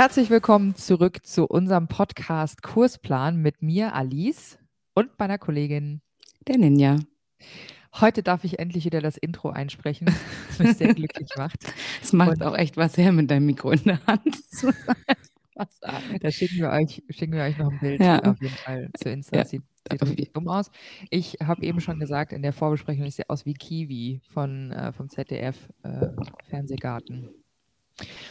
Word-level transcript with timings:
Herzlich 0.00 0.30
willkommen 0.30 0.76
zurück 0.76 1.26
zu 1.26 1.44
unserem 1.44 1.86
Podcast 1.86 2.62
Kursplan 2.62 3.36
mit 3.36 3.60
mir, 3.60 3.94
Alice, 3.94 4.58
und 4.94 5.10
meiner 5.18 5.36
Kollegin, 5.36 6.00
der 6.48 6.56
Ninja. 6.56 6.96
Heute 7.92 8.22
darf 8.22 8.42
ich 8.44 8.58
endlich 8.58 8.86
wieder 8.86 9.02
das 9.02 9.18
Intro 9.18 9.50
einsprechen, 9.50 10.08
was 10.48 10.58
mich 10.58 10.78
sehr 10.78 10.94
glücklich 10.94 11.28
macht. 11.36 11.58
Es 12.02 12.14
macht 12.14 12.30
und 12.30 12.42
auch 12.44 12.56
echt 12.56 12.78
was 12.78 12.96
her 12.96 13.12
mit 13.12 13.30
deinem 13.30 13.44
Mikro 13.44 13.72
in 13.72 13.84
der 13.84 14.00
Hand. 14.06 14.38
da 16.22 16.30
schicken 16.30 16.56
wir, 16.56 16.70
euch, 16.70 17.02
schicken 17.10 17.34
wir 17.34 17.42
euch 17.42 17.58
noch 17.58 17.70
ein 17.70 17.78
Bild 17.78 18.00
ja. 18.00 18.22
auf 18.22 18.40
jeden 18.40 18.54
Fall 18.54 18.88
zu 18.96 19.10
Insta. 19.10 19.36
Ja. 19.36 19.44
Sieht, 19.44 19.64
sieht 19.90 20.02
richtig 20.02 20.32
dumm 20.32 20.48
aus. 20.48 20.70
Ich 21.10 21.36
habe 21.44 21.62
eben 21.62 21.82
schon 21.82 22.00
gesagt 22.00 22.32
in 22.32 22.40
der 22.40 22.54
Vorbesprechung, 22.54 23.04
ich 23.04 23.16
sehe 23.16 23.28
aus 23.28 23.44
wie 23.44 23.52
Kiwi 23.52 24.22
von, 24.32 24.72
äh, 24.72 24.92
vom 24.94 25.10
ZDF 25.10 25.68
äh, 25.82 26.06
Fernsehgarten. 26.48 27.28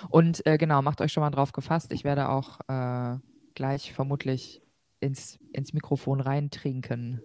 Und 0.09 0.45
äh, 0.45 0.57
genau, 0.57 0.81
macht 0.81 1.01
euch 1.01 1.11
schon 1.11 1.21
mal 1.21 1.29
drauf 1.29 1.51
gefasst. 1.51 1.91
Ich 1.93 2.03
werde 2.03 2.29
auch 2.29 2.59
äh, 2.67 3.17
gleich 3.53 3.93
vermutlich 3.93 4.61
ins, 4.99 5.39
ins 5.53 5.73
Mikrofon 5.73 6.21
reintrinken. 6.21 7.21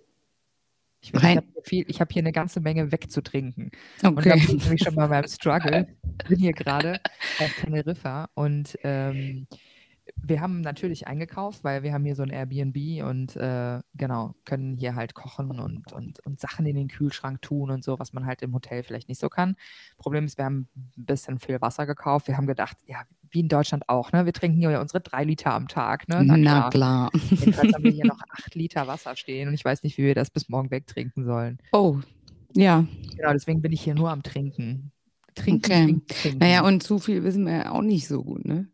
Ich, 1.00 1.12
ich 1.12 1.22
habe 1.22 1.46
hier, 1.68 1.84
hab 1.84 2.12
hier 2.12 2.22
eine 2.22 2.32
ganze 2.32 2.60
Menge 2.60 2.90
wegzutrinken. 2.90 3.70
Okay. 4.02 4.08
Und 4.08 4.26
da 4.26 4.34
bin 4.34 4.72
ich 4.72 4.82
schon 4.82 4.94
mal 4.94 5.08
beim 5.08 5.24
Struggle. 5.28 5.86
Ich 6.22 6.28
bin 6.28 6.38
hier 6.38 6.54
gerade 6.54 6.98
auf 7.38 7.52
Teneriffa 7.60 8.30
und 8.34 8.78
ähm, 8.84 9.46
wir 10.16 10.40
haben 10.40 10.60
natürlich 10.60 11.06
eingekauft, 11.06 11.64
weil 11.64 11.82
wir 11.82 11.92
haben 11.92 12.04
hier 12.04 12.14
so 12.14 12.22
ein 12.22 12.30
Airbnb 12.30 13.04
und 13.04 13.36
äh, 13.36 13.80
genau, 13.94 14.34
können 14.44 14.76
hier 14.76 14.94
halt 14.94 15.14
kochen 15.14 15.58
und, 15.58 15.92
und, 15.92 16.20
und 16.20 16.40
Sachen 16.40 16.66
in 16.66 16.76
den 16.76 16.88
Kühlschrank 16.88 17.40
tun 17.42 17.70
und 17.70 17.84
so, 17.84 17.98
was 17.98 18.12
man 18.12 18.26
halt 18.26 18.42
im 18.42 18.54
Hotel 18.54 18.82
vielleicht 18.82 19.08
nicht 19.08 19.20
so 19.20 19.28
kann. 19.28 19.56
Problem 19.96 20.24
ist, 20.24 20.38
wir 20.38 20.44
haben 20.44 20.68
ein 20.76 21.04
bisschen 21.04 21.38
viel 21.38 21.60
Wasser 21.60 21.86
gekauft. 21.86 22.28
Wir 22.28 22.36
haben 22.36 22.46
gedacht, 22.46 22.76
ja, 22.86 23.02
wie 23.30 23.40
in 23.40 23.48
Deutschland 23.48 23.88
auch, 23.88 24.12
ne? 24.12 24.26
Wir 24.26 24.32
trinken 24.32 24.58
hier 24.58 24.70
ja 24.70 24.80
unsere 24.80 25.00
drei 25.00 25.24
Liter 25.24 25.52
am 25.52 25.68
Tag, 25.68 26.08
ne? 26.08 26.22
Na, 26.24 26.36
Na 26.36 26.70
klar. 26.70 27.10
Jedenfalls 27.30 27.72
haben 27.74 27.84
wir 27.84 27.90
hier 27.90 28.06
noch 28.06 28.20
acht 28.30 28.54
Liter 28.54 28.86
Wasser 28.86 29.16
stehen 29.16 29.48
und 29.48 29.54
ich 29.54 29.64
weiß 29.64 29.82
nicht, 29.82 29.98
wie 29.98 30.04
wir 30.04 30.14
das 30.14 30.30
bis 30.30 30.48
morgen 30.48 30.70
wegtrinken 30.70 31.24
sollen. 31.24 31.58
Oh, 31.72 31.98
ja. 32.54 32.86
Genau, 33.16 33.32
deswegen 33.32 33.62
bin 33.62 33.72
ich 33.72 33.82
hier 33.82 33.94
nur 33.94 34.10
am 34.10 34.22
Trinken. 34.22 34.92
Trinken, 35.34 35.64
okay. 35.64 35.84
trinken, 35.84 36.06
trinken. 36.06 36.38
Naja, 36.38 36.64
und 36.64 36.82
zu 36.82 36.98
viel 36.98 37.24
wissen 37.24 37.44
wir 37.46 37.52
ja 37.54 37.70
auch 37.72 37.82
nicht 37.82 38.06
so 38.06 38.22
gut, 38.22 38.44
ne? 38.44 38.68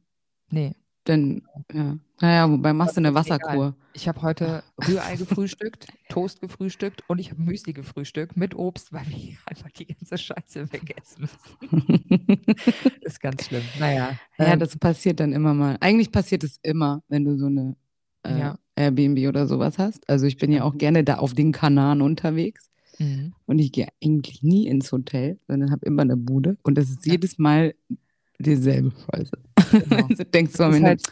Nee. 0.51 0.75
Denn, 1.07 1.43
ja. 1.73 1.97
Naja, 2.21 2.51
wobei 2.51 2.73
machst 2.75 2.97
du 2.97 3.01
eine 3.01 3.15
Wasserkur. 3.15 3.75
Ich 3.95 4.07
habe 4.07 4.21
heute 4.23 4.63
Rührei 4.87 5.17
gefrühstückt, 5.17 5.87
Toast 6.11 6.41
gefrühstückt 6.41 7.03
und 7.09 7.19
ich 7.19 7.31
habe 7.31 7.41
Müsli 7.41 7.73
gefrühstückt 7.73 8.37
mit 8.37 8.55
Obst, 8.55 8.93
weil 8.93 9.07
wir 9.09 9.37
einfach 9.47 9.71
die 9.71 9.87
ganze 9.87 10.19
Scheiße 10.19 10.73
wegessen 10.73 11.23
müssen. 11.23 12.37
ist 13.01 13.21
ganz 13.21 13.47
schlimm. 13.47 13.63
Naja. 13.79 14.19
Ja, 14.39 14.53
ähm, 14.53 14.59
das 14.59 14.77
passiert 14.77 15.21
dann 15.21 15.33
immer 15.33 15.55
mal. 15.55 15.79
Eigentlich 15.81 16.13
passiert 16.13 16.45
es 16.45 16.59
immer, 16.63 17.03
wenn 17.09 17.25
du 17.25 17.39
so 17.39 17.47
eine 17.47 17.77
äh, 18.23 18.39
ja. 18.39 18.59
Airbnb 18.77 19.27
oder 19.27 19.47
sowas 19.47 19.79
hast. 19.79 20.09
Also 20.09 20.27
ich 20.27 20.37
bin 20.37 20.53
ja 20.53 20.65
auch 20.65 20.77
gerne 20.77 21.05
da 21.05 21.17
auf 21.17 21.33
den 21.33 21.53
Kanaren 21.53 22.03
unterwegs. 22.03 22.71
Mhm. 22.99 23.33
Und 23.47 23.59
ich 23.59 23.73
gehe 23.73 23.89
eigentlich 24.03 24.43
nie 24.43 24.67
ins 24.67 24.93
Hotel, 24.93 25.39
sondern 25.49 25.71
habe 25.71 25.87
immer 25.87 26.03
eine 26.03 26.19
Bude. 26.19 26.59
Und 26.63 26.77
das 26.77 26.91
ist 26.91 27.07
ja. 27.07 27.13
jedes 27.13 27.39
Mal 27.39 27.75
dieselbe 28.43 28.91
Scheiße. 28.91 29.33
Genau. 29.71 30.09
du 30.09 30.25
denkst 30.25 30.55
so 30.55 30.65
am 30.65 30.75
Ende, 30.75 30.89
halt, 30.89 31.03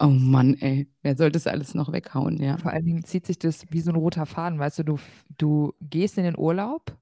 oh 0.00 0.06
Mann, 0.06 0.54
ey, 0.54 0.88
wer 1.02 1.16
soll 1.16 1.30
das 1.30 1.46
alles 1.46 1.74
noch 1.74 1.92
weghauen, 1.92 2.38
ja. 2.38 2.58
Vor 2.58 2.72
allen 2.72 2.84
Dingen 2.84 3.04
zieht 3.04 3.26
sich 3.26 3.38
das 3.38 3.64
wie 3.70 3.80
so 3.80 3.90
ein 3.90 3.96
roter 3.96 4.26
Faden, 4.26 4.58
weißt 4.58 4.80
du, 4.80 4.84
du, 4.84 4.98
du 5.38 5.74
gehst 5.80 6.18
in 6.18 6.24
den 6.24 6.38
Urlaub 6.38 6.96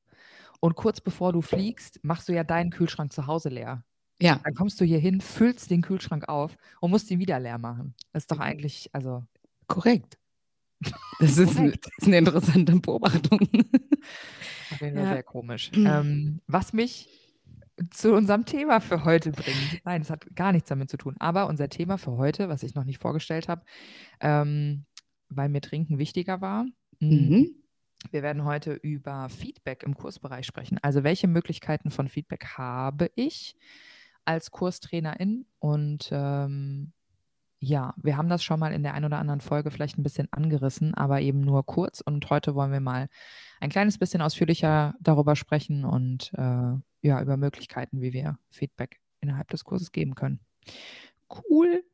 und 0.61 0.77
kurz 0.77 1.01
bevor 1.01 1.33
du 1.33 1.41
fliegst, 1.41 2.01
machst 2.03 2.29
du 2.29 2.33
ja 2.33 2.45
deinen 2.45 2.71
Kühlschrank 2.71 3.13
zu 3.13 3.27
Hause 3.27 3.49
leer. 3.49 3.85
Ja. 4.21 4.41
Dann 4.45 4.55
kommst 4.55 4.81
du 4.81 4.85
hier 4.85 4.99
hin, 4.99 5.21
füllst 5.21 5.71
den 5.71 5.83
Kühlschrank 5.83 6.29
auf 6.29 6.57
und 6.81 6.91
musst 6.91 7.11
ihn 7.11 7.19
wieder 7.19 7.41
leer 7.41 7.59
machen. 7.59 7.95
Das 8.13 8.25
ist 8.25 8.31
doch 8.31 8.39
eigentlich, 8.39 8.91
also. 8.93 9.25
Korrekt. 9.67 10.19
Das 11.19 11.39
ist, 11.39 11.59
eine, 11.59 11.71
das 11.71 11.93
ist 11.99 12.07
eine 12.07 12.19
interessante 12.19 12.75
Beobachtung. 12.77 13.41
Auf 14.73 14.81
jeden 14.81 14.97
Fall 14.97 15.15
sehr 15.15 15.23
komisch. 15.23 15.71
Ähm, 15.75 16.41
was 16.47 16.73
mich 16.73 17.09
zu 17.91 18.13
unserem 18.15 18.45
Thema 18.45 18.81
für 18.81 19.05
heute 19.05 19.33
bringen. 19.33 19.81
Nein, 19.85 20.03
es 20.03 20.11
hat 20.11 20.35
gar 20.35 20.53
nichts 20.53 20.69
damit 20.69 20.91
zu 20.91 20.97
tun. 20.97 21.17
Aber 21.19 21.47
unser 21.47 21.69
Thema 21.69 21.99
für 21.99 22.13
heute, 22.13 22.49
was 22.49 22.63
ich 22.63 22.75
noch 22.75 22.85
nicht 22.85 22.99
vorgestellt 22.99 23.49
habe, 23.49 23.63
ähm, 24.21 24.85
weil 25.29 25.49
mir 25.49 25.61
Trinken 25.61 25.99
wichtiger 25.99 26.41
war. 26.41 26.67
Hm, 27.01 27.29
mhm. 27.29 27.51
Wir 28.11 28.23
werden 28.23 28.45
heute 28.45 28.73
über 28.73 29.29
Feedback 29.29 29.83
im 29.83 29.95
Kursbereich 29.95 30.47
sprechen. 30.47 30.79
Also 30.83 31.05
welche 31.05 31.29
Möglichkeiten 31.29 31.91
von 31.91 32.09
Feedback 32.09 32.47
habe 32.57 33.11
ich 33.15 33.57
als 34.25 34.51
Kurstrainerin? 34.51 35.47
Und 35.59 36.09
ähm, 36.13 36.93
ja, 37.65 37.95
wir 37.97 38.17
haben 38.17 38.29
das 38.29 38.43
schon 38.43 38.59
mal 38.59 38.73
in 38.73 38.83
der 38.83 38.95
einen 38.95 39.05
oder 39.05 39.21
anderen 39.21 39.41
Folge 39.41 39.71
vielleicht 39.71 39.97
ein 39.97 40.03
bisschen 40.03 40.27
angerissen, 40.33 40.95
aber 40.95 41.21
eben 41.21 41.41
nur 41.41 41.65
kurz. 41.65 42.01
Und 42.01 42.29
heute 42.29 42.57
wollen 42.57 42.73
wir 42.73 42.81
mal 42.81 43.09
ein 43.61 43.71
kleines 43.71 43.99
bisschen 43.99 44.21
ausführlicher 44.21 44.97
darüber 44.99 45.37
sprechen 45.37 45.85
und 45.85 46.33
äh, 46.35 46.73
ja, 47.03 47.23
über 47.23 47.37
Möglichkeiten, 47.37 48.01
wie 48.01 48.13
wir 48.13 48.37
Feedback 48.51 48.99
innerhalb 49.21 49.49
des 49.51 49.63
Kurses 49.63 49.93
geben 49.93 50.17
können. 50.17 50.41
Cool. 51.31 51.85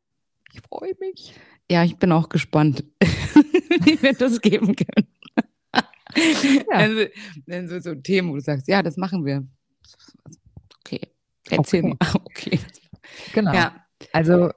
Ich 0.54 0.62
freue 0.62 0.94
mich. 1.00 1.34
Ja, 1.70 1.84
ich 1.84 1.98
bin 1.98 2.12
auch 2.12 2.30
gespannt, 2.30 2.84
wie 3.82 4.02
wir 4.02 4.14
das 4.14 4.40
geben 4.40 4.74
können. 4.74 5.06
Ja. 5.74 6.64
Also, 6.70 7.04
wenn 7.44 7.68
so, 7.68 7.78
so 7.80 7.94
Themen, 7.94 8.30
wo 8.30 8.36
du 8.36 8.40
sagst, 8.40 8.68
ja, 8.68 8.82
das 8.82 8.96
machen 8.96 9.26
wir. 9.26 9.46
Okay, 10.80 11.02
erzähl 11.50 11.84
okay. 11.84 11.96
mal. 12.00 12.12
Okay. 12.24 12.58
Genau. 13.34 13.52
Ja. 13.52 13.84
Also 14.12 14.50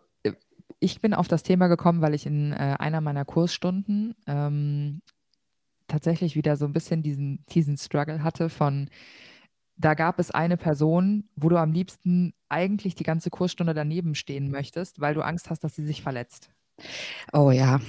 ich 0.81 0.99
bin 0.99 1.13
auf 1.13 1.27
das 1.27 1.43
Thema 1.43 1.67
gekommen, 1.67 2.01
weil 2.01 2.15
ich 2.15 2.25
in 2.25 2.51
äh, 2.51 2.75
einer 2.79 3.01
meiner 3.01 3.23
Kursstunden 3.23 4.15
ähm, 4.25 5.01
tatsächlich 5.87 6.35
wieder 6.35 6.57
so 6.57 6.65
ein 6.65 6.73
bisschen 6.73 7.03
diesen, 7.03 7.45
diesen 7.49 7.77
Struggle 7.77 8.23
hatte 8.23 8.49
von, 8.49 8.89
da 9.77 9.93
gab 9.93 10.19
es 10.19 10.31
eine 10.31 10.57
Person, 10.57 11.29
wo 11.35 11.49
du 11.49 11.57
am 11.57 11.71
liebsten 11.71 12.33
eigentlich 12.49 12.95
die 12.95 13.03
ganze 13.03 13.29
Kursstunde 13.29 13.75
daneben 13.75 14.15
stehen 14.15 14.49
möchtest, 14.49 14.99
weil 14.99 15.13
du 15.13 15.21
Angst 15.21 15.51
hast, 15.51 15.63
dass 15.63 15.75
sie 15.75 15.85
sich 15.85 16.01
verletzt. 16.01 16.49
Oh 17.31 17.51
ja. 17.51 17.79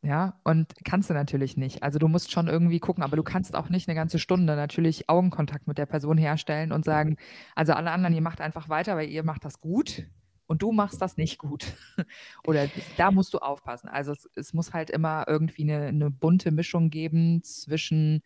Ja, 0.00 0.38
und 0.44 0.74
kannst 0.84 1.08
du 1.08 1.14
natürlich 1.14 1.56
nicht. 1.56 1.82
Also 1.82 1.98
du 1.98 2.08
musst 2.08 2.30
schon 2.30 2.46
irgendwie 2.46 2.78
gucken, 2.78 3.02
aber 3.02 3.16
du 3.16 3.22
kannst 3.22 3.54
auch 3.54 3.68
nicht 3.68 3.88
eine 3.88 3.94
ganze 3.94 4.18
Stunde 4.18 4.56
natürlich 4.56 5.08
Augenkontakt 5.08 5.66
mit 5.66 5.78
der 5.78 5.86
Person 5.86 6.18
herstellen 6.18 6.72
und 6.72 6.84
sagen, 6.84 7.16
also 7.54 7.72
alle 7.72 7.90
anderen, 7.90 8.14
ihr 8.14 8.20
macht 8.20 8.40
einfach 8.40 8.68
weiter, 8.68 8.96
weil 8.96 9.08
ihr 9.08 9.24
macht 9.24 9.44
das 9.44 9.60
gut 9.60 10.04
und 10.46 10.62
du 10.62 10.72
machst 10.72 11.00
das 11.00 11.16
nicht 11.16 11.38
gut. 11.38 11.66
Oder 12.46 12.68
da 12.96 13.10
musst 13.10 13.34
du 13.34 13.38
aufpassen. 13.38 13.88
Also 13.88 14.12
es, 14.12 14.28
es 14.34 14.52
muss 14.52 14.72
halt 14.72 14.90
immer 14.90 15.24
irgendwie 15.26 15.62
eine, 15.62 15.86
eine 15.86 16.10
bunte 16.10 16.50
Mischung 16.50 16.90
geben 16.90 17.42
zwischen 17.42 18.22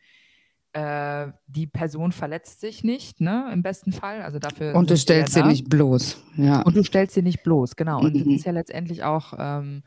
äh, 0.72 1.28
die 1.46 1.66
Person 1.66 2.12
verletzt 2.12 2.60
sich 2.60 2.84
nicht, 2.84 3.20
ne, 3.20 3.50
im 3.52 3.62
besten 3.62 3.92
Fall. 3.92 4.22
Also 4.22 4.38
dafür. 4.38 4.74
Und 4.74 4.90
du 4.90 4.96
stellst 4.96 5.34
sie 5.34 5.42
nicht 5.42 5.68
bloß. 5.68 6.22
Ja. 6.36 6.62
Und 6.62 6.76
du 6.76 6.84
stellst 6.84 7.14
sie 7.14 7.22
nicht 7.22 7.42
bloß, 7.42 7.76
genau. 7.76 8.00
Und 8.00 8.14
mhm. 8.14 8.24
das 8.24 8.26
ist 8.26 8.44
ja 8.46 8.52
letztendlich 8.52 9.02
auch, 9.02 9.34
ähm, 9.38 9.82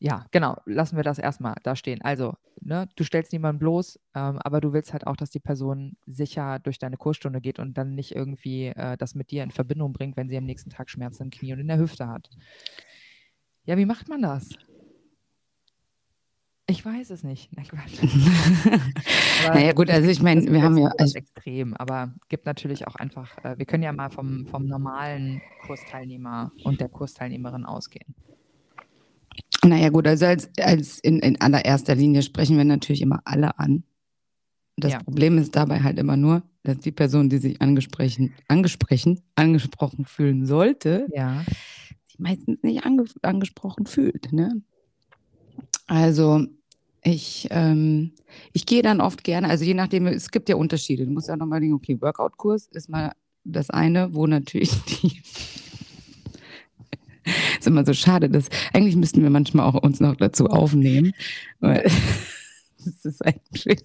ja, 0.00 0.26
genau, 0.30 0.56
lassen 0.64 0.96
wir 0.96 1.02
das 1.02 1.18
erstmal 1.18 1.56
da 1.64 1.74
stehen. 1.74 2.00
Also, 2.02 2.34
ne, 2.60 2.88
du 2.94 3.02
stellst 3.02 3.32
niemanden 3.32 3.58
bloß, 3.58 3.98
ähm, 4.14 4.38
aber 4.38 4.60
du 4.60 4.72
willst 4.72 4.92
halt 4.92 5.06
auch, 5.06 5.16
dass 5.16 5.30
die 5.30 5.40
Person 5.40 5.96
sicher 6.06 6.60
durch 6.60 6.78
deine 6.78 6.96
Kursstunde 6.96 7.40
geht 7.40 7.58
und 7.58 7.76
dann 7.76 7.94
nicht 7.96 8.14
irgendwie 8.14 8.66
äh, 8.66 8.96
das 8.96 9.16
mit 9.16 9.32
dir 9.32 9.42
in 9.42 9.50
Verbindung 9.50 9.92
bringt, 9.92 10.16
wenn 10.16 10.28
sie 10.28 10.36
am 10.36 10.44
nächsten 10.44 10.70
Tag 10.70 10.88
Schmerzen 10.88 11.24
im 11.24 11.30
Knie 11.30 11.52
und 11.52 11.58
in 11.58 11.68
der 11.68 11.78
Hüfte 11.78 12.06
hat. 12.06 12.30
Ja, 13.64 13.76
wie 13.76 13.86
macht 13.86 14.08
man 14.08 14.22
das? 14.22 14.50
Ich 16.70 16.84
weiß 16.84 17.10
es 17.10 17.24
nicht. 17.24 17.50
Na, 17.56 17.62
naja, 19.54 19.72
gut, 19.72 19.90
also 19.90 20.08
ich 20.08 20.22
meine, 20.22 20.42
wir 20.52 20.62
haben 20.62 20.76
ja. 20.76 20.92
Also 20.98 21.16
extrem, 21.16 21.74
aber 21.74 22.14
gibt 22.28 22.44
natürlich 22.46 22.86
auch 22.86 22.94
einfach, 22.94 23.36
äh, 23.42 23.58
wir 23.58 23.64
können 23.64 23.82
ja 23.82 23.92
mal 23.92 24.10
vom, 24.10 24.46
vom 24.46 24.66
normalen 24.66 25.40
Kursteilnehmer 25.66 26.52
und 26.64 26.80
der 26.80 26.90
Kursteilnehmerin 26.90 27.64
ausgehen. 27.64 28.14
Naja, 29.64 29.88
gut, 29.88 30.06
also 30.06 30.26
als, 30.26 30.50
als 30.58 30.98
in, 31.00 31.18
in 31.20 31.40
allererster 31.40 31.94
Linie 31.94 32.22
sprechen 32.22 32.56
wir 32.56 32.64
natürlich 32.64 33.02
immer 33.02 33.20
alle 33.24 33.58
an. 33.58 33.84
Das 34.76 34.92
ja. 34.92 35.02
Problem 35.02 35.38
ist 35.38 35.56
dabei 35.56 35.80
halt 35.80 35.98
immer 35.98 36.16
nur, 36.16 36.42
dass 36.62 36.78
die 36.78 36.92
Person, 36.92 37.28
die 37.28 37.38
sich 37.38 37.60
angesprochen, 37.60 38.32
angesprochen, 38.46 39.20
angesprochen 39.34 40.04
fühlen 40.04 40.46
sollte, 40.46 41.08
ja. 41.12 41.44
sich 42.06 42.18
meistens 42.18 42.62
nicht 42.62 42.84
ange, 42.84 43.04
angesprochen 43.22 43.86
fühlt. 43.86 44.32
Ne? 44.32 44.62
Also 45.88 46.46
ich, 47.02 47.48
ähm, 47.50 48.12
ich 48.52 48.66
gehe 48.66 48.82
dann 48.82 49.00
oft 49.00 49.24
gerne, 49.24 49.48
also 49.48 49.64
je 49.64 49.74
nachdem, 49.74 50.06
es 50.06 50.30
gibt 50.30 50.48
ja 50.48 50.54
Unterschiede. 50.54 51.06
Du 51.06 51.10
musst 51.10 51.28
ja 51.28 51.36
nochmal 51.36 51.60
denken, 51.60 51.74
okay, 51.74 52.00
Workout-Kurs 52.00 52.68
ist 52.68 52.88
mal 52.88 53.12
das 53.44 53.70
eine, 53.70 54.14
wo 54.14 54.26
natürlich 54.26 54.70
die 55.02 55.20
immer 57.68 57.84
so 57.86 57.92
schade, 57.92 58.28
dass 58.28 58.48
eigentlich 58.72 58.96
müssten 58.96 59.22
wir 59.22 59.30
manchmal 59.30 59.66
auch 59.66 59.80
uns 59.82 60.00
noch 60.00 60.16
dazu 60.16 60.46
aufnehmen. 60.46 61.12
Das 62.84 63.04
ist 63.04 63.26
ein 63.26 63.40
Trick. 63.52 63.82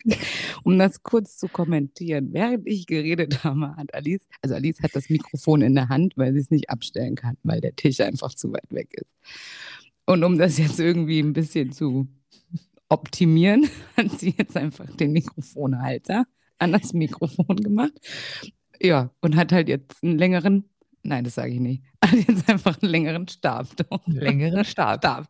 Um 0.64 0.78
das 0.78 1.02
kurz 1.04 1.38
zu 1.38 1.48
kommentieren. 1.48 2.30
Während 2.32 2.68
ich 2.68 2.86
geredet 2.86 3.44
habe, 3.44 3.76
hat 3.76 3.94
Alice, 3.94 4.22
also 4.42 4.56
Alice 4.56 4.82
hat 4.82 4.96
das 4.96 5.10
Mikrofon 5.10 5.62
in 5.62 5.76
der 5.76 5.90
Hand, 5.90 6.14
weil 6.16 6.32
sie 6.34 6.40
es 6.40 6.52
nicht 6.52 6.70
abstellen 6.70 7.16
kann, 7.16 7.36
weil 7.44 7.60
der 7.60 7.76
Tisch 7.76 8.00
einfach 8.02 8.34
zu 8.34 8.54
weit 8.54 8.72
weg 8.72 8.90
ist. 8.94 9.10
Und 10.06 10.24
um 10.24 10.38
das 10.38 10.58
jetzt 10.58 10.80
irgendwie 10.80 11.20
ein 11.20 11.34
bisschen 11.34 11.72
zu 11.72 12.08
optimieren, 12.90 13.68
hat 13.98 14.20
sie 14.20 14.36
jetzt 14.38 14.56
einfach 14.56 14.90
den 14.96 15.12
Mikrofonhalter 15.12 16.26
an 16.60 16.72
das 16.72 16.94
Mikrofon 16.94 17.58
gemacht. 17.58 17.94
Ja, 18.82 19.12
und 19.22 19.36
hat 19.36 19.52
halt 19.52 19.70
jetzt 19.70 20.04
einen 20.04 20.18
längeren, 20.18 20.70
nein, 21.04 21.24
das 21.24 21.36
sage 21.36 21.54
ich 21.54 21.60
nicht, 21.60 21.84
hat 22.04 22.14
jetzt 22.28 22.50
einfach 22.50 22.82
einen 22.82 22.92
längeren 22.92 23.28
Stab. 23.28 23.68
Längeren 24.08 24.66
Stab. 24.66 25.00
Stab. 25.00 25.28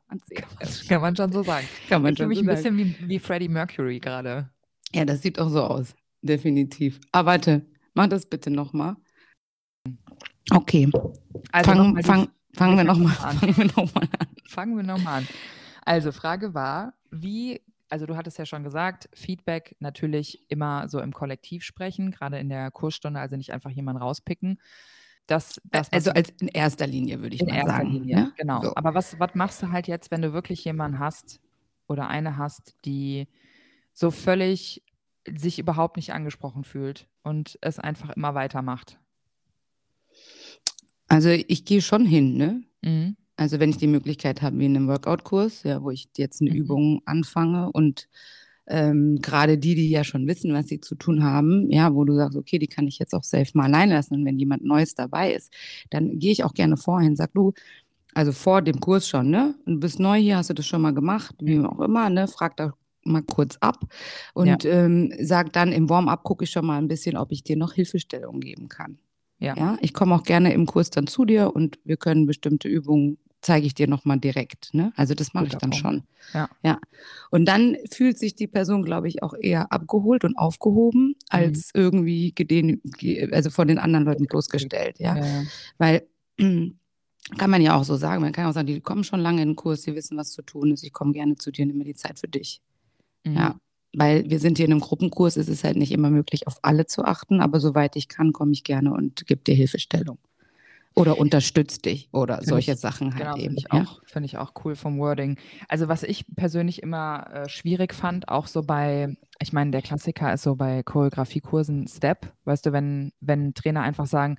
Das 0.59 0.87
kann 0.87 1.01
man 1.01 1.15
schon 1.15 1.31
so 1.31 1.43
sagen. 1.43 1.67
Kann 1.89 2.01
man 2.01 2.13
ich 2.13 2.19
schon 2.19 2.27
mich 2.29 2.39
so 2.39 2.43
ein 2.43 2.47
bisschen 2.47 2.77
wie, 2.77 2.95
wie 3.07 3.19
Freddie 3.19 3.49
Mercury 3.49 3.99
gerade. 3.99 4.49
Ja, 4.93 5.05
das 5.05 5.21
sieht 5.21 5.39
auch 5.39 5.49
so 5.49 5.63
aus. 5.63 5.95
Definitiv. 6.21 6.99
Aber 7.11 7.31
warte, 7.31 7.65
mach 7.93 8.07
das 8.07 8.25
bitte 8.25 8.49
nochmal. 8.49 8.95
Okay. 10.51 10.89
Also 11.51 11.71
fang, 11.71 11.93
noch 11.93 12.03
fang, 12.03 12.29
fangen 12.53 12.77
wir 12.77 12.83
nochmal 12.83 13.17
an. 13.21 13.37
Fangen 13.37 13.57
wir 13.57 13.65
nochmal 13.65 14.09
an. 14.19 14.27
Fangen 14.47 14.77
wir 14.77 14.83
nochmal 14.83 15.19
an. 15.19 15.27
Also, 15.85 16.13
Frage 16.13 16.53
war, 16.53 16.93
wie 17.11 17.59
also 17.93 18.07
du 18.07 18.15
hattest 18.15 18.39
ja 18.39 18.47
schon 18.47 18.63
gesagt, 18.63 19.07
Feedback 19.13 19.75
natürlich 19.79 20.49
immer 20.49 20.89
so 20.89 20.99
im 20.99 21.13
Kollektiv 21.13 21.63
sprechen, 21.63 22.09
gerade 22.09 22.39
in 22.39 22.49
der 22.49 22.71
Kursstunde, 22.71 23.19
also 23.19 23.35
nicht 23.35 23.53
einfach 23.53 23.69
jemanden 23.69 24.01
rauspicken. 24.01 24.57
Das, 25.27 25.61
das, 25.63 25.91
also 25.93 26.11
als 26.11 26.31
in 26.41 26.49
erster 26.49 26.85
Linie 26.85 27.21
würde 27.21 27.35
ich 27.35 27.41
in 27.41 27.47
mal 27.47 27.55
erster 27.55 27.71
sagen. 27.71 27.91
Linie, 27.91 28.15
ja? 28.15 28.31
genau. 28.37 28.61
So. 28.61 28.75
Aber 28.75 28.93
was, 28.93 29.19
was 29.19 29.35
machst 29.35 29.61
du 29.61 29.71
halt 29.71 29.87
jetzt, 29.87 30.11
wenn 30.11 30.21
du 30.21 30.33
wirklich 30.33 30.63
jemanden 30.65 30.99
hast 30.99 31.39
oder 31.87 32.07
eine 32.07 32.37
hast, 32.37 32.75
die 32.85 33.27
so 33.93 34.11
völlig 34.11 34.83
sich 35.25 35.59
überhaupt 35.59 35.95
nicht 35.95 36.13
angesprochen 36.13 36.65
fühlt 36.65 37.07
und 37.23 37.57
es 37.61 37.79
einfach 37.79 38.09
immer 38.09 38.35
weitermacht? 38.35 38.99
Also 41.07 41.29
ich 41.29 41.63
gehe 41.63 41.81
schon 41.81 42.05
hin, 42.05 42.35
ne? 42.35 42.63
Mhm. 42.81 43.15
Also 43.35 43.59
wenn 43.59 43.69
ich 43.69 43.77
die 43.77 43.87
Möglichkeit 43.87 44.41
habe, 44.41 44.59
wie 44.59 44.65
in 44.65 44.75
einem 44.75 44.87
Workout-Kurs, 44.87 45.63
ja, 45.63 45.81
wo 45.81 45.89
ich 45.89 46.09
jetzt 46.17 46.41
eine 46.41 46.51
mhm. 46.51 46.55
Übung 46.55 47.01
anfange 47.05 47.71
und 47.71 48.07
ähm, 48.67 49.19
gerade 49.21 49.57
die, 49.57 49.75
die 49.75 49.89
ja 49.89 50.03
schon 50.03 50.27
wissen, 50.27 50.53
was 50.53 50.67
sie 50.67 50.79
zu 50.79 50.95
tun 50.95 51.23
haben, 51.23 51.69
ja, 51.69 51.93
wo 51.93 52.05
du 52.05 52.15
sagst, 52.15 52.37
okay, 52.37 52.59
die 52.59 52.67
kann 52.67 52.87
ich 52.87 52.99
jetzt 52.99 53.13
auch 53.13 53.23
safe 53.23 53.51
mal 53.53 53.65
allein 53.65 53.89
lassen 53.89 54.15
und 54.15 54.25
wenn 54.25 54.39
jemand 54.39 54.63
Neues 54.63 54.95
dabei 54.95 55.33
ist, 55.33 55.53
dann 55.89 56.19
gehe 56.19 56.31
ich 56.31 56.43
auch 56.43 56.53
gerne 56.53 56.77
vorhin, 56.77 57.15
sag 57.15 57.33
du, 57.33 57.53
also 58.13 58.31
vor 58.31 58.61
dem 58.61 58.79
Kurs 58.79 59.07
schon, 59.07 59.29
ne? 59.29 59.55
Und 59.65 59.75
du 59.75 59.79
bist 59.79 59.99
neu 59.99 60.17
hier, 60.17 60.37
hast 60.37 60.49
du 60.49 60.53
das 60.53 60.65
schon 60.65 60.81
mal 60.81 60.93
gemacht, 60.93 61.35
wie 61.41 61.59
auch 61.59 61.79
immer, 61.79 62.09
ne? 62.09 62.27
Frag 62.27 62.55
da 62.57 62.73
mal 63.05 63.23
kurz 63.23 63.57
ab 63.59 63.79
und 64.33 64.63
ja. 64.63 64.71
ähm, 64.71 65.13
sag 65.19 65.51
dann 65.51 65.71
im 65.73 65.89
Warm-up 65.89 66.23
gucke 66.23 66.45
ich 66.45 66.51
schon 66.51 66.65
mal 66.65 66.77
ein 66.77 66.87
bisschen, 66.87 67.17
ob 67.17 67.31
ich 67.31 67.43
dir 67.43 67.57
noch 67.57 67.73
Hilfestellung 67.73 68.39
geben 68.39 68.69
kann. 68.69 68.97
Ja. 69.39 69.55
ja 69.57 69.77
ich 69.81 69.93
komme 69.93 70.15
auch 70.15 70.23
gerne 70.23 70.53
im 70.53 70.65
Kurs 70.65 70.89
dann 70.89 71.07
zu 71.07 71.25
dir 71.25 71.53
und 71.53 71.79
wir 71.83 71.97
können 71.97 72.25
bestimmte 72.25 72.69
Übungen 72.69 73.17
zeige 73.43 73.67
ich 73.67 73.75
dir 73.75 73.87
nochmal 73.87 74.19
direkt. 74.19 74.73
Ne? 74.73 74.91
Also 74.95 75.13
das 75.13 75.33
mache 75.33 75.47
ich 75.47 75.55
dann 75.55 75.73
schon. 75.73 76.03
Ja. 76.33 76.49
ja. 76.63 76.79
Und 77.29 77.45
dann 77.45 77.77
fühlt 77.91 78.17
sich 78.17 78.35
die 78.35 78.47
Person, 78.47 78.83
glaube 78.83 79.07
ich, 79.07 79.21
auch 79.21 79.33
eher 79.39 79.71
abgeholt 79.71 80.23
und 80.23 80.37
aufgehoben, 80.37 81.07
mhm. 81.07 81.15
als 81.29 81.69
irgendwie 81.73 82.33
gedehn, 82.33 82.81
also 83.31 83.49
von 83.49 83.67
den 83.67 83.77
anderen 83.77 84.05
Leuten 84.05 84.25
bloßgestellt. 84.25 84.99
Ja. 84.99 85.17
ja. 85.17 85.43
Weil 85.77 86.07
kann 86.37 87.49
man 87.49 87.61
ja 87.61 87.75
auch 87.75 87.83
so 87.83 87.95
sagen. 87.95 88.21
Man 88.21 88.31
kann 88.31 88.47
auch 88.47 88.53
sagen, 88.53 88.67
die 88.67 88.81
kommen 88.81 89.03
schon 89.03 89.19
lange 89.19 89.41
in 89.41 89.49
den 89.49 89.55
Kurs, 89.55 89.81
die 89.81 89.95
wissen, 89.95 90.17
was 90.17 90.31
zu 90.31 90.41
tun 90.41 90.71
ist. 90.71 90.83
Ich 90.83 90.93
komme 90.93 91.13
gerne 91.13 91.35
zu 91.35 91.51
dir, 91.51 91.65
nimm 91.65 91.77
mir 91.77 91.85
die 91.85 91.95
Zeit 91.95 92.19
für 92.19 92.27
dich. 92.27 92.61
Mhm. 93.23 93.35
Ja 93.35 93.55
weil 93.95 94.29
wir 94.29 94.39
sind 94.39 94.57
hier 94.57 94.65
in 94.65 94.71
einem 94.71 94.81
Gruppenkurs, 94.81 95.37
ist 95.37 95.49
es 95.49 95.63
halt 95.63 95.77
nicht 95.77 95.91
immer 95.91 96.09
möglich, 96.09 96.47
auf 96.47 96.57
alle 96.63 96.85
zu 96.85 97.05
achten, 97.05 97.41
aber 97.41 97.59
soweit 97.59 97.95
ich 97.95 98.07
kann, 98.07 98.33
komme 98.33 98.51
ich 98.51 98.63
gerne 98.63 98.91
und 98.91 99.27
gebe 99.27 99.43
dir 99.43 99.53
Hilfestellung. 99.53 100.17
Oder 100.95 101.17
unterstützt 101.17 101.85
dich 101.85 102.09
oder 102.11 102.37
find 102.37 102.49
solche 102.49 102.73
ich, 102.73 102.79
Sachen 102.79 103.15
halt 103.15 103.23
genau, 103.23 103.35
eben. 103.37 103.57
Finde 103.57 103.59
ich, 103.59 103.73
ja? 103.73 103.85
find 104.05 104.25
ich 104.25 104.37
auch 104.37 104.53
cool 104.63 104.75
vom 104.75 104.99
Wording. 104.99 105.37
Also 105.67 105.87
was 105.87 106.03
ich 106.03 106.25
persönlich 106.35 106.83
immer 106.83 107.27
äh, 107.33 107.49
schwierig 107.49 107.93
fand, 107.93 108.29
auch 108.29 108.47
so 108.47 108.61
bei, 108.61 109.17
ich 109.39 109.53
meine, 109.53 109.71
der 109.71 109.81
Klassiker 109.81 110.33
ist 110.33 110.43
so 110.43 110.55
bei 110.55 110.83
Choreografiekursen 110.83 111.87
Step, 111.87 112.33
weißt 112.45 112.65
du, 112.65 112.71
wenn, 112.73 113.11
wenn 113.21 113.53
Trainer 113.53 113.81
einfach 113.81 114.05
sagen, 114.05 114.37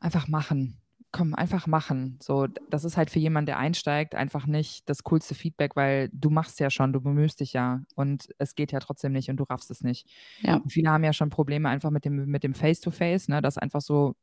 einfach 0.00 0.28
machen, 0.28 0.80
komm, 1.12 1.34
einfach 1.34 1.66
machen. 1.66 2.18
So, 2.22 2.46
das 2.46 2.84
ist 2.84 2.96
halt 2.96 3.10
für 3.10 3.18
jemanden, 3.18 3.46
der 3.46 3.58
einsteigt, 3.58 4.14
einfach 4.14 4.46
nicht 4.46 4.88
das 4.88 5.02
coolste 5.04 5.34
Feedback, 5.34 5.74
weil 5.76 6.08
du 6.12 6.30
machst 6.30 6.60
ja 6.60 6.70
schon, 6.70 6.92
du 6.92 7.00
bemühst 7.00 7.40
dich 7.40 7.52
ja 7.52 7.82
und 7.96 8.28
es 8.38 8.54
geht 8.54 8.72
ja 8.72 8.78
trotzdem 8.78 9.12
nicht 9.12 9.28
und 9.28 9.36
du 9.36 9.44
raffst 9.44 9.70
es 9.70 9.82
nicht. 9.82 10.06
Ja. 10.42 10.60
viele 10.68 10.90
haben 10.90 11.04
ja 11.04 11.12
schon 11.12 11.30
Probleme 11.30 11.68
einfach 11.68 11.90
mit 11.90 12.04
dem, 12.04 12.26
mit 12.26 12.44
dem 12.44 12.54
Face-to-Face, 12.54 13.28
ne, 13.28 13.42
das 13.42 13.58
einfach 13.58 13.80
so, 13.80 14.14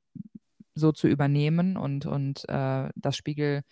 so 0.77 0.91
zu 0.91 1.07
übernehmen 1.07 1.77
und, 1.77 2.05
und 2.05 2.47
äh, 2.49 2.89
das 2.95 3.15
Spiegel, 3.17 3.63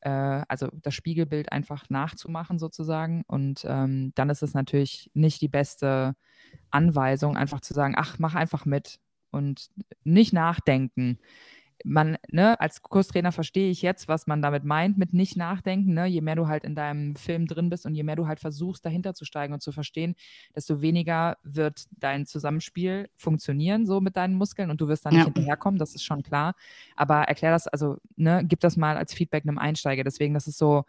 äh, 0.00 0.10
also 0.48 0.68
das 0.72 0.94
Spiegelbild 0.94 1.52
einfach 1.52 1.90
nachzumachen 1.90 2.58
sozusagen. 2.58 3.24
Und 3.26 3.64
ähm, 3.66 4.12
dann 4.14 4.30
ist 4.30 4.42
es 4.42 4.54
natürlich 4.54 5.10
nicht 5.14 5.40
die 5.40 5.48
beste 5.48 6.14
Anweisung, 6.70 7.36
einfach 7.36 7.60
zu 7.60 7.74
sagen, 7.74 7.94
ach, 7.96 8.18
mach 8.18 8.34
einfach 8.34 8.64
mit 8.64 8.98
und 9.30 9.70
nicht 10.04 10.32
nachdenken 10.32 11.18
man, 11.84 12.16
ne, 12.30 12.58
als 12.60 12.82
Kurstrainer 12.82 13.32
verstehe 13.32 13.70
ich 13.70 13.82
jetzt, 13.82 14.08
was 14.08 14.26
man 14.26 14.42
damit 14.42 14.64
meint, 14.64 14.98
mit 14.98 15.12
nicht 15.12 15.36
nachdenken. 15.36 15.94
Ne? 15.94 16.06
Je 16.06 16.20
mehr 16.20 16.36
du 16.36 16.48
halt 16.48 16.64
in 16.64 16.74
deinem 16.74 17.16
Film 17.16 17.46
drin 17.46 17.70
bist 17.70 17.86
und 17.86 17.94
je 17.94 18.02
mehr 18.02 18.16
du 18.16 18.26
halt 18.26 18.40
versuchst, 18.40 18.84
dahinter 18.84 19.14
zu 19.14 19.24
steigen 19.24 19.52
und 19.52 19.62
zu 19.62 19.72
verstehen, 19.72 20.14
desto 20.54 20.80
weniger 20.80 21.36
wird 21.42 21.84
dein 21.90 22.26
Zusammenspiel 22.26 23.08
funktionieren, 23.16 23.86
so 23.86 24.00
mit 24.00 24.16
deinen 24.16 24.34
Muskeln 24.34 24.70
und 24.70 24.80
du 24.80 24.88
wirst 24.88 25.06
dann 25.06 25.12
ja. 25.12 25.20
nicht 25.20 25.34
hinterherkommen, 25.34 25.78
das 25.78 25.94
ist 25.94 26.04
schon 26.04 26.22
klar. 26.22 26.54
Aber 26.96 27.22
erklär 27.22 27.50
das, 27.50 27.66
also, 27.66 27.96
ne, 28.16 28.42
gib 28.44 28.60
das 28.60 28.76
mal 28.76 28.96
als 28.96 29.14
Feedback 29.14 29.44
einem 29.44 29.58
Einsteiger. 29.58 30.04
Deswegen, 30.04 30.34
das 30.34 30.46
ist 30.46 30.58
so 30.58 30.84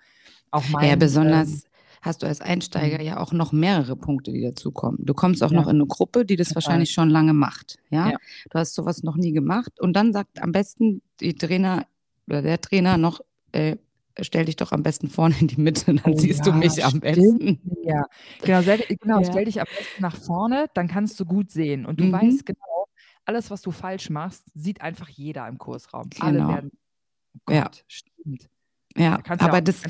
auch 0.51 0.68
mein. 0.69 0.90
Ja, 0.90 0.95
besonders. 0.95 1.50
Ähm, 1.50 1.62
hast 2.03 2.21
du 2.21 2.27
als 2.27 2.41
Einsteiger 2.41 3.00
mhm. 3.00 3.05
ja 3.05 3.19
auch 3.19 3.31
noch 3.31 3.51
mehrere 3.51 3.95
Punkte, 3.95 4.31
die 4.31 4.41
dazukommen. 4.41 5.00
Du 5.03 5.13
kommst 5.13 5.41
auch 5.41 5.51
ja. 5.51 5.59
noch 5.59 5.67
in 5.67 5.77
eine 5.77 5.88
Gruppe, 5.88 6.25
die 6.25 6.35
das 6.35 6.50
Total. 6.50 6.55
wahrscheinlich 6.55 6.91
schon 6.91 7.09
lange 7.09 7.33
macht. 7.33 7.79
Ja? 7.89 8.11
ja? 8.11 8.17
Du 8.50 8.59
hast 8.59 8.75
sowas 8.75 9.03
noch 9.03 9.15
nie 9.15 9.31
gemacht. 9.31 9.79
Und 9.79 9.94
dann 9.94 10.11
sagt 10.11 10.41
am 10.41 10.51
besten 10.51 11.01
die 11.21 11.33
Trainer 11.33 11.88
oder 12.27 12.41
der 12.41 12.59
Trainer 12.59 12.97
noch, 12.97 13.21
äh, 13.53 13.77
stell 14.19 14.45
dich 14.45 14.57
doch 14.57 14.73
am 14.73 14.83
besten 14.83 15.07
vorne 15.07 15.35
in 15.39 15.47
die 15.47 15.59
Mitte, 15.59 15.94
dann 15.95 16.13
oh, 16.13 16.17
siehst 16.17 16.45
ja, 16.45 16.51
du 16.51 16.57
mich 16.57 16.83
am 16.83 17.00
besten. 17.00 17.61
Ja, 17.83 18.03
genau, 18.41 18.61
genau 18.61 19.19
ja. 19.21 19.25
stell 19.31 19.45
dich 19.45 19.61
am 19.61 19.67
besten 19.67 20.01
nach 20.01 20.15
vorne, 20.17 20.67
dann 20.73 20.88
kannst 20.88 21.19
du 21.19 21.25
gut 21.25 21.51
sehen. 21.51 21.85
Und 21.85 21.99
du 22.01 22.06
mhm. 22.06 22.11
weißt 22.11 22.45
genau, 22.45 22.87
alles, 23.25 23.49
was 23.49 23.61
du 23.61 23.71
falsch 23.71 24.09
machst, 24.09 24.44
sieht 24.54 24.81
einfach 24.81 25.07
jeder 25.07 25.47
im 25.47 25.57
Kursraum. 25.57 26.09
Genau. 26.09 26.25
Alle 26.25 26.47
werden, 26.47 26.71
oh 27.35 27.39
Gott, 27.45 27.56
ja. 27.56 27.71
stimmt. 27.87 28.49
Ja, 28.95 29.19
aber 29.39 29.61
das, 29.61 29.81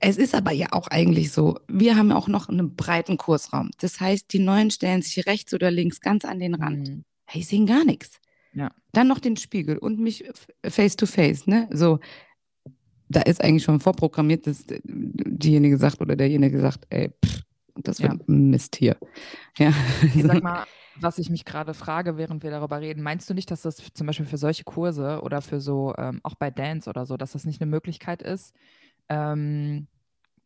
es 0.00 0.16
ist 0.16 0.34
aber 0.34 0.52
ja 0.52 0.68
auch 0.72 0.88
eigentlich 0.88 1.32
so, 1.32 1.58
wir 1.68 1.96
haben 1.96 2.12
auch 2.12 2.28
noch 2.28 2.48
einen 2.48 2.76
breiten 2.76 3.16
Kursraum. 3.16 3.70
Das 3.80 4.00
heißt, 4.00 4.32
die 4.32 4.38
Neuen 4.38 4.70
stellen 4.70 5.02
sich 5.02 5.26
rechts 5.26 5.54
oder 5.54 5.70
links 5.70 6.00
ganz 6.00 6.24
an 6.24 6.38
den 6.38 6.54
Rand. 6.54 6.88
Mhm. 6.88 7.04
Hey, 7.26 7.42
sehen 7.42 7.66
gar 7.66 7.84
nichts. 7.84 8.20
Ja. 8.54 8.70
Dann 8.92 9.08
noch 9.08 9.18
den 9.18 9.36
Spiegel 9.36 9.78
und 9.78 9.98
mich 9.98 10.24
face 10.64 10.96
to 10.96 11.06
face, 11.06 11.46
ne? 11.46 11.68
So, 11.72 12.00
da 13.08 13.22
ist 13.22 13.42
eigentlich 13.42 13.64
schon 13.64 13.80
vorprogrammiert, 13.80 14.46
dass 14.46 14.64
diejenige 14.84 15.78
sagt 15.78 16.00
oder 16.00 16.16
derjenige 16.16 16.60
sagt, 16.60 16.86
ey, 16.90 17.10
pff, 17.24 17.42
das 17.76 18.00
wird 18.00 18.12
ja. 18.12 18.18
Mist 18.26 18.76
hier. 18.76 18.96
Ja. 19.56 19.72
Ich 20.14 20.22
sag 20.22 20.42
mal, 20.42 20.64
was 21.00 21.18
ich 21.18 21.30
mich 21.30 21.44
gerade 21.44 21.74
frage, 21.74 22.16
während 22.16 22.42
wir 22.42 22.50
darüber 22.50 22.80
reden, 22.80 23.02
meinst 23.02 23.28
du 23.30 23.34
nicht, 23.34 23.50
dass 23.50 23.62
das 23.62 23.76
zum 23.94 24.06
Beispiel 24.06 24.26
für 24.26 24.38
solche 24.38 24.64
Kurse 24.64 25.20
oder 25.22 25.42
für 25.42 25.60
so, 25.60 25.94
ähm, 25.96 26.20
auch 26.22 26.34
bei 26.34 26.50
Dance 26.50 26.88
oder 26.88 27.06
so, 27.06 27.16
dass 27.16 27.32
das 27.32 27.44
nicht 27.44 27.60
eine 27.60 27.70
Möglichkeit 27.70 28.22
ist, 28.22 28.54
ähm, 29.08 29.88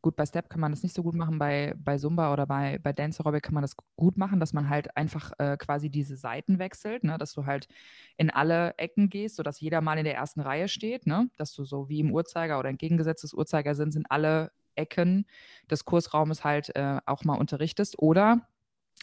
gut, 0.03 0.17
bei 0.17 0.27
Step 0.27 0.51
kann 0.51 0.61
man 0.61 0.73
das 0.73 0.83
nicht 0.83 0.95
so 0.95 1.03
gut 1.03 1.15
machen, 1.15 1.39
bei, 1.39 1.75
bei 1.79 1.97
Zumba 1.97 2.33
oder 2.33 2.47
bei, 2.47 2.79
bei 2.83 2.93
Dance 2.93 3.21
Aerobic 3.21 3.45
kann 3.45 3.55
man 3.55 3.63
das 3.63 3.77
gut 3.97 4.19
machen, 4.19 4.41
dass 4.41 4.53
man 4.53 4.69
halt 4.69 4.97
einfach 4.97 5.33
äh, 5.39 5.57
quasi 5.57 5.89
diese 5.89 6.17
Seiten 6.17 6.59
wechselt, 6.59 7.05
ne? 7.05 7.17
dass 7.19 7.33
du 7.33 7.47
halt 7.47 7.69
in 8.17 8.31
alle 8.31 8.75
Ecken 8.79 9.09
gehst, 9.09 9.37
sodass 9.37 9.61
jeder 9.61 9.81
mal 9.81 9.99
in 9.99 10.05
der 10.05 10.17
ersten 10.17 10.41
Reihe 10.41 10.69
steht, 10.69 11.07
ne? 11.07 11.31
dass 11.37 11.55
du 11.55 11.65
so 11.65 11.89
wie 11.89 12.01
im 12.01 12.13
Uhrzeiger 12.13 12.59
oder 12.59 12.69
entgegengesetztes 12.69 13.33
Uhrzeiger 13.33 13.75
sind, 13.75 13.93
sind 13.93 14.11
alle 14.11 14.51
Ecken 14.75 15.27
des 15.71 15.85
Kursraumes 15.85 16.45
halt 16.45 16.75
äh, 16.75 17.01
auch 17.07 17.25
mal 17.25 17.39
unterrichtest. 17.39 17.99
Oder 17.99 18.49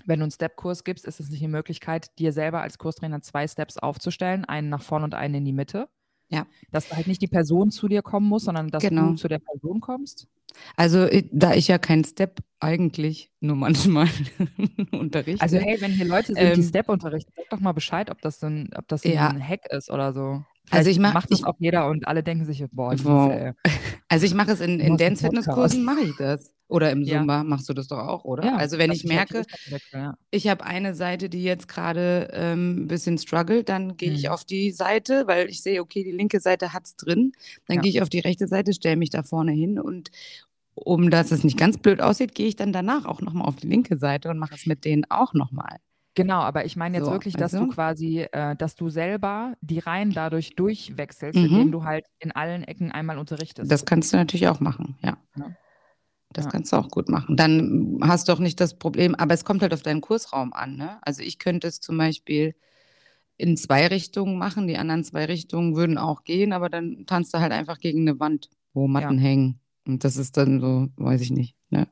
wenn 0.05 0.19
du 0.19 0.25
einen 0.25 0.31
Step-Kurs 0.31 0.83
gibst, 0.83 1.05
ist 1.05 1.19
es 1.19 1.29
nicht 1.29 1.41
eine 1.41 1.51
Möglichkeit, 1.51 2.17
dir 2.19 2.33
selber 2.33 2.61
als 2.61 2.77
Kurstrainer 2.77 3.21
zwei 3.21 3.47
Steps 3.47 3.77
aufzustellen, 3.77 4.45
einen 4.45 4.69
nach 4.69 4.81
vorne 4.81 5.05
und 5.05 5.13
einen 5.13 5.35
in 5.35 5.45
die 5.45 5.53
Mitte. 5.53 5.89
Ja. 6.29 6.45
Dass 6.71 6.91
halt 6.91 7.07
nicht 7.07 7.21
die 7.21 7.27
Person 7.27 7.71
zu 7.71 7.88
dir 7.88 8.01
kommen 8.01 8.27
muss, 8.27 8.45
sondern 8.45 8.69
dass 8.69 8.83
genau. 8.83 9.09
du 9.09 9.15
zu 9.15 9.27
der 9.27 9.39
Person 9.39 9.81
kommst? 9.81 10.27
Also, 10.75 11.07
da 11.31 11.53
ich 11.53 11.67
ja 11.67 11.77
keinen 11.77 12.03
Step 12.03 12.39
eigentlich 12.59 13.31
nur 13.39 13.55
manchmal 13.55 14.07
unterrichte. 14.91 15.41
Also, 15.41 15.57
hey, 15.57 15.79
wenn 15.81 15.91
hier 15.91 16.05
Leute 16.05 16.27
sind, 16.27 16.38
ähm, 16.38 16.55
die 16.55 16.63
Step 16.63 16.89
unterrichten, 16.89 17.31
sag 17.36 17.50
doch 17.50 17.59
mal 17.59 17.71
Bescheid, 17.71 18.09
ob 18.09 18.21
das, 18.21 18.43
ein, 18.43 18.69
ob 18.75 18.88
das 18.88 19.03
ja. 19.03 19.29
ein 19.29 19.45
Hack 19.45 19.67
ist 19.71 19.89
oder 19.89 20.13
so. 20.13 20.43
Also 20.71 20.89
ich 20.89 20.99
mach, 20.99 21.13
macht 21.13 21.31
das 21.31 21.43
auch 21.43 21.55
jeder 21.59 21.88
und 21.88 22.07
alle 22.07 22.23
denken 22.23 22.45
sich, 22.45 22.63
boah, 22.71 22.95
boah. 22.95 23.55
also 24.07 24.25
ich 24.25 24.33
mache 24.33 24.51
es 24.51 24.61
in, 24.61 24.79
in 24.79 24.97
Dance-Fitness-Kursen, 24.97 25.83
mache 25.83 26.01
ich 26.01 26.15
das. 26.17 26.53
Oder 26.67 26.91
im 26.91 27.03
Zumba 27.03 27.38
ja. 27.38 27.43
machst 27.43 27.67
du 27.67 27.73
das 27.73 27.88
doch 27.88 27.97
auch, 27.97 28.25
oder? 28.25 28.45
Ja, 28.45 28.55
also 28.57 28.77
wenn 28.77 28.91
ich 28.91 29.03
merke, 29.03 29.43
ja. 29.91 30.15
ich 30.29 30.47
habe 30.47 30.63
eine 30.63 30.93
Seite, 30.93 31.27
die 31.27 31.41
jetzt 31.41 31.67
gerade 31.67 32.29
ähm, 32.31 32.83
ein 32.83 32.88
bisschen 32.88 33.17
struggelt, 33.17 33.69
dann 33.69 33.97
gehe 33.97 34.11
mhm. 34.11 34.15
ich 34.15 34.29
auf 34.29 34.45
die 34.45 34.71
Seite, 34.71 35.23
weil 35.25 35.49
ich 35.49 35.63
sehe, 35.63 35.81
okay, 35.81 36.03
die 36.03 36.11
linke 36.11 36.39
Seite 36.39 36.71
hat 36.71 36.85
es 36.85 36.95
drin. 36.95 37.31
Dann 37.65 37.81
gehe 37.81 37.89
ich 37.89 38.03
auf 38.03 38.09
die 38.09 38.19
rechte 38.19 38.47
Seite, 38.47 38.73
stelle 38.73 38.97
mich 38.97 39.09
da 39.09 39.23
vorne 39.23 39.51
hin 39.51 39.79
und 39.79 40.11
um 40.75 41.09
dass 41.09 41.31
es 41.31 41.43
nicht 41.43 41.57
ganz 41.57 41.77
blöd 41.77 42.01
aussieht, 42.01 42.35
gehe 42.35 42.47
ich 42.47 42.55
dann 42.55 42.71
danach 42.71 43.05
auch 43.05 43.21
nochmal 43.21 43.47
auf 43.47 43.55
die 43.55 43.67
linke 43.67 43.97
Seite 43.97 44.29
und 44.29 44.38
mache 44.38 44.55
es 44.55 44.65
mit 44.65 44.85
denen 44.85 45.05
auch 45.09 45.33
nochmal. 45.33 45.77
Genau, 46.15 46.39
aber 46.39 46.65
ich 46.65 46.75
meine 46.75 46.97
jetzt 46.97 47.05
so, 47.05 47.11
wirklich, 47.11 47.35
dass 47.35 47.53
also? 47.53 47.65
du 47.65 47.71
quasi, 47.71 48.27
äh, 48.31 48.55
dass 48.55 48.75
du 48.75 48.89
selber 48.89 49.53
die 49.61 49.79
Reihen 49.79 50.11
dadurch 50.11 50.55
durchwechselst, 50.55 51.37
mhm. 51.37 51.45
indem 51.45 51.71
du 51.71 51.83
halt 51.83 52.05
in 52.19 52.31
allen 52.31 52.63
Ecken 52.63 52.91
einmal 52.91 53.17
unterrichtest. 53.17 53.71
Das 53.71 53.85
kannst 53.85 54.11
du 54.11 54.17
natürlich 54.17 54.47
auch 54.47 54.59
machen, 54.59 54.97
ja. 55.01 55.17
ja. 55.37 55.55
Das 56.31 56.45
ja. 56.45 56.51
kannst 56.51 56.71
du 56.71 56.77
auch 56.77 56.89
gut 56.89 57.09
machen. 57.09 57.35
Dann 57.37 57.99
hast 58.03 58.27
du 58.27 58.33
auch 58.33 58.39
nicht 58.39 58.59
das 58.59 58.77
Problem, 58.77 59.15
aber 59.15 59.33
es 59.33 59.45
kommt 59.45 59.61
halt 59.61 59.73
auf 59.73 59.81
deinen 59.81 60.01
Kursraum 60.01 60.53
an. 60.53 60.75
Ne? 60.75 60.99
Also 61.01 61.23
ich 61.23 61.39
könnte 61.39 61.67
es 61.67 61.79
zum 61.79 61.97
Beispiel 61.97 62.53
in 63.37 63.57
zwei 63.57 63.87
Richtungen 63.87 64.37
machen, 64.37 64.67
die 64.67 64.77
anderen 64.77 65.03
zwei 65.03 65.25
Richtungen 65.25 65.75
würden 65.75 65.97
auch 65.97 66.23
gehen, 66.23 66.53
aber 66.53 66.69
dann 66.69 67.05
tanzt 67.07 67.33
du 67.33 67.39
halt 67.39 67.51
einfach 67.51 67.79
gegen 67.79 68.01
eine 68.01 68.19
Wand, 68.19 68.49
wo 68.73 68.87
Matten 68.87 69.17
ja. 69.17 69.23
hängen. 69.23 69.59
Und 69.87 70.03
das 70.03 70.17
ist 70.17 70.37
dann 70.37 70.59
so, 70.59 70.89
weiß 70.97 71.21
ich 71.21 71.31
nicht. 71.31 71.55
Ne? 71.69 71.87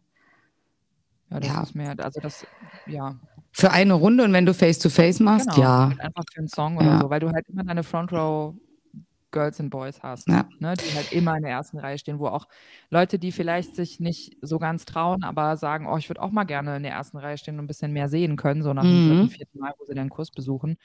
Ja, 1.32 1.40
das 1.40 1.50
ja. 1.50 1.64
ist 1.64 1.76
mehr, 1.76 1.96
also 1.98 2.20
das, 2.20 2.46
ja. 2.86 3.20
Für 3.60 3.72
eine 3.72 3.96
Runde 3.96 4.24
und 4.24 4.34
wenn 4.34 4.46
du 4.46 4.54
Face-to-Face 4.54 5.20
-face 5.20 5.24
machst, 5.24 5.50
genau, 5.50 5.62
ja. 5.62 5.86
Einfach 5.98 6.24
für 6.32 6.40
einen 6.40 6.48
Song 6.48 6.78
oder 6.78 7.00
so, 7.00 7.10
weil 7.10 7.20
du 7.20 7.32
halt 7.32 7.50
immer 7.50 7.64
deine 7.64 7.82
Front 7.82 8.12
Row 8.12 8.54
Girls 9.32 9.60
and 9.60 9.72
Boys 9.72 10.02
hast, 10.04 10.28
ja. 10.28 10.48
ne, 10.60 10.76
die 10.76 10.96
halt 10.96 11.12
immer 11.12 11.36
in 11.36 11.42
der 11.42 11.52
ersten 11.52 11.80
Reihe 11.80 11.98
stehen, 11.98 12.20
wo 12.20 12.28
auch 12.28 12.48
Leute, 12.90 13.20
die 13.20 13.32
vielleicht 13.32 13.76
sich 13.76 14.00
nicht 14.00 14.38
so 14.42 14.60
ganz 14.60 14.86
trauen, 14.86 15.24
aber 15.24 15.58
sagen, 15.58 15.88
oh, 15.88 15.98
ich 15.98 16.08
würde 16.08 16.22
auch 16.22 16.32
mal 16.32 16.44
gerne 16.44 16.78
in 16.78 16.84
der 16.84 16.94
ersten 16.94 17.18
Reihe 17.18 17.38
stehen 17.38 17.56
und 17.56 17.66
ein 17.66 17.68
bisschen 17.68 17.92
mehr 17.92 18.10
sehen 18.10 18.36
können, 18.36 18.62
so 18.62 18.74
nach 18.74 18.84
mhm. 18.84 18.90
dem 18.90 19.10
dritten, 19.10 19.30
vierten 19.30 19.60
Mal, 19.60 19.74
wo 19.80 19.86
sie 19.86 19.96
den 19.96 20.10
Kurs 20.10 20.32
besuchen, 20.32 20.78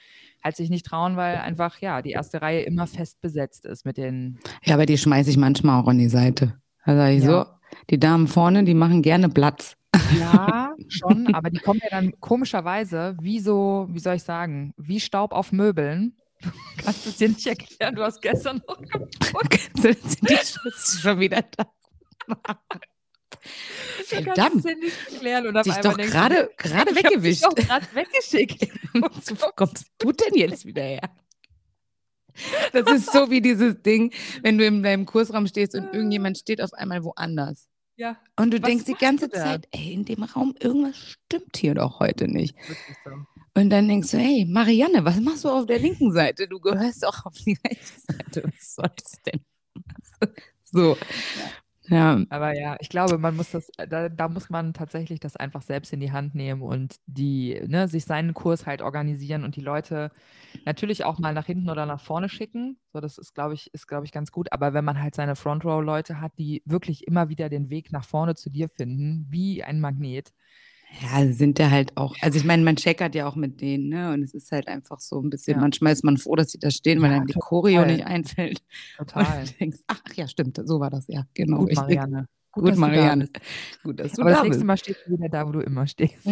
halt 0.43 0.55
sich 0.55 0.69
nicht 0.69 0.85
trauen, 0.85 1.15
weil 1.15 1.37
einfach, 1.37 1.79
ja, 1.79 2.01
die 2.01 2.11
erste 2.11 2.41
Reihe 2.41 2.61
immer 2.61 2.87
fest 2.87 3.21
besetzt 3.21 3.65
ist 3.65 3.85
mit 3.85 3.97
den. 3.97 4.39
Ja, 4.63 4.73
aber 4.73 4.85
die 4.85 4.97
schmeiße 4.97 5.29
ich 5.29 5.37
manchmal 5.37 5.81
auch 5.81 5.87
an 5.87 5.99
die 5.99 6.09
Seite. 6.09 6.55
Da 6.85 6.95
sage 6.95 7.13
ich 7.13 7.23
ja. 7.23 7.29
so, 7.29 7.45
die 7.91 7.99
Damen 7.99 8.27
vorne, 8.27 8.63
die 8.63 8.73
machen 8.73 9.01
gerne 9.01 9.29
Platz. 9.29 9.77
Ja, 10.19 10.72
schon, 10.91 11.27
aber 11.33 11.49
die 11.49 11.59
kommen 11.59 11.79
ja 11.83 11.89
dann 11.89 12.19
komischerweise 12.19 13.15
wie 13.21 13.39
so, 13.39 13.87
wie 13.89 13.99
soll 13.99 14.15
ich 14.15 14.23
sagen, 14.23 14.73
wie 14.77 14.99
Staub 14.99 15.31
auf 15.31 15.51
Möbeln 15.51 16.17
Du 16.43 16.83
kannst 16.83 17.07
es 17.07 17.17
dir 17.17 17.29
nicht 17.29 17.47
erklären, 17.47 17.95
du 17.95 18.03
hast 18.03 18.21
gestern 18.21 18.61
noch 18.67 18.81
geguckt. 18.81 19.59
Sind 19.77 20.29
die 20.29 20.35
Schüsse 20.35 20.99
schon 20.99 21.19
wieder 21.19 21.41
da? 21.41 21.65
Verdammt. 24.05 24.63
Du 24.63 24.69
erklären 24.69 25.63
Dich 25.63 25.75
doch 25.75 25.97
gerade 25.97 26.49
gerade 26.57 26.95
weggewischt. 26.95 27.45
Ich 27.57 27.67
gerade 27.67 27.85
weggeschickt. 27.93 28.67
Wo 28.93 29.51
kommst 29.55 29.85
du 29.97 30.11
denn 30.11 30.35
jetzt 30.35 30.65
wieder 30.65 30.83
her? 30.83 31.09
Das 32.71 32.89
ist 32.91 33.11
so 33.11 33.29
wie 33.29 33.41
dieses 33.41 33.81
Ding, 33.81 34.11
wenn 34.41 34.57
du 34.57 34.65
in 34.65 34.81
deinem 34.81 35.05
Kursraum 35.05 35.45
stehst 35.45 35.75
und 35.75 35.93
irgendjemand 35.93 36.37
steht 36.37 36.61
auf 36.61 36.73
einmal 36.73 37.03
woanders. 37.03 37.67
Ja. 37.95 38.17
Und 38.35 38.51
du 38.51 38.59
denkst 38.59 38.85
die 38.85 38.95
ganze 38.95 39.29
Zeit, 39.29 39.67
ey, 39.71 39.93
in 39.93 40.05
dem 40.05 40.23
Raum, 40.23 40.55
irgendwas 40.59 40.97
stimmt 40.97 41.57
hier 41.57 41.75
doch 41.75 41.99
heute 41.99 42.27
nicht. 42.27 42.55
So. 43.03 43.11
Und 43.55 43.69
dann 43.69 43.87
denkst 43.87 44.11
du, 44.11 44.17
hey, 44.17 44.45
Marianne, 44.49 45.05
was 45.05 45.19
machst 45.19 45.43
du 45.43 45.49
auf 45.49 45.67
der 45.67 45.79
linken 45.79 46.11
Seite? 46.11 46.47
Du 46.47 46.59
gehörst 46.59 47.05
auch 47.05 47.25
auf 47.25 47.33
die 47.33 47.57
rechte 47.63 47.99
Seite. 48.07 48.43
Was 48.45 48.75
soll 48.75 48.91
das 48.95 49.21
denn? 49.23 49.45
So. 50.75 50.97
Ja. 51.87 52.21
Aber 52.29 52.57
ja, 52.57 52.77
ich 52.79 52.89
glaube, 52.89 53.17
man 53.17 53.35
muss 53.35 53.51
das, 53.51 53.69
da, 53.75 54.07
da, 54.07 54.29
muss 54.29 54.49
man 54.49 54.73
tatsächlich 54.73 55.19
das 55.19 55.35
einfach 55.35 55.61
selbst 55.61 55.91
in 55.91 55.99
die 55.99 56.11
Hand 56.11 56.33
nehmen 56.33 56.61
und 56.61 56.95
die, 57.07 57.61
ne, 57.67 57.87
sich 57.87 58.05
seinen 58.05 58.33
Kurs 58.33 58.65
halt 58.65 58.81
organisieren 58.81 59.43
und 59.43 59.55
die 59.55 59.61
Leute 59.61 60.11
natürlich 60.65 61.03
auch 61.03 61.19
mal 61.19 61.33
nach 61.33 61.45
hinten 61.45 61.69
oder 61.69 61.85
nach 61.85 61.99
vorne 61.99 62.29
schicken. 62.29 62.77
So, 62.93 63.01
das 63.01 63.17
ist, 63.17 63.33
glaube 63.33 63.53
ich, 63.53 63.73
ist, 63.73 63.87
glaube 63.87 64.05
ich, 64.05 64.13
ganz 64.13 64.31
gut. 64.31 64.51
Aber 64.53 64.73
wenn 64.73 64.85
man 64.85 65.01
halt 65.01 65.15
seine 65.15 65.35
Front 65.35 65.65
Row 65.65 65.83
Leute 65.83 66.21
hat, 66.21 66.31
die 66.37 66.61
wirklich 66.65 67.05
immer 67.07 67.27
wieder 67.29 67.49
den 67.49 67.69
Weg 67.69 67.91
nach 67.91 68.05
vorne 68.05 68.35
zu 68.35 68.49
dir 68.49 68.69
finden, 68.69 69.27
wie 69.29 69.63
ein 69.63 69.81
Magnet, 69.81 70.33
ja, 71.01 71.31
sind 71.31 71.59
ja 71.59 71.71
halt 71.71 71.97
auch, 71.97 72.15
also 72.21 72.37
ich 72.37 72.43
meine, 72.43 72.63
man 72.63 72.75
checkert 72.75 73.15
ja 73.15 73.27
auch 73.27 73.35
mit 73.35 73.61
denen, 73.61 73.89
ne? 73.89 74.13
Und 74.13 74.23
es 74.23 74.33
ist 74.33 74.51
halt 74.51 74.67
einfach 74.67 74.99
so 74.99 75.19
ein 75.19 75.29
bisschen, 75.29 75.55
ja. 75.55 75.61
manchmal 75.61 75.93
ist 75.93 76.03
man 76.03 76.17
froh, 76.17 76.35
dass 76.35 76.51
sie 76.51 76.59
da 76.59 76.69
stehen, 76.71 77.01
weil 77.01 77.11
ja, 77.11 77.17
einem 77.17 77.27
die 77.27 77.33
Choreo 77.33 77.85
nicht 77.85 78.05
einfällt. 78.05 78.61
Total. 78.97 79.39
Und 79.39 79.49
du 79.49 79.53
denkst, 79.53 79.79
ach 79.87 80.01
ja, 80.15 80.27
stimmt, 80.27 80.59
so 80.63 80.79
war 80.79 80.89
das, 80.89 81.05
ja, 81.07 81.23
genau. 81.33 81.59
Gut, 81.59 81.75
Marianne. 81.75 82.27
Gut, 82.51 82.65
Gut 82.65 82.77
Marianne. 82.77 83.27
Da 83.27 83.39
Gut, 83.83 83.99
dass 83.99 84.13
du 84.13 84.21
Aber 84.21 84.31
da 84.31 84.37
das 84.37 84.43
nächste 84.45 84.65
Mal 84.65 84.77
stehst 84.77 84.99
du 85.07 85.13
wieder 85.13 85.29
da, 85.29 85.47
wo 85.47 85.51
du 85.51 85.61
immer 85.61 85.87
stehst. 85.87 86.27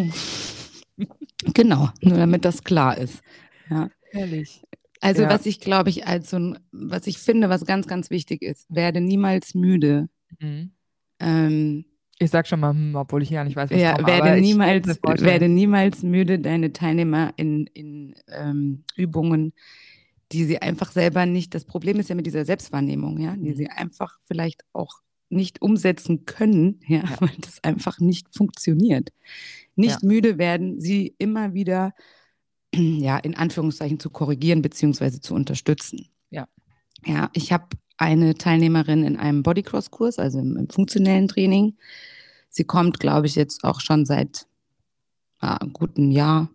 genau, 1.54 1.90
nur 2.02 2.18
damit 2.18 2.46
das 2.46 2.64
klar 2.64 2.98
ist. 2.98 3.22
Ja. 3.70 3.90
Herrlich. 4.12 4.62
Also, 5.00 5.24
ja. 5.24 5.30
was 5.30 5.48
ich 5.48 5.60
glaube 5.60 5.90
ich 5.90 6.06
als 6.06 6.30
so 6.30 6.38
ein, 6.38 6.60
was 6.72 7.08
ich 7.08 7.18
finde, 7.18 7.50
was 7.50 7.66
ganz, 7.66 7.88
ganz 7.88 8.12
wichtig 8.12 8.44
ist, 8.44 8.68
werde 8.70 9.02
niemals 9.02 9.56
müde. 9.56 10.10
Mhm. 10.40 10.72
Ähm, 11.20 11.86
ich 12.22 12.30
sag 12.30 12.48
schon 12.48 12.60
mal, 12.60 12.72
hm, 12.72 12.96
obwohl 12.96 13.24
ich 13.24 13.30
ja 13.30 13.44
nicht 13.44 13.56
weiß, 13.56 13.72
was 13.72 13.80
ja, 13.80 13.96
komme, 13.96 14.08
werde 14.08 14.40
niemals, 14.40 14.88
werde 14.88 15.50
niemals 15.50 16.04
müde, 16.04 16.40
deine 16.40 16.72
Teilnehmer 16.72 17.34
in, 17.36 17.68
in 17.68 18.16
ähm, 18.28 18.84
Übungen, 18.96 19.54
die 20.32 20.46
sie 20.46 20.62
einfach 20.62 20.92
selber 20.92 21.26
nicht, 21.26 21.56
das 21.56 21.66
Problem 21.66 22.00
ist 22.00 22.10
ja 22.10 22.16
mit 22.16 22.26
dieser 22.26 22.46
Selbstwahrnehmung, 22.46 23.20
ja, 23.20 23.36
die 23.36 23.50
mhm. 23.50 23.56
sie 23.56 23.70
einfach 23.70 24.20
vielleicht 24.26 24.64
auch 24.74 25.02
nicht 25.30 25.62
umsetzen 25.62 26.26
können, 26.26 26.80
ja, 26.88 27.00
ja. 27.00 27.16
weil 27.20 27.36
das 27.40 27.64
einfach 27.64 28.00
nicht 28.00 28.28
funktioniert. 28.36 29.10
Nicht 29.76 30.02
ja. 30.02 30.08
müde 30.08 30.38
werden, 30.38 30.80
sie 30.80 31.16
immer 31.18 31.54
wieder, 31.54 31.94
ja, 32.76 33.18
in 33.18 33.36
Anführungszeichen 33.36 34.00
zu 34.00 34.10
korrigieren 34.10 34.62
bzw. 34.62 35.20
zu 35.20 35.34
unterstützen. 35.34 36.10
Ja. 36.30 36.48
Ja, 37.06 37.32
ich 37.34 37.52
habe 37.52 37.66
eine 38.02 38.34
Teilnehmerin 38.34 39.04
in 39.04 39.18
einem 39.18 39.44
Bodycross-Kurs, 39.44 40.18
also 40.18 40.40
im, 40.40 40.58
im, 40.58 40.70
funktionellen 40.70 41.28
Training. 41.28 41.78
Sie 42.52 42.66
kommt, 42.66 43.00
glaube 43.00 43.28
ich, 43.28 43.36
jetzt 43.36 43.64
auch 43.64 43.80
schon 43.80 44.06
seit 44.06 44.46
ja, 45.42 45.58
einem 45.58 45.74
guten 45.74 46.12
Jahr, 46.12 46.50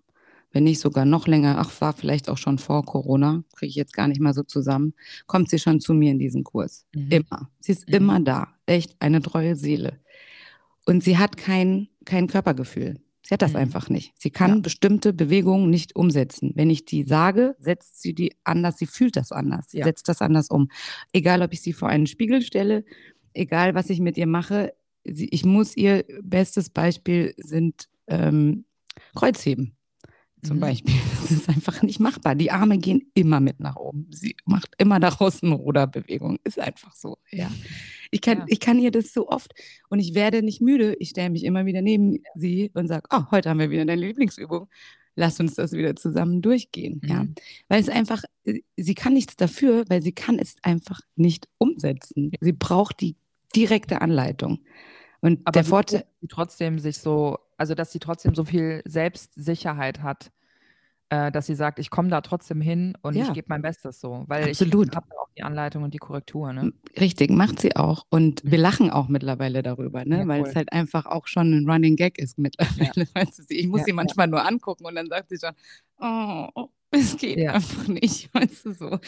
wenn 0.52 0.64
nicht 0.64 0.80
sogar 0.80 1.04
noch 1.04 1.26
länger, 1.26 1.56
ach, 1.58 1.80
war 1.80 1.92
vielleicht 1.92 2.28
auch 2.28 2.38
schon 2.38 2.58
vor 2.58 2.84
Corona, 2.84 3.42
kriege 3.54 3.70
ich 3.70 3.76
jetzt 3.76 3.92
gar 3.92 4.06
nicht 4.06 4.20
mal 4.20 4.32
so 4.32 4.42
zusammen, 4.42 4.94
kommt 5.26 5.50
sie 5.50 5.58
schon 5.58 5.80
zu 5.80 5.92
mir 5.92 6.12
in 6.12 6.18
diesen 6.18 6.44
Kurs. 6.44 6.86
Mhm. 6.94 7.10
Immer. 7.10 7.50
Sie 7.60 7.72
ist 7.72 7.88
mhm. 7.88 7.94
immer 7.94 8.20
da. 8.20 8.48
Echt 8.66 8.94
eine 9.00 9.20
treue 9.20 9.56
Seele. 9.56 9.98
Und 10.84 11.02
sie 11.02 11.18
hat 11.18 11.36
kein, 11.36 11.88
kein 12.04 12.26
Körpergefühl. 12.26 13.00
Sie 13.22 13.34
hat 13.34 13.42
das 13.42 13.52
mhm. 13.52 13.58
einfach 13.58 13.88
nicht. 13.88 14.12
Sie 14.16 14.30
kann 14.30 14.50
ja. 14.50 14.60
bestimmte 14.60 15.12
Bewegungen 15.12 15.68
nicht 15.68 15.96
umsetzen. 15.96 16.52
Wenn 16.54 16.70
ich 16.70 16.84
die 16.84 17.02
sage, 17.02 17.56
setzt 17.58 18.00
sie 18.00 18.14
die 18.14 18.32
anders, 18.44 18.78
sie 18.78 18.86
fühlt 18.86 19.16
das 19.16 19.32
anders, 19.32 19.70
sie 19.70 19.78
ja. 19.78 19.84
setzt 19.84 20.08
das 20.08 20.22
anders 20.22 20.48
um. 20.48 20.68
Egal, 21.12 21.42
ob 21.42 21.52
ich 21.52 21.60
sie 21.60 21.72
vor 21.72 21.88
einen 21.88 22.06
Spiegel 22.06 22.40
stelle, 22.40 22.84
egal, 23.34 23.74
was 23.74 23.90
ich 23.90 24.00
mit 24.00 24.16
ihr 24.16 24.28
mache, 24.28 24.74
sie, 25.08 25.28
ich 25.30 25.44
muss 25.44 25.76
ihr, 25.76 26.04
bestes 26.22 26.70
Beispiel 26.70 27.34
sind 27.38 27.88
ähm, 28.06 28.64
Kreuzheben 29.14 29.76
zum 30.42 30.56
mhm. 30.56 30.60
Beispiel. 30.60 30.94
Das 31.26 31.32
ist 31.32 31.48
einfach 31.48 31.82
nicht 31.82 31.98
machbar. 31.98 32.36
Die 32.36 32.52
Arme 32.52 32.78
gehen 32.78 33.10
immer 33.14 33.40
mit 33.40 33.58
nach 33.58 33.74
oben. 33.74 34.06
Sie 34.10 34.36
macht 34.44 34.74
immer 34.78 35.00
daraus 35.00 35.42
eine 35.42 35.56
Ruderbewegung. 35.56 36.38
Ist 36.44 36.60
einfach 36.60 36.94
so, 36.94 37.18
ja. 37.32 37.50
Ich 38.12 38.20
kann, 38.20 38.38
ja. 38.38 38.44
ich 38.46 38.60
kann 38.60 38.78
ihr 38.78 38.92
das 38.92 39.12
so 39.12 39.28
oft 39.28 39.52
und 39.88 39.98
ich 39.98 40.14
werde 40.14 40.44
nicht 40.44 40.60
müde. 40.60 40.94
Ich 41.00 41.08
stelle 41.08 41.30
mich 41.30 41.42
immer 41.42 41.66
wieder 41.66 41.82
neben 41.82 42.22
sie 42.36 42.70
und 42.74 42.86
sage, 42.86 43.08
oh, 43.10 43.22
heute 43.32 43.50
haben 43.50 43.58
wir 43.58 43.70
wieder 43.70 43.84
deine 43.84 44.00
Lieblingsübung. 44.00 44.68
Lass 45.16 45.40
uns 45.40 45.56
das 45.56 45.72
wieder 45.72 45.96
zusammen 45.96 46.42
durchgehen. 46.42 47.00
Mhm. 47.02 47.08
Ja? 47.08 47.26
Weil 47.66 47.80
es 47.80 47.88
einfach, 47.88 48.22
sie 48.76 48.94
kann 48.94 49.14
nichts 49.14 49.34
dafür, 49.34 49.84
weil 49.88 50.00
sie 50.00 50.12
kann 50.12 50.38
es 50.38 50.54
einfach 50.62 51.00
nicht 51.16 51.48
umsetzen. 51.58 52.30
Sie 52.40 52.52
braucht 52.52 53.00
die 53.00 53.16
direkte 53.56 54.00
Anleitung. 54.00 54.60
Und 55.26 55.40
Aber 55.44 55.50
der 55.50 55.64
Vorteil. 55.64 56.04
trotzdem 56.28 56.78
sich 56.78 56.98
so, 56.98 57.38
also 57.56 57.74
dass 57.74 57.90
sie 57.90 57.98
trotzdem 57.98 58.36
so 58.36 58.44
viel 58.44 58.80
Selbstsicherheit 58.84 60.00
hat, 60.00 60.30
äh, 61.08 61.32
dass 61.32 61.46
sie 61.46 61.56
sagt, 61.56 61.80
ich 61.80 61.90
komme 61.90 62.10
da 62.10 62.20
trotzdem 62.20 62.60
hin 62.60 62.96
und 63.02 63.16
ja. 63.16 63.24
ich 63.24 63.32
gebe 63.32 63.46
mein 63.48 63.60
Bestes 63.60 64.00
so, 64.00 64.22
weil 64.28 64.50
Absolut. 64.50 64.88
ich 64.88 64.96
habe 64.96 65.06
auch 65.20 65.28
die 65.36 65.42
Anleitung 65.42 65.82
und 65.82 65.94
die 65.94 65.98
Korrektur. 65.98 66.52
Ne? 66.52 66.72
Richtig, 67.00 67.30
macht 67.30 67.58
sie 67.58 67.74
auch. 67.74 68.06
Und 68.08 68.40
wir 68.44 68.58
lachen 68.58 68.88
auch 68.88 69.08
mittlerweile 69.08 69.64
darüber, 69.64 70.04
ne? 70.04 70.20
Ja, 70.20 70.28
weil 70.28 70.42
cool. 70.42 70.48
es 70.48 70.54
halt 70.54 70.72
einfach 70.72 71.06
auch 71.06 71.26
schon 71.26 71.52
ein 71.52 71.68
Running 71.68 71.96
Gag 71.96 72.18
ist 72.20 72.38
mittlerweile. 72.38 73.08
Ja. 73.16 73.24
Ich 73.48 73.66
muss 73.66 73.84
sie 73.84 73.92
manchmal 73.92 74.28
nur 74.28 74.46
angucken 74.46 74.86
und 74.86 74.94
dann 74.94 75.08
sagt 75.08 75.30
sie 75.30 75.38
schon, 75.38 75.54
oh, 76.00 76.48
oh 76.54 76.68
es 76.92 77.16
geht 77.16 77.44
einfach 77.48 77.88
nicht, 77.88 78.32
weißt 78.34 78.66
du 78.66 78.74
so. 78.74 78.98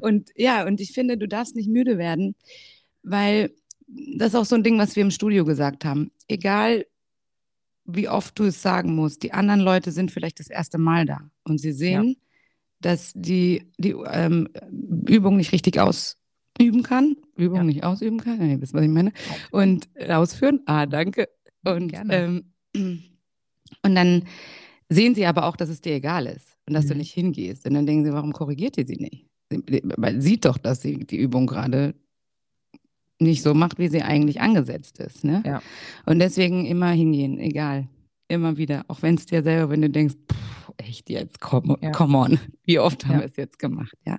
Und 0.00 0.30
ja, 0.34 0.66
und 0.66 0.80
ich 0.80 0.90
finde, 0.90 1.16
du 1.16 1.28
darfst 1.28 1.54
nicht 1.54 1.68
müde 1.68 1.96
werden, 1.96 2.34
weil 3.04 3.52
das 4.16 4.28
ist 4.28 4.34
auch 4.34 4.44
so 4.44 4.54
ein 4.54 4.62
Ding, 4.62 4.78
was 4.78 4.96
wir 4.96 5.02
im 5.02 5.10
Studio 5.10 5.44
gesagt 5.44 5.84
haben. 5.84 6.10
Egal, 6.28 6.86
wie 7.84 8.08
oft 8.08 8.38
du 8.38 8.44
es 8.44 8.62
sagen 8.62 8.94
musst, 8.94 9.22
die 9.22 9.32
anderen 9.32 9.60
Leute 9.60 9.92
sind 9.92 10.10
vielleicht 10.10 10.40
das 10.40 10.48
erste 10.48 10.78
Mal 10.78 11.06
da 11.06 11.30
und 11.44 11.58
sie 11.58 11.72
sehen, 11.72 12.08
ja. 12.08 12.14
dass 12.80 13.12
die, 13.14 13.70
die 13.78 13.94
ähm, 14.10 14.48
Übung 15.08 15.36
nicht 15.36 15.52
richtig 15.52 15.80
ausüben 15.80 16.82
kann. 16.82 17.16
Übung 17.36 17.58
ja. 17.58 17.64
nicht 17.64 17.84
ausüben 17.84 18.18
kann, 18.18 18.38
nee, 18.38 18.60
wisst 18.60 18.74
was 18.74 18.82
ich 18.82 18.88
meine. 18.88 19.12
Und 19.50 19.88
ausführen. 20.08 20.60
Ah, 20.66 20.86
danke. 20.86 21.28
Und, 21.64 21.88
Gerne. 21.88 22.44
Ähm, 22.74 23.02
und 23.82 23.94
dann 23.94 24.24
sehen 24.88 25.14
sie 25.14 25.26
aber 25.26 25.46
auch, 25.46 25.56
dass 25.56 25.68
es 25.68 25.80
dir 25.80 25.94
egal 25.94 26.26
ist 26.26 26.56
und 26.66 26.74
dass 26.74 26.84
mhm. 26.84 26.90
du 26.90 26.94
nicht 26.96 27.12
hingehst. 27.12 27.66
Und 27.66 27.74
dann 27.74 27.86
denken 27.86 28.04
sie, 28.04 28.12
warum 28.12 28.32
korrigiert 28.32 28.76
ihr 28.78 28.86
sie 28.86 28.96
nicht? 28.96 29.26
Man 29.98 30.20
sieht 30.20 30.44
doch, 30.44 30.58
dass 30.58 30.80
sie 30.80 31.04
die 31.04 31.16
Übung 31.16 31.46
gerade 31.46 31.94
nicht 33.20 33.42
so 33.42 33.54
macht, 33.54 33.78
wie 33.78 33.88
sie 33.88 34.02
eigentlich 34.02 34.40
angesetzt 34.40 34.98
ist. 34.98 35.24
Ne? 35.24 35.42
Ja. 35.44 35.62
Und 36.06 36.18
deswegen 36.18 36.66
immer 36.66 36.90
hingehen, 36.90 37.38
egal. 37.38 37.88
Immer 38.28 38.56
wieder. 38.56 38.84
Auch 38.88 39.02
wenn 39.02 39.16
es 39.16 39.26
dir 39.26 39.42
selber, 39.42 39.70
wenn 39.70 39.82
du 39.82 39.90
denkst, 39.90 40.14
pff, 40.30 40.72
echt 40.76 41.10
jetzt, 41.10 41.40
come, 41.40 41.76
ja. 41.80 41.90
come 41.90 42.16
on, 42.16 42.38
wie 42.64 42.78
oft 42.78 43.04
haben 43.04 43.14
ja. 43.14 43.18
wir 43.20 43.26
es 43.26 43.36
jetzt 43.36 43.58
gemacht? 43.58 43.92
Ja. 44.06 44.18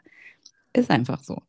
Ist 0.74 0.89
einfach 0.89 1.24
so. 1.24 1.41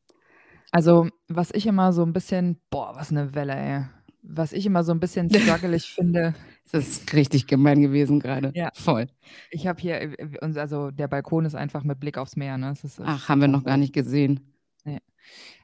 Also, 0.71 1.09
was 1.29 1.51
ich 1.53 1.67
immer 1.67 1.93
so 1.93 2.03
ein 2.03 2.13
bisschen, 2.13 2.59
boah, 2.71 2.95
was 2.97 3.11
eine 3.11 3.35
Welle, 3.35 3.55
ey. 3.55 3.85
Was 4.23 4.53
ich 4.53 4.65
immer 4.65 4.85
so 4.85 4.93
ein 4.93 5.01
bisschen 5.01 5.29
struggelig 5.35 5.95
finde. 5.95 6.35
Das 6.71 6.89
ist 6.89 7.13
richtig 7.13 7.47
gemein 7.47 7.83
gewesen 7.83 8.21
gerade. 8.21 8.53
Ja. 8.55 8.71
Voll. 8.73 9.09
Ich 9.51 9.67
habe 9.67 9.81
hier, 9.81 10.01
äh, 10.01 10.39
also 10.41 10.91
der 10.91 11.09
Balkon 11.09 11.45
ist 11.45 11.55
einfach 11.55 11.85
mit 11.85 12.01
Blick 12.01 12.17
aufs 12.17 12.37
Meer. 12.37 12.57
Ne? 12.57 12.73
Ist, 12.73 13.01
Ach, 13.05 13.29
haben 13.29 13.41
wir 13.41 13.49
noch 13.49 13.65
gar 13.65 13.77
nicht 13.77 13.93
gesehen. 13.93 14.41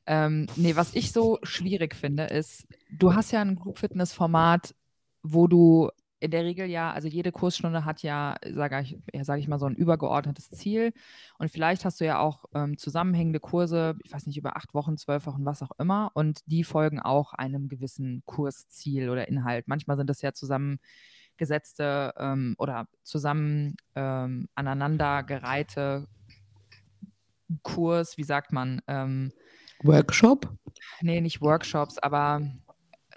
Ähm, 0.06 0.46
nee, 0.56 0.76
was 0.76 0.94
ich 0.94 1.12
so 1.12 1.38
schwierig 1.42 1.94
finde, 1.94 2.24
ist, 2.24 2.66
du 2.90 3.14
hast 3.14 3.32
ja 3.32 3.40
ein 3.40 3.56
Group 3.56 3.78
Fitness 3.78 4.12
Format, 4.12 4.74
wo 5.22 5.46
du 5.46 5.90
in 6.20 6.30
der 6.30 6.44
Regel 6.44 6.66
ja, 6.66 6.92
also 6.92 7.06
jede 7.06 7.30
Kursstunde 7.30 7.84
hat 7.84 8.02
ja, 8.02 8.36
sage 8.52 8.80
ich, 8.80 8.98
ja, 9.12 9.24
sag 9.24 9.38
ich 9.38 9.48
mal, 9.48 9.58
so 9.58 9.66
ein 9.66 9.74
übergeordnetes 9.76 10.50
Ziel. 10.50 10.92
Und 11.38 11.50
vielleicht 11.50 11.84
hast 11.84 12.00
du 12.00 12.04
ja 12.04 12.18
auch 12.18 12.46
ähm, 12.54 12.76
zusammenhängende 12.76 13.40
Kurse, 13.40 13.96
ich 14.02 14.12
weiß 14.12 14.26
nicht, 14.26 14.36
über 14.36 14.56
acht 14.56 14.74
Wochen, 14.74 14.96
zwölf 14.96 15.26
Wochen, 15.26 15.44
was 15.44 15.62
auch 15.62 15.70
immer. 15.78 16.10
Und 16.14 16.40
die 16.46 16.64
folgen 16.64 17.00
auch 17.00 17.34
einem 17.34 17.68
gewissen 17.68 18.22
Kursziel 18.26 19.10
oder 19.10 19.28
Inhalt. 19.28 19.68
Manchmal 19.68 19.96
sind 19.96 20.10
das 20.10 20.22
ja 20.22 20.32
zusammengesetzte 20.32 22.14
ähm, 22.18 22.56
oder 22.58 22.88
zusammen 23.04 23.76
ähm, 23.94 24.48
aneinandergereihte 24.56 26.08
Kurs, 27.62 28.18
wie 28.18 28.24
sagt 28.24 28.52
man? 28.52 28.82
Ähm, 28.88 29.32
Workshop? 29.82 30.48
Nee, 31.00 31.20
nicht 31.20 31.40
Workshops, 31.40 31.98
aber 31.98 32.40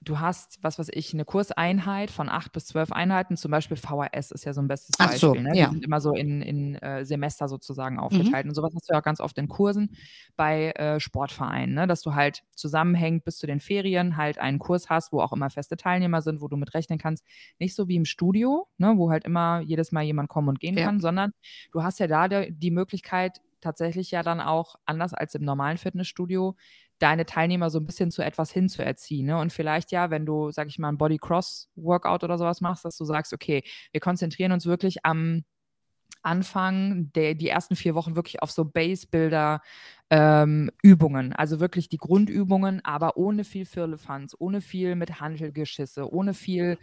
du 0.03 0.19
hast, 0.19 0.57
was 0.63 0.79
weiß 0.79 0.89
ich, 0.93 1.13
eine 1.13 1.25
Kurseinheit 1.25 2.09
von 2.09 2.27
acht 2.27 2.51
bis 2.53 2.65
zwölf 2.65 2.91
Einheiten, 2.91 3.37
zum 3.37 3.51
Beispiel 3.51 3.77
VHS 3.77 4.31
ist 4.31 4.45
ja 4.45 4.53
so 4.53 4.61
ein 4.61 4.67
bestes 4.67 4.97
Beispiel. 4.97 5.19
So, 5.19 5.33
ne? 5.35 5.55
ja. 5.55 5.67
Die 5.67 5.73
sind 5.73 5.85
immer 5.85 6.01
so 6.01 6.13
in, 6.13 6.41
in 6.41 6.75
äh, 6.75 7.05
Semester 7.05 7.47
sozusagen 7.47 7.95
mhm. 7.95 8.01
aufgeteilt. 8.01 8.45
Mhm. 8.45 8.49
Und 8.49 8.55
sowas 8.55 8.73
hast 8.75 8.89
du 8.89 8.93
ja 8.93 8.99
auch 8.99 9.03
ganz 9.03 9.19
oft 9.19 9.37
in 9.37 9.47
Kursen 9.47 9.95
bei 10.35 10.71
äh, 10.71 10.99
Sportvereinen, 10.99 11.75
ne? 11.75 11.87
dass 11.87 12.01
du 12.01 12.15
halt 12.15 12.43
zusammenhängend 12.55 13.23
bis 13.25 13.37
zu 13.37 13.45
den 13.45 13.59
Ferien 13.59 14.17
halt 14.17 14.39
einen 14.39 14.59
Kurs 14.59 14.89
hast, 14.89 15.11
wo 15.11 15.21
auch 15.21 15.33
immer 15.33 15.49
feste 15.49 15.77
Teilnehmer 15.77 16.21
sind, 16.21 16.41
wo 16.41 16.47
du 16.47 16.57
mit 16.57 16.73
rechnen 16.73 16.97
kannst. 16.97 17.23
Nicht 17.59 17.75
so 17.75 17.87
wie 17.87 17.95
im 17.95 18.05
Studio, 18.05 18.67
ne? 18.77 18.93
wo 18.97 19.11
halt 19.11 19.23
immer 19.23 19.61
jedes 19.61 19.91
Mal 19.91 20.03
jemand 20.03 20.29
kommen 20.29 20.49
und 20.49 20.59
gehen 20.59 20.77
ja. 20.77 20.85
kann, 20.85 20.99
sondern 20.99 21.31
du 21.71 21.83
hast 21.83 21.99
ja 21.99 22.07
da 22.07 22.27
die 22.27 22.71
Möglichkeit, 22.71 23.39
tatsächlich 23.61 24.11
ja 24.11 24.23
dann 24.23 24.41
auch 24.41 24.75
anders 24.85 25.13
als 25.13 25.35
im 25.35 25.43
normalen 25.43 25.77
Fitnessstudio 25.77 26.55
deine 26.99 27.25
Teilnehmer 27.25 27.69
so 27.69 27.79
ein 27.79 27.85
bisschen 27.85 28.11
zu 28.11 28.23
etwas 28.23 28.51
hinzuerziehen. 28.51 29.25
Ne? 29.25 29.37
Und 29.37 29.51
vielleicht 29.51 29.91
ja, 29.91 30.11
wenn 30.11 30.25
du, 30.25 30.51
sag 30.51 30.67
ich 30.67 30.77
mal, 30.77 30.89
ein 30.89 30.97
Body-Cross-Workout 30.97 32.23
oder 32.23 32.37
sowas 32.37 32.61
machst, 32.61 32.85
dass 32.85 32.97
du 32.97 33.05
sagst, 33.05 33.33
okay, 33.33 33.63
wir 33.91 34.01
konzentrieren 34.01 34.51
uns 34.51 34.65
wirklich 34.65 35.03
am 35.03 35.43
Anfang, 36.21 37.11
der, 37.13 37.33
die 37.33 37.49
ersten 37.49 37.75
vier 37.75 37.95
Wochen 37.95 38.15
wirklich 38.15 38.41
auf 38.43 38.51
so 38.51 38.65
Base-Builder 38.65 39.61
ähm, 40.11 40.69
Übungen, 40.83 41.31
also 41.33 41.61
wirklich 41.61 41.87
die 41.89 41.97
Grundübungen, 41.97 42.83
aber 42.83 43.15
ohne 43.15 43.45
viel 43.45 43.65
Firlefanz, 43.65 44.35
ohne 44.37 44.59
viel 44.59 44.95
mit 44.95 45.21
Handelgeschisse, 45.21 46.11
ohne 46.11 46.33
viel 46.33 46.77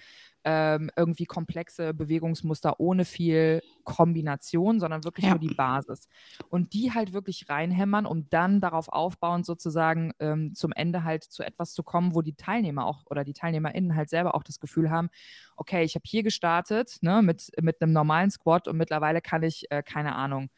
ähm, 0.44 0.90
irgendwie 0.97 1.26
komplexe 1.26 1.92
Bewegungsmuster 1.92 2.80
ohne 2.80 3.04
viel 3.04 3.61
Kombination, 3.85 4.80
sondern 4.80 5.04
wirklich 5.04 5.25
ja. 5.26 5.30
nur 5.32 5.40
die 5.40 5.54
Basis. 5.54 6.08
Und 6.49 6.73
die 6.73 6.93
halt 6.95 7.12
wirklich 7.12 7.50
reinhämmern, 7.50 8.06
um 8.06 8.30
dann 8.30 8.62
darauf 8.62 8.88
aufbauend 8.88 9.45
sozusagen 9.45 10.12
ähm, 10.21 10.54
zum 10.54 10.73
Ende 10.73 11.04
halt 11.04 11.25
zu 11.25 11.43
etwas 11.43 11.75
zu 11.75 11.82
kommen, 11.82 12.14
wo 12.14 12.23
die 12.23 12.34
Teilnehmer 12.34 12.86
auch 12.86 13.04
oder 13.10 13.25
die 13.25 13.34
TeilnehmerInnen 13.34 13.95
halt 13.95 14.08
selber 14.08 14.34
auch 14.34 14.43
das 14.43 14.58
Gefühl 14.58 14.91
haben, 14.91 15.10
okay, 15.56 15.82
ich 15.84 15.97
habe 15.97 16.04
hier 16.06 16.23
gestartet 16.23 16.97
ne, 17.02 17.21
mit, 17.21 17.50
mit 17.60 17.82
einem 17.82 17.93
normalen 17.93 18.30
Squat 18.30 18.69
und 18.69 18.78
mittlerweile 18.78 19.21
kann 19.21 19.43
ich, 19.43 19.67
äh, 19.71 19.82
keine 19.82 20.14
Ahnung, 20.14 20.49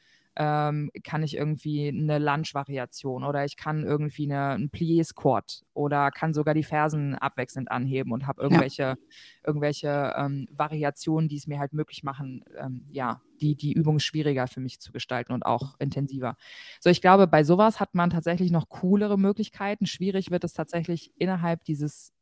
ähm, 0.43 0.91
kann 1.05 1.23
ich 1.23 1.37
irgendwie 1.37 1.89
eine 1.89 2.19
Lunge-Variation 2.19 3.25
oder 3.25 3.45
ich 3.45 3.59
kann 3.59 3.85
irgendwie 3.85 4.25
eine, 4.25 4.55
einen 4.55 4.71
Plié-Squat 4.71 5.65
oder 5.75 6.11
kann 6.11 6.33
sogar 6.33 6.55
die 6.55 6.63
Fersen 6.63 7.15
abwechselnd 7.15 7.71
anheben 7.71 8.11
und 8.11 8.27
habe 8.27 8.41
irgendwelche, 8.41 8.83
ja. 8.83 8.97
irgendwelche 9.45 10.15
ähm, 10.17 10.49
Variationen, 10.51 11.29
die 11.29 11.37
es 11.37 11.47
mir 11.47 11.59
halt 11.59 11.75
möglich 11.75 12.05
machen, 12.05 12.43
ähm, 12.59 12.87
ja, 12.91 13.21
die, 13.43 13.55
die 13.55 13.75
Übung 13.75 13.99
schwieriger 13.99 14.47
für 14.47 14.61
mich 14.61 14.81
zu 14.81 14.93
gestalten 14.93 15.35
und 15.35 15.45
auch 15.45 15.79
intensiver. 15.79 16.37
So, 16.81 16.89
ich 16.89 17.03
glaube, 17.03 17.27
bei 17.27 17.45
sowas 17.45 17.79
hat 17.79 17.95
man 17.95 18.09
tatsächlich 18.09 18.51
noch 18.51 18.71
coolere 18.71 19.19
Möglichkeiten. 19.19 19.85
Schwierig 19.85 20.31
wird 20.31 20.45
es 20.45 20.55
tatsächlich 20.55 21.13
innerhalb 21.19 21.65
dieses 21.65 22.15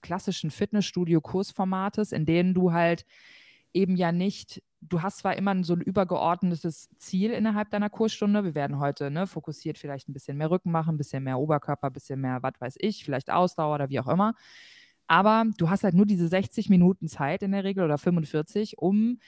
klassischen 0.00 0.50
Fitnessstudio-Kursformates, 0.50 2.12
in 2.12 2.24
denen 2.24 2.54
du 2.54 2.72
halt 2.72 3.04
eben 3.74 3.96
ja 3.96 4.12
nicht 4.12 4.62
du 4.80 5.02
hast 5.02 5.18
zwar 5.18 5.36
immer 5.36 5.62
so 5.64 5.74
ein 5.74 5.80
übergeordnetes 5.80 6.88
Ziel 6.98 7.32
innerhalb 7.32 7.70
deiner 7.70 7.90
Kursstunde. 7.90 8.44
Wir 8.44 8.54
werden 8.54 8.78
heute 8.78 9.10
ne, 9.10 9.26
fokussiert 9.26 9.78
vielleicht 9.78 10.08
ein 10.08 10.12
bisschen 10.12 10.36
mehr 10.36 10.50
Rücken 10.50 10.70
machen, 10.70 10.94
ein 10.94 10.98
bisschen 10.98 11.22
mehr 11.22 11.38
Oberkörper, 11.38 11.88
ein 11.88 11.92
bisschen 11.92 12.20
mehr, 12.20 12.42
was 12.42 12.54
weiß 12.58 12.74
ich, 12.78 13.04
vielleicht 13.04 13.30
Ausdauer 13.30 13.74
oder 13.74 13.90
wie 13.90 14.00
auch 14.00 14.08
immer. 14.08 14.34
Aber 15.06 15.44
du 15.58 15.68
hast 15.70 15.84
halt 15.84 15.94
nur 15.94 16.06
diese 16.06 16.28
60 16.28 16.70
Minuten 16.70 17.08
Zeit 17.08 17.42
in 17.42 17.52
der 17.52 17.64
Regel 17.64 17.84
oder 17.84 17.98
45, 17.98 18.78
um 18.78 19.18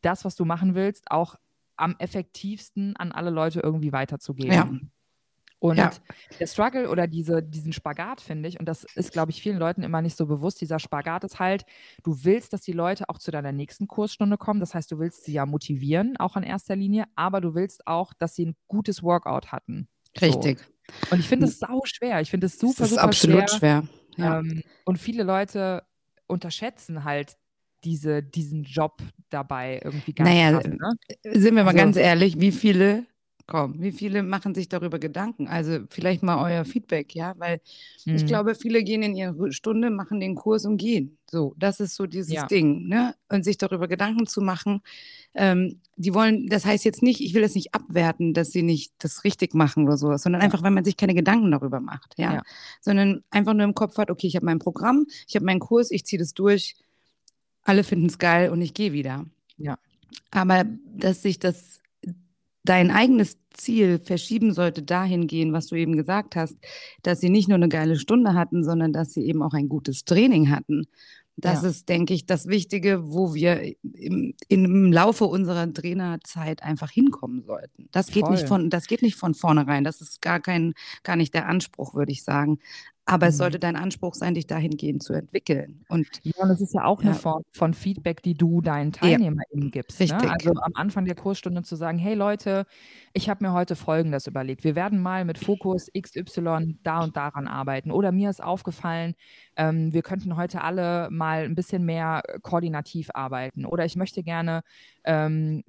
das, 0.00 0.24
was 0.24 0.36
du 0.36 0.44
machen 0.44 0.74
willst, 0.74 1.10
auch 1.10 1.36
am 1.76 1.96
effektivsten 1.98 2.96
an 2.96 3.12
alle 3.12 3.30
Leute 3.30 3.60
irgendwie 3.60 3.92
weiterzugeben. 3.92 4.52
Ja. 4.52 4.70
Und 5.62 5.76
ja. 5.76 5.92
der 6.40 6.48
Struggle 6.48 6.90
oder 6.90 7.06
diese, 7.06 7.40
diesen 7.40 7.72
Spagat, 7.72 8.20
finde 8.20 8.48
ich, 8.48 8.58
und 8.58 8.66
das 8.66 8.82
ist, 8.96 9.12
glaube 9.12 9.30
ich, 9.30 9.40
vielen 9.40 9.58
Leuten 9.58 9.84
immer 9.84 10.02
nicht 10.02 10.16
so 10.16 10.26
bewusst, 10.26 10.60
dieser 10.60 10.80
Spagat 10.80 11.22
ist 11.22 11.38
halt, 11.38 11.64
du 12.02 12.24
willst, 12.24 12.52
dass 12.52 12.62
die 12.62 12.72
Leute 12.72 13.08
auch 13.08 13.18
zu 13.18 13.30
deiner 13.30 13.52
nächsten 13.52 13.86
Kursstunde 13.86 14.38
kommen. 14.38 14.58
Das 14.58 14.74
heißt, 14.74 14.90
du 14.90 14.98
willst 14.98 15.22
sie 15.22 15.34
ja 15.34 15.46
motivieren, 15.46 16.16
auch 16.16 16.36
in 16.36 16.42
erster 16.42 16.74
Linie, 16.74 17.04
aber 17.14 17.40
du 17.40 17.54
willst 17.54 17.86
auch, 17.86 18.12
dass 18.12 18.34
sie 18.34 18.46
ein 18.46 18.56
gutes 18.66 19.04
Workout 19.04 19.52
hatten. 19.52 19.86
Richtig. 20.20 20.58
So. 20.58 21.12
Und 21.12 21.20
ich 21.20 21.28
finde 21.28 21.46
es 21.46 21.60
sau 21.60 21.82
schwer. 21.84 22.20
Ich 22.20 22.30
finde 22.30 22.48
es 22.48 22.58
super, 22.58 22.74
das 22.78 22.88
ist 22.88 22.94
super 22.96 23.04
absolut 23.04 23.50
schwer. 23.50 23.84
schwer. 24.16 24.24
Ja. 24.26 24.40
Ähm, 24.40 24.64
und 24.84 24.98
viele 24.98 25.22
Leute 25.22 25.84
unterschätzen 26.26 27.04
halt 27.04 27.36
diese, 27.84 28.20
diesen 28.20 28.64
Job 28.64 29.00
dabei 29.30 29.80
irgendwie 29.84 30.12
ganz 30.12 30.28
naja, 30.28 30.58
krass, 30.58 30.66
ne? 30.66 31.40
Sind 31.40 31.54
wir 31.54 31.62
mal 31.62 31.68
also, 31.68 31.78
ganz 31.78 31.96
ehrlich, 31.96 32.40
wie 32.40 32.50
viele 32.50 33.06
Komm, 33.46 33.80
wie 33.80 33.92
viele 33.92 34.22
machen 34.22 34.54
sich 34.54 34.68
darüber 34.68 34.98
Gedanken? 34.98 35.48
Also 35.48 35.80
vielleicht 35.88 36.22
mal 36.22 36.42
euer 36.42 36.64
Feedback, 36.64 37.14
ja, 37.14 37.34
weil 37.38 37.60
mhm. 38.04 38.14
ich 38.14 38.26
glaube, 38.26 38.54
viele 38.54 38.84
gehen 38.84 39.02
in 39.02 39.14
ihre 39.14 39.52
Stunde, 39.52 39.90
machen 39.90 40.20
den 40.20 40.34
Kurs 40.34 40.64
und 40.64 40.76
gehen. 40.76 41.18
So, 41.30 41.54
das 41.56 41.80
ist 41.80 41.96
so 41.96 42.06
dieses 42.06 42.32
ja. 42.32 42.46
Ding, 42.46 42.86
ne? 42.88 43.14
Und 43.28 43.44
sich 43.44 43.58
darüber 43.58 43.88
Gedanken 43.88 44.26
zu 44.26 44.40
machen. 44.42 44.82
Ähm, 45.34 45.80
die 45.96 46.14
wollen, 46.14 46.46
das 46.48 46.64
heißt 46.64 46.84
jetzt 46.84 47.02
nicht, 47.02 47.20
ich 47.20 47.34
will 47.34 47.42
das 47.42 47.54
nicht 47.54 47.74
abwerten, 47.74 48.34
dass 48.34 48.50
sie 48.50 48.62
nicht 48.62 48.92
das 48.98 49.24
richtig 49.24 49.54
machen 49.54 49.84
oder 49.84 49.96
sowas, 49.96 50.22
sondern 50.22 50.40
ja. 50.40 50.44
einfach, 50.44 50.62
wenn 50.62 50.74
man 50.74 50.84
sich 50.84 50.96
keine 50.96 51.14
Gedanken 51.14 51.50
darüber 51.50 51.80
macht, 51.80 52.14
ja? 52.18 52.34
ja. 52.34 52.42
Sondern 52.80 53.24
einfach 53.30 53.54
nur 53.54 53.64
im 53.64 53.74
Kopf 53.74 53.96
hat, 53.96 54.10
okay, 54.10 54.26
ich 54.26 54.36
habe 54.36 54.46
mein 54.46 54.58
Programm, 54.58 55.06
ich 55.26 55.34
habe 55.34 55.46
meinen 55.46 55.60
Kurs, 55.60 55.90
ich 55.90 56.04
ziehe 56.04 56.20
das 56.20 56.34
durch, 56.34 56.76
alle 57.62 57.82
finden 57.84 58.06
es 58.06 58.18
geil 58.18 58.50
und 58.50 58.60
ich 58.60 58.74
gehe 58.74 58.92
wieder. 58.92 59.24
Ja. 59.56 59.78
Aber 60.30 60.64
dass 60.94 61.22
sich 61.22 61.38
das 61.38 61.82
dein 62.64 62.90
eigenes 62.90 63.38
Ziel 63.54 63.98
verschieben 63.98 64.54
sollte 64.54 64.82
dahingehend, 64.82 65.52
was 65.52 65.66
du 65.66 65.74
eben 65.74 65.96
gesagt 65.96 66.36
hast, 66.36 66.56
dass 67.02 67.20
sie 67.20 67.28
nicht 67.28 67.48
nur 67.48 67.56
eine 67.56 67.68
geile 67.68 67.98
Stunde 67.98 68.34
hatten, 68.34 68.64
sondern 68.64 68.92
dass 68.92 69.12
sie 69.12 69.26
eben 69.26 69.42
auch 69.42 69.52
ein 69.54 69.68
gutes 69.68 70.04
Training 70.04 70.50
hatten. 70.50 70.86
Das 71.36 71.62
ja. 71.62 71.70
ist, 71.70 71.88
denke 71.88 72.12
ich, 72.12 72.26
das 72.26 72.46
Wichtige, 72.46 73.10
wo 73.12 73.34
wir 73.34 73.74
im, 73.82 74.34
im 74.48 74.92
Laufe 74.92 75.24
unserer 75.24 75.72
Trainerzeit 75.72 76.62
einfach 76.62 76.90
hinkommen 76.90 77.42
sollten. 77.42 77.88
Das 77.90 78.08
geht 78.08 78.28
nicht 78.28 78.46
von, 78.46 78.68
das 78.68 78.86
geht 78.86 79.00
nicht 79.00 79.16
von 79.16 79.34
vornherein. 79.34 79.82
Das 79.82 80.02
ist 80.02 80.20
gar 80.20 80.40
kein, 80.40 80.74
gar 81.02 81.16
nicht 81.16 81.32
der 81.32 81.48
Anspruch, 81.48 81.94
würde 81.94 82.12
ich 82.12 82.22
sagen. 82.22 82.58
Aber 83.04 83.26
mhm. 83.26 83.30
es 83.30 83.36
sollte 83.38 83.58
dein 83.58 83.74
Anspruch 83.74 84.14
sein, 84.14 84.34
dich 84.34 84.46
dahingehend 84.46 85.02
zu 85.02 85.12
entwickeln. 85.12 85.84
Und, 85.88 86.06
ja, 86.22 86.32
und 86.38 86.48
das 86.48 86.60
ist 86.60 86.72
ja 86.72 86.84
auch 86.84 87.02
ja. 87.02 87.10
eine 87.10 87.18
Form 87.18 87.42
von 87.52 87.74
Feedback, 87.74 88.22
die 88.22 88.34
du 88.34 88.60
deinen 88.60 88.92
TeilnehmerInnen 88.92 89.66
ja. 89.66 89.70
gibst. 89.70 89.98
Ne? 89.98 90.04
Richtig. 90.04 90.22
Ne? 90.22 90.32
Also 90.32 90.50
am 90.50 90.72
Anfang 90.74 91.04
der 91.04 91.16
Kursstunde 91.16 91.62
zu 91.62 91.74
sagen, 91.74 91.98
hey 91.98 92.14
Leute, 92.14 92.64
ich 93.12 93.28
habe 93.28 93.44
mir 93.44 93.52
heute 93.52 93.74
Folgendes 93.74 94.28
überlegt. 94.28 94.62
Wir 94.62 94.76
werden 94.76 95.02
mal 95.02 95.24
mit 95.24 95.38
Fokus 95.38 95.88
XY 96.00 96.78
da 96.84 97.00
und 97.00 97.16
daran 97.16 97.48
arbeiten. 97.48 97.90
Oder 97.90 98.12
mir 98.12 98.30
ist 98.30 98.42
aufgefallen, 98.42 99.14
ähm, 99.56 99.92
wir 99.92 100.02
könnten 100.02 100.36
heute 100.36 100.62
alle 100.62 101.08
mal 101.10 101.42
ein 101.42 101.56
bisschen 101.56 101.84
mehr 101.84 102.22
koordinativ 102.42 103.10
arbeiten. 103.14 103.66
Oder 103.66 103.84
ich 103.84 103.96
möchte 103.96 104.22
gerne 104.22 104.62
ähm, 105.04 105.64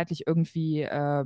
zeitlich 0.00 0.26
irgendwie, 0.26 0.82
äh, 0.82 1.24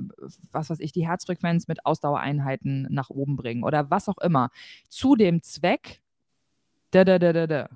was 0.51 0.69
weiß 0.69 0.79
ich, 0.79 0.91
die 0.91 1.07
Herzfrequenz 1.07 1.67
mit 1.67 1.85
Ausdauereinheiten 1.85 2.87
nach 2.89 3.09
oben 3.09 3.35
bringen 3.35 3.63
oder 3.63 3.89
was 3.89 4.09
auch 4.09 4.17
immer. 4.17 4.49
Zu 4.89 5.15
dem 5.15 5.41
Zweck, 5.41 6.01
da, 6.91 7.03
da, 7.03 7.19
da, 7.19 7.33
da, 7.33 7.47
da. 7.47 7.69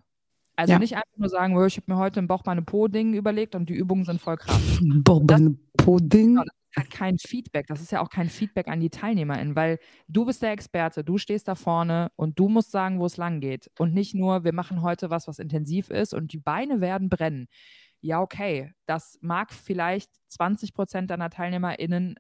Also 0.56 0.74
ja. 0.74 0.80
nicht 0.80 0.96
einfach 0.96 1.18
nur 1.18 1.30
sagen, 1.30 1.58
oh, 1.58 1.66
ich 1.66 1.78
habe 1.78 1.92
mir 1.92 1.98
heute 1.98 2.20
ein 2.20 2.28
Bauchbeine-Po-Ding 2.28 3.14
überlegt 3.14 3.56
und 3.56 3.70
die 3.70 3.76
Übungen 3.76 4.04
sind 4.04 4.20
voll 4.20 4.36
krass. 4.36 4.60
Bauchbeine-Po-Ding? 4.82 6.36
Genau, 6.36 6.44
halt 6.76 6.90
kein 6.90 7.18
Feedback. 7.18 7.68
Das 7.68 7.80
ist 7.80 7.94
ja 7.94 8.02
auch 8.02 8.10
kein 8.10 8.30
Feedback 8.30 8.68
an 8.68 8.82
die 8.82 8.90
TeilnehmerInnen, 8.90 9.56
weil 9.56 9.80
du 10.10 10.26
bist 10.26 10.42
der 10.42 10.52
Experte, 10.52 11.06
du 11.06 11.18
stehst 11.18 11.48
da 11.48 11.56
vorne 11.56 12.12
und 12.18 12.38
du 12.40 12.50
musst 12.50 12.72
sagen, 12.72 13.00
wo 13.00 13.06
es 13.06 13.16
lang 13.16 13.40
geht. 13.40 13.72
Und 13.80 13.94
nicht 13.94 14.16
nur, 14.16 14.44
wir 14.44 14.54
machen 14.54 14.82
heute 14.82 15.10
was, 15.10 15.30
was 15.30 15.40
intensiv 15.40 15.90
ist 15.90 16.14
und 16.14 16.34
die 16.34 16.38
Beine 16.38 16.82
werden 16.82 17.08
brennen. 17.08 17.48
Ja, 18.02 18.22
okay, 18.22 18.74
das 18.86 19.18
mag 19.22 19.54
vielleicht 19.54 20.12
20 20.30 20.74
Prozent 20.74 21.12
deiner 21.12 21.30
TeilnehmerInnen 21.30 22.16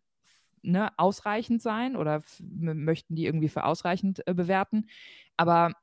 ne, 0.62 0.92
ausreichend 0.98 1.62
sein 1.62 1.96
oder 1.96 2.22
möchten 2.40 3.16
die 3.16 3.26
irgendwie 3.26 3.50
für 3.50 3.64
ausreichend 3.64 4.26
äh, 4.28 4.34
bewerten. 4.34 4.86
Aber 5.38 5.74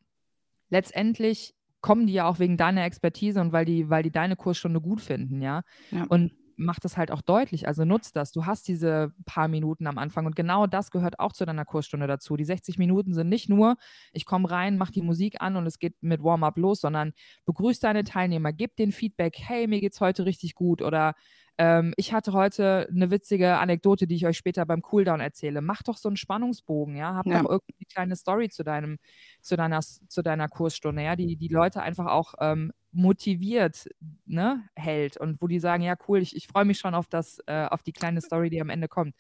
letztendlich 0.69 1.55
kommen 1.81 2.07
die 2.07 2.15
ja 2.15 2.27
auch 2.27 2.39
wegen 2.39 2.57
deiner 2.57 2.85
Expertise 2.85 3.41
und 3.41 3.53
weil 3.53 3.65
die, 3.65 3.89
weil 3.89 4.03
die 4.03 4.11
deine 4.11 4.37
Kursstunde 4.37 4.81
gut 4.81 5.01
finden, 5.01 5.41
ja. 5.41 5.63
ja. 5.91 6.05
Und 6.09 6.33
mach 6.57 6.81
das 6.81 6.97
halt 6.97 7.11
auch 7.11 7.23
deutlich. 7.23 7.69
Also 7.69 7.85
nutzt 7.85 8.17
das. 8.17 8.33
Du 8.33 8.47
hast 8.47 8.69
diese 8.69 9.13
paar 9.25 9.49
Minuten 9.49 9.87
am 9.87 9.99
Anfang 9.99 10.27
und 10.27 10.37
genau 10.37 10.67
das 10.67 10.91
gehört 10.91 11.21
auch 11.21 11.33
zu 11.33 11.45
deiner 11.45 11.65
Kursstunde 11.65 12.07
dazu. 12.07 12.37
Die 12.37 12.45
60 12.45 12.79
Minuten 12.79 13.15
sind 13.15 13.29
nicht 13.29 13.49
nur, 13.49 13.77
ich 14.13 14.25
komme 14.25 14.51
rein, 14.51 14.79
mach 14.79 14.91
die 14.91 15.03
Musik 15.03 15.41
an 15.41 15.57
und 15.57 15.67
es 15.67 15.79
geht 15.79 15.95
mit 16.03 16.23
Warm-up 16.23 16.57
los, 16.59 16.81
sondern 16.81 17.13
begrüß 17.45 17.81
deine 17.81 18.05
Teilnehmer, 18.05 18.53
gib 18.53 18.77
den 18.77 18.93
Feedback, 18.93 19.37
hey, 19.39 19.67
mir 19.67 19.81
geht's 19.81 20.01
heute 20.01 20.25
richtig 20.25 20.55
gut 20.55 20.83
oder 20.83 21.15
ähm, 21.59 21.95
ich 21.97 22.13
hatte 22.13 22.33
heute 22.33 22.87
eine 22.91 23.11
witzige 23.11 23.57
Anekdote, 23.59 24.07
die 24.07 24.17
ich 24.17 24.27
euch 24.27 24.37
später 24.37 24.67
beim 24.67 24.83
Cooldown 24.83 25.21
erzähle. 25.21 25.63
Mach 25.63 25.83
doch 25.83 25.97
so 25.97 26.09
einen 26.09 26.17
Spannungsbogen, 26.17 26.97
ja. 26.97 27.15
Hab 27.15 27.27
ja. 27.27 27.43
doch 27.43 27.51
irgendwie 27.51 27.75
eine 27.79 27.87
kleine 27.91 28.17
Story 28.17 28.51
zu 28.51 28.63
deinem, 28.63 28.99
zu 29.41 29.57
deiner, 29.57 29.81
zu 29.81 30.23
deiner 30.23 30.49
Kursstunde, 30.49 31.03
ja, 31.03 31.17
die 31.17 31.37
die 31.37 31.49
Leute 31.49 31.83
einfach 31.83 32.07
auch 32.07 32.35
ähm, 32.41 32.73
motiviert 32.97 33.89
ne, 34.25 34.67
hält 34.75 35.19
und 35.19 35.41
wo 35.43 35.47
die 35.47 35.61
sagen, 35.61 35.83
ja, 35.83 35.97
cool, 36.09 36.21
ich, 36.21 36.35
ich 36.35 36.49
freue 36.49 36.65
mich 36.65 36.79
schon 36.79 36.95
auf 36.95 37.09
das, 37.09 37.39
äh, 37.47 37.67
auf 37.67 37.83
die 37.83 37.93
kleine 37.93 38.23
Story, 38.23 38.49
die 38.49 38.61
am 38.61 38.71
Ende 38.71 38.89
kommt. 38.89 39.15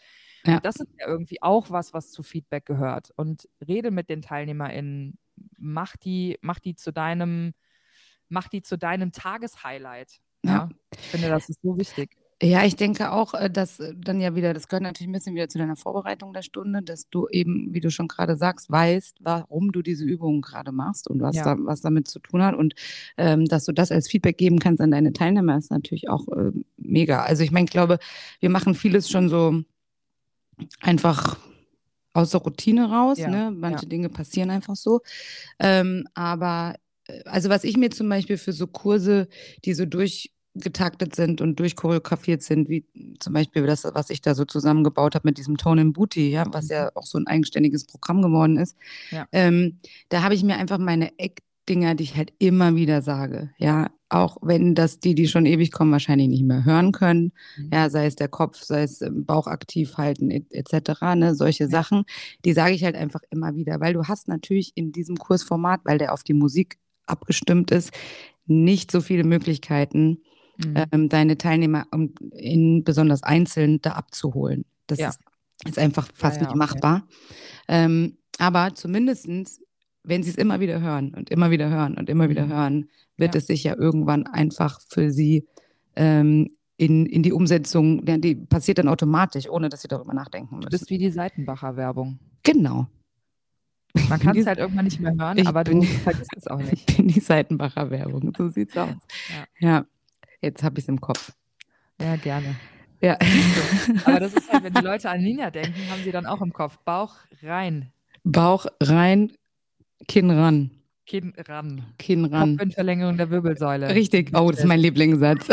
Ja. 0.44 0.60
das 0.60 0.76
ist 0.76 0.88
ja 0.98 1.06
irgendwie 1.06 1.42
auch 1.42 1.70
was, 1.70 1.92
was 1.92 2.10
zu 2.10 2.22
Feedback 2.22 2.64
gehört. 2.64 3.10
Und 3.16 3.48
rede 3.66 3.90
mit 3.90 4.08
den 4.08 4.22
TeilnehmerInnen, 4.22 5.18
mach 5.58 5.96
die, 5.96 6.38
mach 6.40 6.58
die 6.58 6.74
zu 6.74 6.92
deinem, 6.92 7.52
mach 8.28 8.48
die 8.48 8.62
zu 8.62 8.78
deinem 8.78 9.12
Tageshighlight. 9.12 10.20
Ja. 10.42 10.52
ja. 10.52 10.68
Ich 10.92 11.08
finde, 11.08 11.28
das 11.28 11.48
ist 11.48 11.62
so 11.62 11.76
wichtig. 11.76 12.16
Ja, 12.42 12.66
ich 12.66 12.76
denke 12.76 13.12
auch, 13.12 13.32
äh, 13.32 13.48
dass 13.48 13.80
äh, 13.80 13.94
dann 13.96 14.20
ja 14.20 14.34
wieder, 14.34 14.52
das 14.52 14.68
gehört 14.68 14.82
natürlich 14.82 15.08
ein 15.08 15.12
bisschen 15.12 15.34
wieder 15.34 15.48
zu 15.48 15.56
deiner 15.56 15.76
Vorbereitung 15.76 16.34
der 16.34 16.42
Stunde, 16.42 16.82
dass 16.82 17.08
du 17.08 17.28
eben, 17.28 17.72
wie 17.72 17.80
du 17.80 17.90
schon 17.90 18.08
gerade 18.08 18.36
sagst, 18.36 18.70
weißt, 18.70 19.18
warum 19.20 19.72
du 19.72 19.80
diese 19.80 20.04
Übungen 20.04 20.42
gerade 20.42 20.70
machst 20.70 21.08
und 21.08 21.22
was, 21.22 21.36
ja. 21.36 21.44
da, 21.44 21.56
was 21.58 21.80
damit 21.80 22.08
zu 22.08 22.18
tun 22.18 22.42
hat. 22.42 22.54
Und 22.54 22.74
ähm, 23.16 23.46
dass 23.46 23.64
du 23.64 23.72
das 23.72 23.90
als 23.90 24.08
Feedback 24.08 24.36
geben 24.36 24.58
kannst 24.58 24.82
an 24.82 24.90
deine 24.90 25.14
Teilnehmer, 25.14 25.56
ist 25.56 25.70
natürlich 25.70 26.10
auch 26.10 26.28
äh, 26.28 26.52
mega. 26.76 27.22
Also 27.22 27.42
ich 27.42 27.52
meine, 27.52 27.64
ich 27.64 27.70
glaube, 27.70 27.98
wir 28.40 28.50
machen 28.50 28.74
vieles 28.74 29.08
schon 29.08 29.30
so 29.30 29.62
einfach 30.80 31.38
aus 32.12 32.30
der 32.30 32.40
Routine 32.40 32.90
raus. 32.90 33.18
Ja. 33.18 33.28
Ne? 33.28 33.50
Manche 33.50 33.84
ja. 33.84 33.88
Dinge 33.88 34.10
passieren 34.10 34.50
einfach 34.50 34.76
so. 34.76 35.00
Ähm, 35.58 36.06
aber 36.12 36.74
äh, 37.06 37.22
also 37.24 37.48
was 37.48 37.64
ich 37.64 37.78
mir 37.78 37.90
zum 37.90 38.10
Beispiel 38.10 38.36
für 38.36 38.52
so 38.52 38.66
Kurse, 38.66 39.28
die 39.64 39.72
so 39.72 39.86
durch 39.86 40.32
getaktet 40.60 41.14
sind 41.14 41.40
und 41.40 41.58
durchchoreografiert 41.58 42.42
sind, 42.42 42.68
wie 42.68 42.84
zum 43.18 43.32
Beispiel 43.32 43.66
das, 43.66 43.84
was 43.84 44.10
ich 44.10 44.20
da 44.20 44.34
so 44.34 44.44
zusammengebaut 44.44 45.14
habe 45.14 45.28
mit 45.28 45.38
diesem 45.38 45.56
Tone 45.56 45.80
and 45.80 45.94
Booty, 45.94 46.30
ja, 46.30 46.44
was 46.50 46.68
ja 46.68 46.90
auch 46.94 47.04
so 47.04 47.18
ein 47.18 47.26
eigenständiges 47.26 47.86
Programm 47.86 48.22
geworden 48.22 48.56
ist. 48.56 48.76
Ja. 49.10 49.26
Ähm, 49.32 49.78
da 50.08 50.22
habe 50.22 50.34
ich 50.34 50.42
mir 50.42 50.56
einfach 50.56 50.78
meine 50.78 51.18
Eckdinger, 51.18 51.94
die 51.94 52.04
ich 52.04 52.16
halt 52.16 52.32
immer 52.38 52.76
wieder 52.76 53.02
sage, 53.02 53.50
ja, 53.58 53.90
auch 54.08 54.36
wenn 54.40 54.74
das 54.74 55.00
die, 55.00 55.14
die 55.14 55.26
schon 55.26 55.46
ewig 55.46 55.72
kommen, 55.72 55.90
wahrscheinlich 55.90 56.28
nicht 56.28 56.44
mehr 56.44 56.64
hören 56.64 56.92
können, 56.92 57.32
mhm. 57.56 57.70
ja, 57.72 57.90
sei 57.90 58.06
es 58.06 58.16
der 58.16 58.28
Kopf, 58.28 58.62
sei 58.62 58.82
es 58.84 59.04
Bauch 59.10 59.46
aktiv 59.46 59.96
halten 59.96 60.30
etc., 60.30 61.02
ne, 61.16 61.34
solche 61.34 61.64
ja. 61.64 61.70
Sachen, 61.70 62.04
die 62.44 62.52
sage 62.52 62.74
ich 62.74 62.84
halt 62.84 62.94
einfach 62.94 63.20
immer 63.30 63.54
wieder, 63.54 63.80
weil 63.80 63.94
du 63.94 64.04
hast 64.04 64.28
natürlich 64.28 64.72
in 64.76 64.92
diesem 64.92 65.16
Kursformat, 65.16 65.80
weil 65.84 65.98
der 65.98 66.12
auf 66.12 66.22
die 66.22 66.34
Musik 66.34 66.78
abgestimmt 67.06 67.70
ist, 67.70 67.92
nicht 68.46 68.90
so 68.90 69.00
viele 69.00 69.24
Möglichkeiten, 69.24 70.18
mhm. 70.58 70.84
ähm, 70.92 71.08
deine 71.08 71.38
Teilnehmer 71.38 71.86
um, 71.92 72.14
in 72.32 72.84
besonders 72.84 73.22
einzeln 73.22 73.80
da 73.80 73.92
abzuholen. 73.92 74.64
Das 74.86 74.98
ja. 74.98 75.08
ist, 75.08 75.20
ist, 75.64 75.78
einfach 75.78 76.08
fast 76.14 76.36
ja, 76.36 76.42
ja, 76.42 76.48
nicht 76.48 76.56
machbar. 76.56 77.06
Ähm, 77.68 78.18
aber 78.38 78.74
zumindest, 78.74 79.28
wenn 80.02 80.22
sie 80.22 80.30
es 80.30 80.36
immer 80.36 80.60
wieder 80.60 80.80
hören 80.80 81.14
und 81.14 81.30
immer 81.30 81.50
wieder 81.50 81.68
hören 81.68 81.96
und 81.96 82.08
immer 82.08 82.28
wieder 82.28 82.46
mhm. 82.46 82.52
hören, 82.52 82.90
wird 83.16 83.34
es 83.34 83.46
sich 83.46 83.64
ja 83.64 83.76
irgendwann 83.76 84.26
einfach 84.26 84.80
für 84.88 85.10
sie 85.10 85.46
ähm, 85.96 86.48
in, 86.76 87.06
in 87.06 87.22
die 87.22 87.32
Umsetzung, 87.32 88.04
die 88.04 88.34
passiert 88.34 88.78
dann 88.78 88.88
automatisch, 88.88 89.48
ohne 89.48 89.68
dass 89.68 89.82
sie 89.82 89.88
darüber 89.88 90.12
nachdenken 90.12 90.56
müssen. 90.56 90.70
Du 90.70 90.78
bist 90.78 90.90
wie 90.90 90.98
die 90.98 91.10
Seitenbacher 91.10 91.76
Werbung. 91.76 92.18
Genau. 92.42 92.86
Man 94.08 94.20
kann 94.20 94.36
es 94.36 94.46
halt 94.46 94.58
irgendwann 94.58 94.84
nicht 94.84 95.00
mehr 95.00 95.14
hören, 95.18 95.38
ich 95.38 95.48
aber 95.48 95.64
bin, 95.64 95.80
du 95.80 95.86
vergisst 95.86 96.36
es 96.36 96.46
auch 96.46 96.58
nicht. 96.70 96.90
Ich 96.90 96.96
bin 96.96 97.08
die 97.08 97.20
Seitenbacher 97.20 97.90
Werbung, 97.90 98.32
so 98.36 98.48
sieht's 98.48 98.76
aus. 98.76 98.94
Ja. 99.60 99.68
ja. 99.68 99.86
Jetzt 100.46 100.62
habe 100.62 100.78
ich 100.78 100.84
es 100.84 100.88
im 100.88 101.00
Kopf. 101.00 101.32
Ja, 102.00 102.14
gerne. 102.14 102.54
Ja. 103.00 103.18
Aber 104.04 104.20
das 104.20 104.32
ist 104.32 104.48
halt, 104.52 104.62
wenn 104.62 104.74
die 104.74 104.80
Leute 104.84 105.10
an 105.10 105.20
Ninja 105.20 105.50
denken, 105.50 105.74
haben 105.90 106.04
sie 106.04 106.12
dann 106.12 106.24
auch 106.24 106.40
im 106.40 106.52
Kopf. 106.52 106.78
Bauch 106.84 107.16
rein. 107.42 107.90
Bauch 108.22 108.66
rein, 108.80 109.32
Kinn 110.06 110.30
ran. 110.30 110.70
Kinn 111.04 111.34
ran. 111.48 111.84
Kinn 111.98 112.26
ran. 112.26 112.58
Verlängerung 112.70 113.16
der 113.16 113.28
Wirbelsäule. 113.30 113.92
Richtig. 113.92 114.30
Oh, 114.36 114.48
das 114.52 114.60
ist 114.60 114.66
mein 114.66 114.78
Lieblingssatz. 114.78 115.48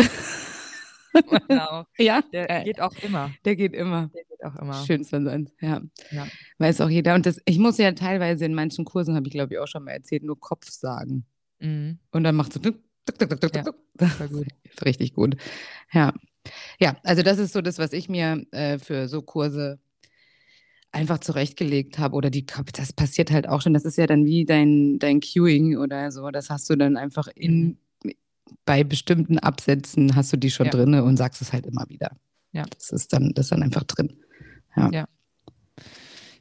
Genau. 1.48 1.86
Ja. 1.98 2.22
Der 2.32 2.50
äh, 2.50 2.64
geht 2.64 2.80
auch 2.80 2.94
immer. 3.02 3.32
Der 3.46 3.56
geht 3.56 3.74
immer. 3.74 4.12
Der 4.14 4.24
geht 4.26 4.44
auch 4.44 4.56
immer. 4.62 4.86
Schönster 4.86 5.24
Satz, 5.24 5.52
ja. 5.60 5.82
ja. 6.12 6.28
Weiß 6.60 6.82
auch 6.82 6.90
jeder. 6.90 7.16
Und 7.16 7.26
das, 7.26 7.40
ich 7.46 7.58
muss 7.58 7.80
ja 7.80 7.92
teilweise 7.94 8.46
in 8.46 8.54
manchen 8.54 8.86
Kursen, 8.86 9.16
habe 9.16 9.28
ich 9.28 9.34
glaube 9.34 9.54
ich 9.54 9.60
auch 9.60 9.68
schon 9.68 9.84
mal 9.84 9.92
erzählt, 9.92 10.24
nur 10.24 10.40
Kopf 10.40 10.70
sagen. 10.70 11.26
Mhm. 11.60 11.98
Und 12.12 12.24
dann 12.24 12.36
macht 12.36 12.54
so 12.54 12.60
Tuk, 13.06 13.20
tuk, 13.20 13.42
tuk, 13.42 13.56
ja, 13.56 13.64
das 13.96 14.20
ist 14.64 14.86
richtig 14.86 15.14
gut. 15.14 15.36
Ja. 15.92 16.14
Ja, 16.80 16.98
also 17.04 17.24
das 17.24 17.38
ist 17.38 17.54
so 17.54 17.62
das, 17.62 17.78
was 17.78 17.94
ich 17.94 18.10
mir 18.10 18.46
äh, 18.52 18.78
für 18.78 19.08
so 19.08 19.22
Kurse 19.22 19.80
einfach 20.92 21.20
zurechtgelegt 21.20 22.00
habe. 22.00 22.16
Oder 22.16 22.30
die, 22.30 22.46
das 22.74 22.94
passiert 22.94 23.32
halt 23.32 23.48
auch 23.48 23.62
schon. 23.62 23.74
Das 23.74 23.86
ist 23.86 23.98
ja 23.98 24.08
dann 24.08 24.26
wie 24.26 24.46
dein, 24.46 25.00
dein 25.00 25.20
Queuing 25.20 25.78
oder 25.78 26.12
so. 26.12 26.30
Das 26.32 26.50
hast 26.50 26.70
du 26.70 26.76
dann 26.76 26.98
einfach 26.98 27.28
in, 27.36 27.78
mhm. 28.04 28.12
bei 28.66 28.84
bestimmten 28.84 29.40
Absätzen 29.40 30.16
hast 30.16 30.32
du 30.34 30.38
die 30.38 30.52
schon 30.52 30.68
ja. 30.68 30.72
drin 30.72 30.94
und 30.96 31.18
sagst 31.18 31.42
es 31.42 31.52
halt 31.52 31.66
immer 31.66 31.86
wieder. 31.90 32.12
Ja. 32.52 32.64
Das 32.78 32.92
ist 32.92 33.12
dann, 33.14 33.34
das 33.34 33.46
ist 33.46 33.52
dann 33.52 33.64
einfach 33.64 33.84
drin. 33.84 34.14
Ja. 34.76 34.90
ja. 34.92 35.06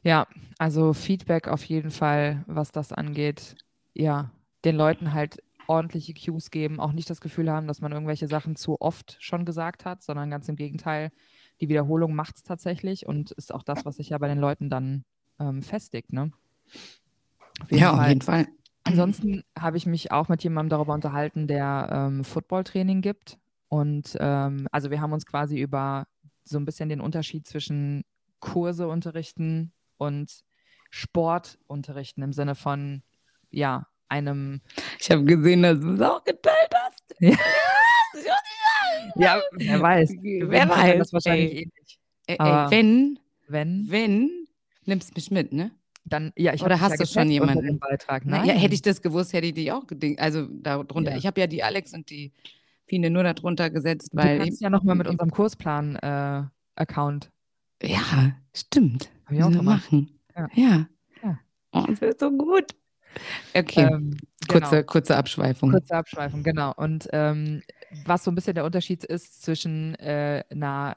Ja, 0.05 0.27
also 0.57 0.93
Feedback 0.93 1.47
auf 1.47 1.63
jeden 1.63 1.89
Fall, 1.89 2.43
was 2.45 2.71
das 2.73 2.91
angeht. 2.91 3.55
Ja, 3.93 4.31
den 4.65 4.75
Leuten 4.75 5.13
halt 5.13 5.41
ordentliche 5.67 6.13
Cues 6.13 6.51
geben, 6.51 6.79
auch 6.79 6.91
nicht 6.91 7.09
das 7.09 7.21
Gefühl 7.21 7.51
haben, 7.51 7.67
dass 7.67 7.81
man 7.81 7.91
irgendwelche 7.91 8.27
Sachen 8.27 8.55
zu 8.55 8.79
oft 8.81 9.17
schon 9.19 9.45
gesagt 9.45 9.85
hat, 9.85 10.03
sondern 10.03 10.29
ganz 10.29 10.47
im 10.49 10.55
Gegenteil, 10.55 11.11
die 11.61 11.69
Wiederholung 11.69 12.15
macht 12.15 12.37
es 12.37 12.43
tatsächlich 12.43 13.05
und 13.05 13.31
ist 13.31 13.53
auch 13.53 13.63
das, 13.63 13.85
was 13.85 13.97
sich 13.97 14.09
ja 14.09 14.17
bei 14.17 14.27
den 14.27 14.39
Leuten 14.39 14.69
dann 14.69 15.05
ähm, 15.39 15.61
festigt. 15.61 16.11
Ne? 16.13 16.31
Auf 17.61 17.71
ja, 17.71 17.91
Fall. 17.91 17.99
auf 17.99 18.07
jeden 18.09 18.21
Fall. 18.21 18.47
Ansonsten 18.85 19.43
habe 19.57 19.77
ich 19.77 19.85
mich 19.85 20.11
auch 20.11 20.27
mit 20.27 20.43
jemandem 20.43 20.69
darüber 20.71 20.93
unterhalten, 20.93 21.47
der 21.47 21.89
ähm, 21.91 22.23
Footballtraining 22.23 23.01
gibt. 23.01 23.37
Und 23.69 24.17
ähm, 24.19 24.67
also 24.71 24.91
wir 24.91 24.99
haben 24.99 25.13
uns 25.13 25.25
quasi 25.25 25.59
über 25.59 26.05
so 26.43 26.57
ein 26.57 26.65
bisschen 26.65 26.89
den 26.89 27.01
Unterschied 27.01 27.47
zwischen 27.47 28.03
Kurse 28.39 28.87
unterrichten 28.87 29.71
und 29.97 30.43
Sport 30.89 31.57
unterrichten 31.67 32.21
im 32.21 32.33
Sinne 32.33 32.55
von, 32.55 33.03
ja, 33.49 33.87
einem. 34.13 34.61
Ich 34.99 35.11
habe 35.11 35.23
gesehen, 35.23 35.63
dass 35.63 35.79
du 35.79 35.93
es 35.93 36.01
auch 36.01 36.23
geteilt 36.23 36.71
hast. 36.73 37.15
Ja, 39.15 39.37
ja 39.37 39.41
wer 39.53 39.81
weiß. 39.81 40.13
Wer 40.21 40.69
weiß. 40.69 40.99
Das 40.99 41.13
wahrscheinlich 41.13 41.51
ey. 41.51 41.61
ähnlich. 41.63 41.99
Ey, 42.27 42.37
ey, 42.39 42.69
wenn, 42.69 43.19
wenn, 43.47 43.85
wenn, 43.89 44.47
nimmst 44.85 45.15
mich 45.15 45.31
mit, 45.31 45.51
ne? 45.51 45.71
Dann, 46.05 46.31
ja, 46.35 46.53
ich 46.53 46.63
Oder 46.63 46.79
hast 46.79 46.91
ja 46.91 46.97
du 46.97 47.05
schon 47.07 47.31
jemanden? 47.31 47.79
Beitrag, 47.79 48.25
ne? 48.25 48.43
ja, 48.45 48.53
hätte 48.53 48.75
ich 48.75 48.81
das 48.81 49.01
gewusst, 49.01 49.33
hätte 49.33 49.47
ich 49.47 49.53
die 49.53 49.71
auch 49.71 49.87
gedingt. 49.87 50.19
Also 50.19 50.47
darunter. 50.47 51.11
Ja. 51.11 51.17
Ich 51.17 51.25
habe 51.25 51.41
ja 51.41 51.47
die 51.47 51.63
Alex 51.63 51.93
und 51.93 52.09
die 52.09 52.31
Fine 52.85 53.09
nur 53.09 53.23
darunter 53.23 53.69
gesetzt, 53.69 54.09
weil. 54.13 54.37
Du 54.37 54.45
kannst 54.45 54.61
ja 54.61 54.69
nochmal 54.69 54.95
mit 54.95 55.07
unserem 55.07 55.31
Kursplan-Account. 55.31 57.31
Äh, 57.79 57.93
ja, 57.93 58.35
stimmt. 58.53 59.09
Hab 59.25 59.33
ich 59.33 59.43
auch 59.43 59.49
machen. 59.49 60.19
Ja. 60.35 60.49
ja. 60.53 60.87
ja. 61.23 61.39
Oh, 61.71 61.85
das 61.87 62.01
wird 62.01 62.19
so 62.19 62.31
gut. 62.31 62.75
Okay, 63.53 63.81
ähm, 63.81 64.17
kurze, 64.47 64.69
genau. 64.69 64.83
kurze 64.83 65.17
Abschweifung. 65.17 65.71
Kurze 65.71 65.95
Abschweifung, 65.95 66.43
genau. 66.43 66.73
Und 66.75 67.07
ähm, 67.13 67.61
was 68.05 68.23
so 68.23 68.31
ein 68.31 68.35
bisschen 68.35 68.55
der 68.55 68.65
Unterschied 68.65 69.03
ist 69.03 69.43
zwischen 69.43 69.95
äh, 69.95 70.43
einer 70.49 70.95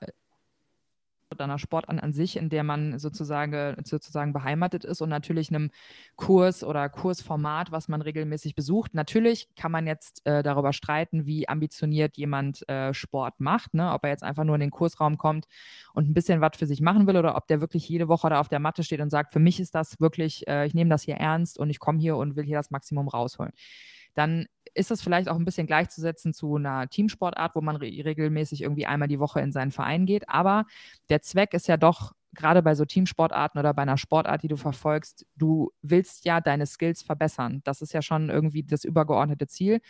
oder 1.31 1.45
einer 1.45 1.59
Sportart 1.59 2.03
an 2.03 2.13
sich, 2.13 2.37
in 2.37 2.49
der 2.49 2.63
man 2.63 2.99
sozusagen, 2.99 3.77
sozusagen 3.85 4.33
beheimatet 4.33 4.85
ist 4.85 5.01
und 5.01 5.09
natürlich 5.09 5.49
einem 5.51 5.71
Kurs 6.17 6.63
oder 6.63 6.89
Kursformat, 6.89 7.73
was 7.73 7.89
man 7.89 8.03
regelmäßig 8.03 8.55
besucht. 8.55 8.95
Natürlich 8.95 9.49
kann 9.57 9.73
man 9.73 9.87
jetzt 9.87 10.25
äh, 10.27 10.43
darüber 10.43 10.73
streiten, 10.73 11.27
wie 11.27 11.49
ambitioniert 11.49 12.17
jemand 12.17 12.69
äh, 12.69 12.95
Sport 12.95 13.41
macht, 13.41 13.75
ne? 13.75 13.93
ob 13.93 14.05
er 14.05 14.11
jetzt 14.11 14.23
einfach 14.23 14.45
nur 14.45 14.55
in 14.55 14.61
den 14.61 14.71
Kursraum 14.71 15.19
kommt 15.19 15.47
und 15.95 16.09
ein 16.09 16.15
bisschen 16.15 16.41
was 16.41 16.57
für 16.57 16.67
sich 16.67 16.81
machen 16.81 17.07
will 17.07 17.17
oder 17.17 17.37
ob 17.37 17.47
der 17.47 17.61
wirklich 17.61 17.89
jede 17.89 18.09
Woche 18.09 18.31
da 18.31 18.41
auf 18.41 18.49
der 18.49 18.61
Matte 18.61 18.83
steht 18.85 19.01
und 19.01 19.11
sagt, 19.11 19.33
für 19.33 19.41
mich 19.41 19.61
ist 19.61 19.75
das 19.75 20.01
wirklich, 20.01 20.47
äh, 20.49 20.67
ich 20.67 20.75
nehme 20.75 20.91
das 20.91 21.03
hier 21.03 21.17
ernst 21.17 21.59
und 21.59 21.71
ich 21.71 21.79
komme 21.79 21.99
hier 21.99 22.17
und 22.17 22.37
will 22.37 22.45
hier 22.45 22.57
das 22.57 22.71
Maximum 22.71 23.09
rausholen. 23.09 23.53
Dann 24.15 24.47
ist 24.77 24.91
das 24.91 25.03
vielleicht 25.03 25.29
auch 25.29 25.37
ein 25.37 25.45
bisschen 25.45 25.67
gleichzusetzen 25.67 26.33
zu 26.33 26.57
einer 26.57 26.89
Teamsportart, 26.89 27.55
wo 27.55 27.61
man 27.61 27.77
re 27.77 27.87
regelmäßig 27.87 28.63
irgendwie 28.63 28.87
einmal 28.87 29.09
die 29.09 29.19
Woche 29.19 29.41
in 29.41 29.53
seinen 29.53 29.71
Verein 29.71 30.07
geht. 30.07 30.29
Aber 30.29 30.67
der 31.09 31.23
Zweck 31.23 31.55
ist 31.55 31.67
ja 31.67 31.77
doch, 31.77 32.13
gerade 32.35 32.63
bei 32.63 32.75
so 32.75 32.85
Teamsportarten 32.85 33.59
oder 33.59 33.73
bei 33.73 33.83
einer 33.83 33.97
Sportart, 33.97 34.43
die 34.43 34.49
du 34.49 34.57
verfolgst, 34.57 35.27
du 35.37 35.73
willst 35.81 36.27
ja 36.27 36.41
deine 36.41 36.67
Skills 36.67 37.03
verbessern. 37.03 37.63
Das 37.65 37.81
ist 37.81 37.95
ja 37.95 38.03
schon 38.03 38.29
irgendwie 38.29 38.63
das 38.63 38.85
übergeordnete 38.85 39.47
Ziel. 39.47 39.81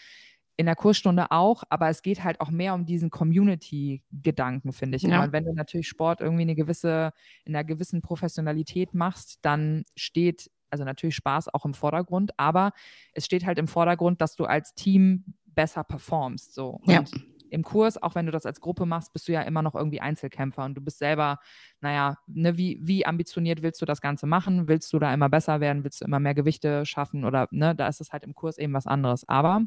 In 0.57 0.67
der 0.67 0.77
Kursstunde 0.77 1.33
auch, 1.33 1.65
aber 1.69 1.91
es 1.91 2.01
geht 2.01 2.25
halt 2.25 2.41
auch 2.41 2.51
mehr 2.51 2.73
um 2.73 2.87
diesen 2.87 3.11
Community-Gedanken, 3.11 4.73
finde 4.73 4.97
ich. 4.97 5.03
Ja. 5.03 5.25
Und 5.25 5.33
wenn 5.33 5.45
du 5.45 5.53
natürlich 5.53 5.89
Sport 5.89 6.21
irgendwie 6.23 6.43
eine 6.43 6.55
gewisse, 6.55 7.13
in 7.45 7.55
einer 7.55 7.65
gewissen 7.65 8.01
Professionalität 8.01 8.95
machst, 8.95 9.41
dann 9.43 9.83
steht 9.97 10.51
also 10.71 10.85
natürlich 10.85 11.17
Spaß 11.17 11.53
auch 11.53 11.65
im 11.65 11.75
Vordergrund, 11.75 12.33
aber 12.39 12.73
es 13.13 13.25
steht 13.25 13.47
halt 13.47 13.59
im 13.59 13.69
Vordergrund, 13.69 14.21
dass 14.21 14.37
du 14.37 14.45
als 14.45 14.75
Team 14.75 15.25
besser 15.47 15.85
performst. 15.85 16.55
So. 16.55 16.81
Und 16.83 16.91
ja. 16.91 17.05
im 17.51 17.63
Kurs, 17.63 18.01
auch 18.03 18.15
wenn 18.15 18.27
du 18.27 18.33
das 18.33 18.47
als 18.47 18.61
Gruppe 18.61 18.87
machst, 18.87 19.13
bist 19.13 19.27
du 19.29 19.33
ja 19.33 19.43
immer 19.43 19.63
noch 19.63 19.75
irgendwie 19.75 20.01
Einzelkämpfer 20.01 20.65
und 20.65 20.75
du 20.75 20.81
bist 20.81 20.99
selber, 20.99 21.39
naja, 21.81 22.19
ne, 22.27 22.57
wie, 22.57 22.79
wie 22.83 23.07
ambitioniert 23.07 23.63
willst 23.63 23.81
du 23.81 23.87
das 23.87 24.01
Ganze 24.01 24.27
machen? 24.27 24.69
Willst 24.69 24.93
du 24.93 24.99
da 24.99 25.13
immer 25.13 25.29
besser 25.29 25.61
werden? 25.61 25.83
Willst 25.85 26.01
du 26.01 26.05
immer 26.05 26.21
mehr 26.21 26.35
Gewichte 26.35 26.87
schaffen? 26.87 27.25
Oder 27.25 27.49
ne, 27.51 27.75
da 27.75 27.89
ist 27.89 28.01
es 28.01 28.13
halt 28.13 28.25
im 28.25 28.35
Kurs 28.35 28.59
eben 28.59 28.75
was 28.75 28.87
anderes. 28.87 29.29
Aber 29.29 29.63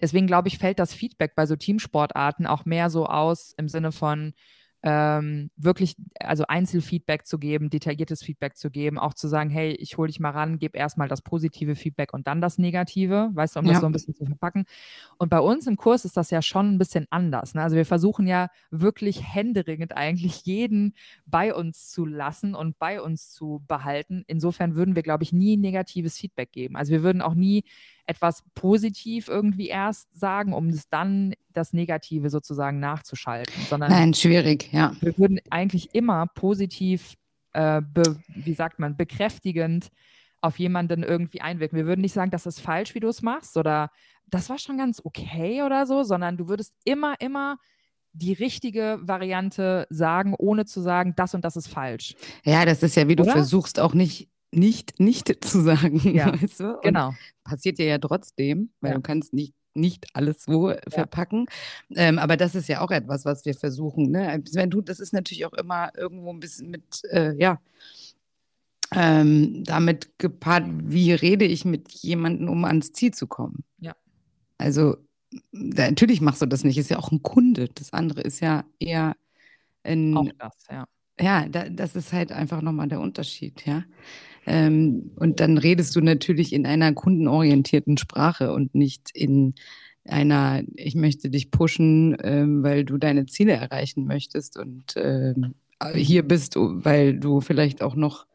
deswegen 0.00 0.26
glaube 0.26 0.48
ich, 0.48 0.58
fällt 0.58 0.78
das 0.78 0.94
Feedback 0.94 1.34
bei 1.34 1.46
so 1.46 1.56
Teamsportarten 1.56 2.46
auch 2.46 2.64
mehr 2.64 2.90
so 2.90 3.06
aus 3.06 3.54
im 3.56 3.68
Sinne 3.68 3.92
von, 3.92 4.32
ähm, 4.82 5.50
wirklich, 5.56 5.96
also 6.18 6.44
Einzelfeedback 6.46 7.26
zu 7.26 7.38
geben, 7.38 7.68
detailliertes 7.68 8.22
Feedback 8.22 8.56
zu 8.56 8.70
geben, 8.70 8.98
auch 8.98 9.12
zu 9.12 9.28
sagen, 9.28 9.50
hey, 9.50 9.72
ich 9.72 9.98
hole 9.98 10.08
dich 10.08 10.20
mal 10.20 10.30
ran, 10.30 10.58
gebe 10.58 10.78
erstmal 10.78 11.08
das 11.08 11.20
positive 11.20 11.76
Feedback 11.76 12.14
und 12.14 12.26
dann 12.26 12.40
das 12.40 12.56
negative, 12.56 13.30
weißt 13.34 13.56
du, 13.56 13.60
um 13.60 13.66
ja. 13.66 13.72
das 13.72 13.80
so 13.80 13.86
ein 13.86 13.92
bisschen 13.92 14.14
zu 14.14 14.24
verpacken. 14.24 14.64
Und 15.18 15.28
bei 15.28 15.40
uns 15.40 15.66
im 15.66 15.76
Kurs 15.76 16.04
ist 16.04 16.16
das 16.16 16.30
ja 16.30 16.40
schon 16.40 16.74
ein 16.74 16.78
bisschen 16.78 17.06
anders. 17.10 17.54
Ne? 17.54 17.62
Also 17.62 17.76
wir 17.76 17.84
versuchen 17.84 18.26
ja 18.26 18.48
wirklich 18.70 19.22
händeringend 19.22 19.96
eigentlich 19.96 20.46
jeden 20.46 20.94
bei 21.26 21.54
uns 21.54 21.90
zu 21.90 22.06
lassen 22.06 22.54
und 22.54 22.78
bei 22.78 23.02
uns 23.02 23.30
zu 23.30 23.62
behalten. 23.68 24.24
Insofern 24.26 24.76
würden 24.76 24.96
wir, 24.96 25.02
glaube 25.02 25.24
ich, 25.24 25.32
nie 25.32 25.58
negatives 25.58 26.16
Feedback 26.16 26.52
geben. 26.52 26.76
Also 26.76 26.92
wir 26.92 27.02
würden 27.02 27.20
auch 27.20 27.34
nie 27.34 27.64
etwas 28.10 28.42
positiv 28.54 29.28
irgendwie 29.28 29.68
erst 29.68 30.18
sagen, 30.18 30.52
um 30.52 30.68
es 30.68 30.88
dann 30.88 31.34
das 31.52 31.72
Negative 31.72 32.28
sozusagen 32.28 32.80
nachzuschalten. 32.80 33.54
Sondern 33.68 33.90
Nein, 33.90 34.14
schwierig, 34.14 34.72
ja. 34.72 34.92
Wir 35.00 35.16
würden 35.16 35.40
eigentlich 35.48 35.94
immer 35.94 36.26
positiv, 36.26 37.14
äh, 37.52 37.80
be, 37.80 38.16
wie 38.34 38.54
sagt 38.54 38.80
man, 38.80 38.96
bekräftigend 38.96 39.90
auf 40.40 40.58
jemanden 40.58 41.04
irgendwie 41.04 41.40
einwirken. 41.40 41.76
Wir 41.76 41.86
würden 41.86 42.00
nicht 42.00 42.14
sagen, 42.14 42.32
das 42.32 42.46
ist 42.46 42.60
falsch, 42.60 42.94
wie 42.94 43.00
du 43.00 43.08
es 43.08 43.22
machst 43.22 43.56
oder 43.56 43.90
das 44.26 44.48
war 44.50 44.58
schon 44.58 44.76
ganz 44.76 45.00
okay 45.04 45.62
oder 45.62 45.86
so, 45.86 46.02
sondern 46.02 46.36
du 46.36 46.48
würdest 46.48 46.74
immer, 46.84 47.14
immer 47.20 47.58
die 48.12 48.32
richtige 48.32 48.98
Variante 49.02 49.86
sagen, 49.88 50.34
ohne 50.36 50.64
zu 50.64 50.80
sagen, 50.80 51.14
das 51.16 51.34
und 51.34 51.44
das 51.44 51.56
ist 51.56 51.68
falsch. 51.68 52.16
Ja, 52.44 52.64
das 52.64 52.82
ist 52.82 52.96
ja, 52.96 53.06
wie 53.06 53.16
du 53.16 53.22
oder? 53.22 53.32
versuchst, 53.32 53.78
auch 53.78 53.94
nicht 53.94 54.28
nicht, 54.52 55.00
nicht 55.00 55.32
zu 55.44 55.60
sagen. 55.62 56.00
Ja, 56.14 56.40
weißt 56.40 56.60
du? 56.60 56.78
genau. 56.82 57.14
Passiert 57.44 57.78
dir 57.78 57.86
ja 57.86 57.98
trotzdem, 57.98 58.70
weil 58.80 58.92
ja. 58.92 58.96
du 58.96 59.02
kannst 59.02 59.32
nicht 59.32 59.54
nicht 59.72 60.06
alles 60.14 60.42
so 60.42 60.70
ja. 60.70 60.78
verpacken. 60.88 61.46
Ähm, 61.94 62.18
aber 62.18 62.36
das 62.36 62.56
ist 62.56 62.68
ja 62.68 62.80
auch 62.80 62.90
etwas, 62.90 63.24
was 63.24 63.44
wir 63.44 63.54
versuchen. 63.54 64.10
Ne? 64.10 64.42
Wenn 64.52 64.68
du, 64.68 64.80
das 64.80 64.98
ist 64.98 65.12
natürlich 65.12 65.46
auch 65.46 65.52
immer 65.52 65.92
irgendwo 65.96 66.32
ein 66.32 66.40
bisschen 66.40 66.70
mit, 66.70 67.04
äh, 67.04 67.34
ja, 67.36 67.60
ähm, 68.92 69.62
damit 69.64 70.18
gepaart, 70.18 70.64
wie 70.66 71.12
rede 71.12 71.44
ich 71.44 71.64
mit 71.64 71.90
jemandem, 71.92 72.48
um 72.48 72.64
ans 72.64 72.92
Ziel 72.92 73.14
zu 73.14 73.26
kommen. 73.28 73.64
Ja. 73.78 73.94
Also 74.58 74.96
natürlich 75.52 76.20
machst 76.20 76.42
du 76.42 76.46
das 76.46 76.64
nicht, 76.64 76.76
ist 76.76 76.90
ja 76.90 76.98
auch 76.98 77.12
ein 77.12 77.22
Kunde. 77.22 77.68
Das 77.74 77.92
andere 77.92 78.22
ist 78.22 78.40
ja 78.40 78.64
eher 78.78 79.16
ein. 79.84 80.16
Auch 80.16 80.28
das, 80.38 80.66
ja. 80.70 80.84
Ja, 81.20 81.46
da, 81.48 81.68
das 81.68 81.94
ist 81.96 82.12
halt 82.12 82.32
einfach 82.32 82.62
nochmal 82.62 82.88
der 82.88 83.00
Unterschied, 83.00 83.64
ja. 83.66 83.84
Ähm, 84.50 85.12
und 85.14 85.38
dann 85.38 85.58
redest 85.58 85.94
du 85.94 86.00
natürlich 86.00 86.52
in 86.52 86.66
einer 86.66 86.92
kundenorientierten 86.92 87.96
Sprache 87.98 88.52
und 88.52 88.74
nicht 88.74 89.10
in 89.14 89.54
einer, 90.04 90.62
ich 90.74 90.96
möchte 90.96 91.30
dich 91.30 91.52
pushen, 91.52 92.16
ähm, 92.20 92.64
weil 92.64 92.84
du 92.84 92.98
deine 92.98 93.26
Ziele 93.26 93.52
erreichen 93.52 94.06
möchtest 94.06 94.58
und 94.58 94.94
ähm, 94.96 95.54
hier 95.94 96.24
bist, 96.26 96.56
weil 96.56 97.20
du 97.20 97.40
vielleicht 97.40 97.80
auch 97.80 97.94
noch 97.94 98.26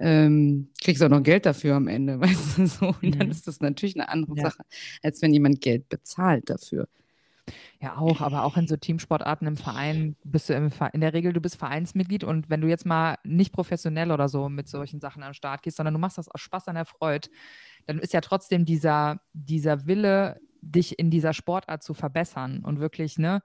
ähm, 0.00 0.70
kriegst 0.82 1.04
auch 1.04 1.08
noch 1.08 1.22
Geld 1.22 1.46
dafür 1.46 1.76
am 1.76 1.86
Ende, 1.86 2.18
weißt 2.20 2.58
du 2.58 2.66
so. 2.66 2.94
Und 3.00 3.14
dann 3.14 3.28
mhm. 3.28 3.30
ist 3.30 3.46
das 3.46 3.60
natürlich 3.60 3.94
eine 3.94 4.08
andere 4.08 4.36
ja. 4.36 4.50
Sache, 4.50 4.64
als 5.04 5.22
wenn 5.22 5.32
jemand 5.32 5.60
Geld 5.60 5.88
bezahlt 5.88 6.50
dafür. 6.50 6.88
Ja, 7.80 7.96
auch, 7.98 8.20
aber 8.20 8.44
auch 8.44 8.56
in 8.56 8.66
so 8.66 8.76
Teamsportarten 8.76 9.46
im 9.46 9.56
Verein 9.56 10.16
bist 10.24 10.48
du 10.48 10.54
im 10.54 10.70
in 10.92 11.00
der 11.00 11.12
Regel, 11.12 11.32
du 11.32 11.40
bist 11.40 11.56
Vereinsmitglied 11.56 12.24
und 12.24 12.48
wenn 12.48 12.60
du 12.60 12.68
jetzt 12.68 12.86
mal 12.86 13.16
nicht 13.24 13.52
professionell 13.52 14.10
oder 14.10 14.28
so 14.28 14.48
mit 14.48 14.68
solchen 14.68 15.00
Sachen 15.00 15.22
am 15.22 15.34
Start 15.34 15.62
gehst, 15.62 15.76
sondern 15.76 15.94
du 15.94 16.00
machst 16.00 16.16
das 16.16 16.28
aus 16.28 16.40
Spaß 16.40 16.68
an 16.68 16.76
der 16.76 16.86
Freude, 16.86 17.28
dann 17.86 17.98
ist 17.98 18.12
ja 18.14 18.20
trotzdem 18.22 18.64
dieser, 18.64 19.20
dieser 19.34 19.86
Wille, 19.86 20.40
dich 20.62 20.98
in 20.98 21.10
dieser 21.10 21.34
Sportart 21.34 21.82
zu 21.82 21.92
verbessern 21.92 22.64
und 22.64 22.80
wirklich, 22.80 23.18
ne, 23.18 23.42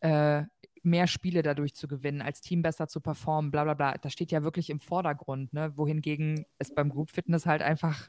äh, 0.00 0.44
mehr 0.82 1.06
Spiele 1.06 1.42
dadurch 1.42 1.74
zu 1.74 1.88
gewinnen, 1.88 2.22
als 2.22 2.40
Team 2.40 2.62
besser 2.62 2.88
zu 2.88 3.00
performen, 3.02 3.50
bla 3.50 3.64
bla 3.64 3.74
bla. 3.74 3.98
Das 3.98 4.12
steht 4.14 4.32
ja 4.32 4.42
wirklich 4.42 4.70
im 4.70 4.80
Vordergrund, 4.80 5.52
ne? 5.52 5.76
Wohingegen 5.76 6.46
es 6.58 6.74
beim 6.74 6.88
Group 6.88 7.10
Fitness 7.10 7.44
halt 7.44 7.60
einfach, 7.62 8.08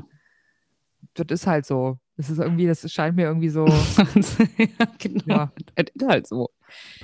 das 1.13 1.27
ist 1.29 1.47
halt 1.47 1.65
so. 1.65 1.97
Das 2.17 2.29
ist 2.29 2.39
irgendwie, 2.39 2.67
das 2.67 2.89
scheint 2.91 3.15
mir 3.15 3.23
irgendwie 3.23 3.49
so. 3.49 3.65
ja, 4.57 4.85
genau. 4.99 5.23
Ja. 5.25 5.51
Das 5.75 5.85
ist 5.93 6.07
halt 6.07 6.27
so. 6.27 6.49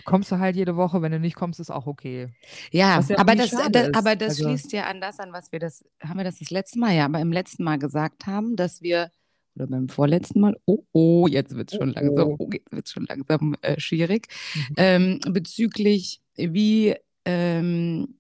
Kommst 0.05 0.31
du 0.31 0.39
halt 0.39 0.55
jede 0.55 0.75
Woche, 0.75 1.01
wenn 1.01 1.11
du 1.11 1.19
nicht 1.19 1.35
kommst, 1.35 1.59
ist 1.59 1.71
auch 1.71 1.87
okay. 1.87 2.29
Ja, 2.71 2.99
ja 3.01 3.17
aber, 3.17 3.35
das, 3.35 3.51
das 3.71 3.93
aber 3.93 4.15
das 4.15 4.29
also, 4.29 4.43
schließt 4.43 4.71
ja 4.73 4.85
an 4.85 5.01
das 5.01 5.19
an, 5.19 5.33
was 5.33 5.51
wir 5.51 5.59
das, 5.59 5.83
haben 6.01 6.17
wir 6.17 6.23
das 6.23 6.39
das 6.39 6.51
letzte 6.51 6.79
Mal, 6.79 6.95
ja, 6.95 7.05
aber 7.05 7.19
im 7.19 7.31
letzten 7.31 7.63
Mal 7.63 7.77
gesagt 7.77 8.27
haben, 8.27 8.55
dass 8.55 8.81
wir, 8.81 9.11
oder 9.55 9.67
beim 9.67 9.89
vorletzten 9.89 10.39
Mal, 10.39 10.55
oh, 10.65 10.83
oh, 10.91 11.27
jetzt 11.27 11.55
wird 11.55 11.71
es 11.71 11.77
schon 11.77 11.91
oh, 11.91 11.93
langsam, 11.93 12.35
oh, 12.37 12.49
jetzt 12.51 12.71
wird 12.71 12.89
schon 12.89 13.05
langsam 13.07 13.55
äh, 13.61 13.79
schwierig, 13.79 14.27
mhm. 14.55 14.73
ähm, 14.77 15.19
bezüglich 15.31 16.21
wie 16.35 16.95
ähm, 17.25 18.16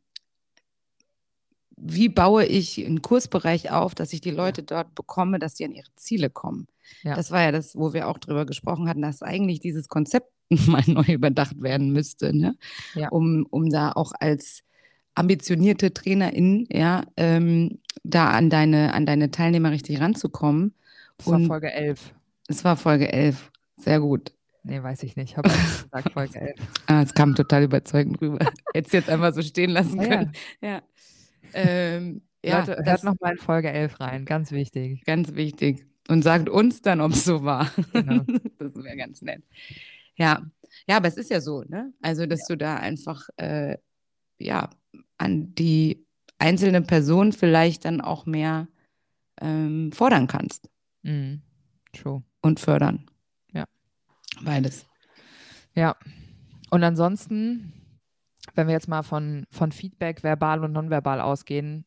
wie 1.77 2.09
baue 2.09 2.45
ich 2.45 2.83
einen 2.83 3.01
Kursbereich 3.01 3.71
auf, 3.71 3.93
dass 3.95 4.11
ich 4.11 4.19
die 4.19 4.31
Leute 4.31 4.63
dort 4.63 4.95
bekomme, 4.95 5.39
dass 5.39 5.57
sie 5.57 5.65
an 5.65 5.73
ihre 5.73 5.93
Ziele 5.95 6.29
kommen. 6.29 6.67
Ja. 7.03 7.15
Das 7.15 7.31
war 7.31 7.41
ja 7.41 7.51
das, 7.51 7.75
wo 7.75 7.93
wir 7.93 8.07
auch 8.07 8.17
drüber 8.17 8.45
gesprochen 8.45 8.89
hatten, 8.89 9.03
dass 9.03 9.21
eigentlich 9.21 9.59
dieses 9.59 9.87
Konzept 9.87 10.31
mal 10.67 10.83
neu 10.87 11.05
überdacht 11.13 11.61
werden 11.61 11.91
müsste, 11.91 12.35
ne? 12.35 12.55
ja. 12.95 13.09
um, 13.09 13.45
um 13.49 13.69
da 13.69 13.91
auch 13.91 14.11
als 14.19 14.63
ambitionierte 15.15 15.93
Trainerin, 15.93 16.67
ja, 16.71 17.03
ähm, 17.17 17.79
da 18.03 18.29
an 18.31 18.49
deine, 18.49 18.93
an 18.93 19.05
deine 19.05 19.31
Teilnehmer 19.31 19.71
richtig 19.71 19.99
ranzukommen. 19.99 20.73
Das 21.17 21.27
war 21.27 21.39
Folge 21.41 21.73
11. 21.73 22.13
Es 22.47 22.63
war 22.63 22.77
Folge 22.77 23.11
11. 23.11 23.51
Sehr 23.77 23.99
gut. 23.99 24.31
Nee, 24.63 24.81
weiß 24.83 25.03
ich 25.03 25.15
nicht. 25.15 25.31
Ich 25.31 25.37
habe 25.37 25.49
gesagt 25.49 26.13
Folge 26.13 26.39
11. 26.39 26.59
ah, 26.87 27.01
es 27.01 27.13
kam 27.13 27.35
total 27.35 27.63
überzeugend 27.63 28.21
rüber. 28.21 28.39
Hättest 28.73 28.93
jetzt 28.93 29.09
einfach 29.09 29.33
so 29.33 29.41
stehen 29.41 29.71
lassen 29.71 29.99
können. 29.99 30.31
Ja. 30.61 30.69
ja. 30.69 30.81
Ähm, 31.53 32.21
ja, 32.43 32.59
Leute, 32.59 32.83
hört 32.83 33.03
nochmal 33.03 33.33
in 33.33 33.37
Folge 33.37 33.71
11 33.71 33.99
rein, 33.99 34.25
ganz 34.25 34.51
wichtig. 34.51 35.03
Ganz 35.05 35.33
wichtig. 35.35 35.85
Und 36.07 36.23
sagt 36.23 36.49
uns 36.49 36.81
dann, 36.81 37.01
ob 37.01 37.11
es 37.11 37.25
so 37.25 37.43
war. 37.43 37.71
Genau. 37.91 38.23
das 38.59 38.75
wäre 38.75 38.95
ganz 38.95 39.21
nett. 39.21 39.43
Ja. 40.15 40.41
ja, 40.87 40.97
aber 40.97 41.07
es 41.07 41.17
ist 41.17 41.29
ja 41.29 41.41
so, 41.41 41.63
ne? 41.63 41.93
Also, 42.01 42.25
dass 42.25 42.47
ja. 42.47 42.55
du 42.55 42.57
da 42.57 42.75
einfach 42.77 43.27
äh, 43.37 43.77
ja, 44.39 44.69
an 45.17 45.53
die 45.55 46.05
einzelne 46.39 46.81
Person 46.81 47.33
vielleicht 47.33 47.85
dann 47.85 48.01
auch 48.01 48.25
mehr 48.25 48.67
ähm, 49.41 49.91
fordern 49.91 50.27
kannst. 50.27 50.69
Mhm. 51.03 51.41
True. 51.93 52.23
Und 52.41 52.59
fördern. 52.59 53.09
Ja. 53.53 53.65
Beides. 54.41 54.85
Ja. 55.73 55.95
Und 56.69 56.83
ansonsten 56.83 57.73
wenn 58.55 58.67
wir 58.67 58.73
jetzt 58.73 58.87
mal 58.87 59.03
von, 59.03 59.45
von 59.51 59.71
Feedback 59.71 60.23
verbal 60.23 60.63
und 60.63 60.73
nonverbal 60.73 61.21
ausgehen, 61.21 61.85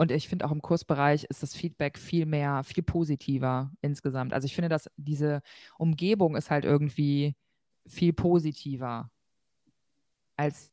und 0.00 0.12
ich 0.12 0.28
finde 0.28 0.44
auch 0.44 0.52
im 0.52 0.62
Kursbereich 0.62 1.24
ist 1.24 1.42
das 1.42 1.56
Feedback 1.56 1.98
viel 1.98 2.24
mehr, 2.24 2.62
viel 2.62 2.84
positiver 2.84 3.72
insgesamt. 3.80 4.32
Also 4.32 4.46
ich 4.46 4.54
finde, 4.54 4.68
dass 4.68 4.88
diese 4.96 5.42
Umgebung 5.76 6.36
ist 6.36 6.50
halt 6.50 6.64
irgendwie 6.64 7.34
viel 7.84 8.12
positiver 8.12 9.10
als 10.36 10.70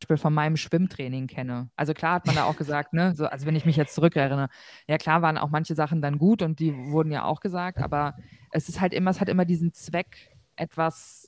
Beispiel 0.00 0.16
von 0.16 0.34
meinem 0.34 0.56
Schwimmtraining 0.56 1.26
kenne. 1.26 1.70
Also 1.76 1.92
klar 1.92 2.14
hat 2.14 2.26
man 2.26 2.34
da 2.34 2.44
auch 2.44 2.56
gesagt, 2.56 2.94
ne, 2.94 3.14
so, 3.14 3.26
also 3.26 3.46
wenn 3.46 3.56
ich 3.56 3.66
mich 3.66 3.76
jetzt 3.76 3.94
zurückerinnere, 3.94 4.48
ja 4.86 4.96
klar 4.96 5.22
waren 5.22 5.38
auch 5.38 5.50
manche 5.50 5.74
Sachen 5.74 6.00
dann 6.00 6.18
gut 6.18 6.40
und 6.40 6.60
die 6.60 6.74
wurden 6.74 7.12
ja 7.12 7.24
auch 7.24 7.40
gesagt, 7.40 7.78
aber 7.78 8.16
es 8.50 8.68
ist 8.68 8.80
halt 8.80 8.94
immer, 8.94 9.10
es 9.10 9.20
hat 9.20 9.28
immer 9.28 9.44
diesen 9.44 9.72
Zweck, 9.72 10.36
etwas 10.56 11.27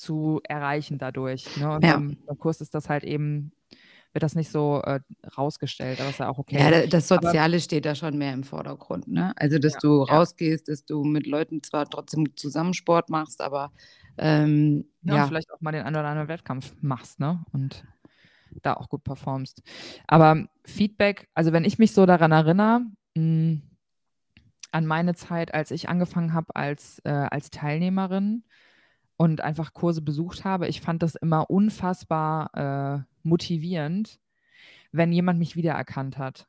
zu 0.00 0.40
erreichen 0.44 0.98
dadurch. 0.98 1.56
Ne? 1.56 1.70
Und 1.70 1.84
ja. 1.84 1.96
beim 1.96 2.38
Kurs 2.38 2.60
ist 2.60 2.74
das 2.74 2.88
halt 2.88 3.04
eben 3.04 3.52
wird 4.12 4.24
das 4.24 4.34
nicht 4.34 4.50
so 4.50 4.82
äh, 4.82 5.00
rausgestellt, 5.36 6.00
aber 6.00 6.10
ist 6.10 6.18
ja 6.18 6.28
auch 6.28 6.38
okay. 6.38 6.58
Ja, 6.58 6.86
das 6.86 7.06
Soziale 7.06 7.54
aber, 7.54 7.60
steht 7.60 7.84
da 7.84 7.94
schon 7.94 8.18
mehr 8.18 8.32
im 8.32 8.42
Vordergrund. 8.42 9.06
Ne? 9.06 9.32
Also, 9.36 9.58
dass 9.58 9.74
ja, 9.74 9.78
du 9.80 10.04
ja. 10.04 10.14
rausgehst, 10.14 10.68
dass 10.68 10.84
du 10.84 11.04
mit 11.04 11.26
Leuten 11.26 11.62
zwar 11.62 11.88
trotzdem 11.88 12.36
zusammen 12.36 12.74
Sport 12.74 13.08
machst, 13.08 13.40
aber 13.40 13.70
ähm, 14.18 14.86
ja, 15.02 15.16
ja. 15.16 15.26
vielleicht 15.26 15.52
auch 15.52 15.60
mal 15.60 15.70
den 15.72 15.82
einen 15.82 15.96
oder 15.96 16.08
anderen 16.08 16.28
Wettkampf 16.28 16.74
machst, 16.80 17.20
ne? 17.20 17.44
Und 17.52 17.84
da 18.62 18.74
auch 18.74 18.88
gut 18.88 19.04
performst. 19.04 19.62
Aber 20.08 20.44
Feedback, 20.64 21.28
also 21.34 21.52
wenn 21.52 21.64
ich 21.64 21.78
mich 21.78 21.92
so 21.92 22.04
daran 22.04 22.32
erinnere, 22.32 22.80
mh, 23.14 23.16
hm, 23.16 23.62
an 24.72 24.86
meine 24.86 25.14
Zeit, 25.14 25.54
als 25.54 25.70
ich 25.70 25.88
angefangen 25.88 26.32
habe 26.32 26.54
als, 26.54 27.00
äh, 27.04 27.10
als 27.10 27.50
Teilnehmerin 27.50 28.44
und 29.20 29.42
einfach 29.42 29.74
Kurse 29.74 30.00
besucht 30.00 30.46
habe, 30.46 30.66
ich 30.66 30.80
fand 30.80 31.02
das 31.02 31.14
immer 31.14 31.50
unfassbar 31.50 32.54
äh, 32.54 33.02
motivierend, 33.22 34.18
wenn 34.92 35.12
jemand 35.12 35.38
mich 35.38 35.56
wiedererkannt 35.56 36.16
hat. 36.16 36.46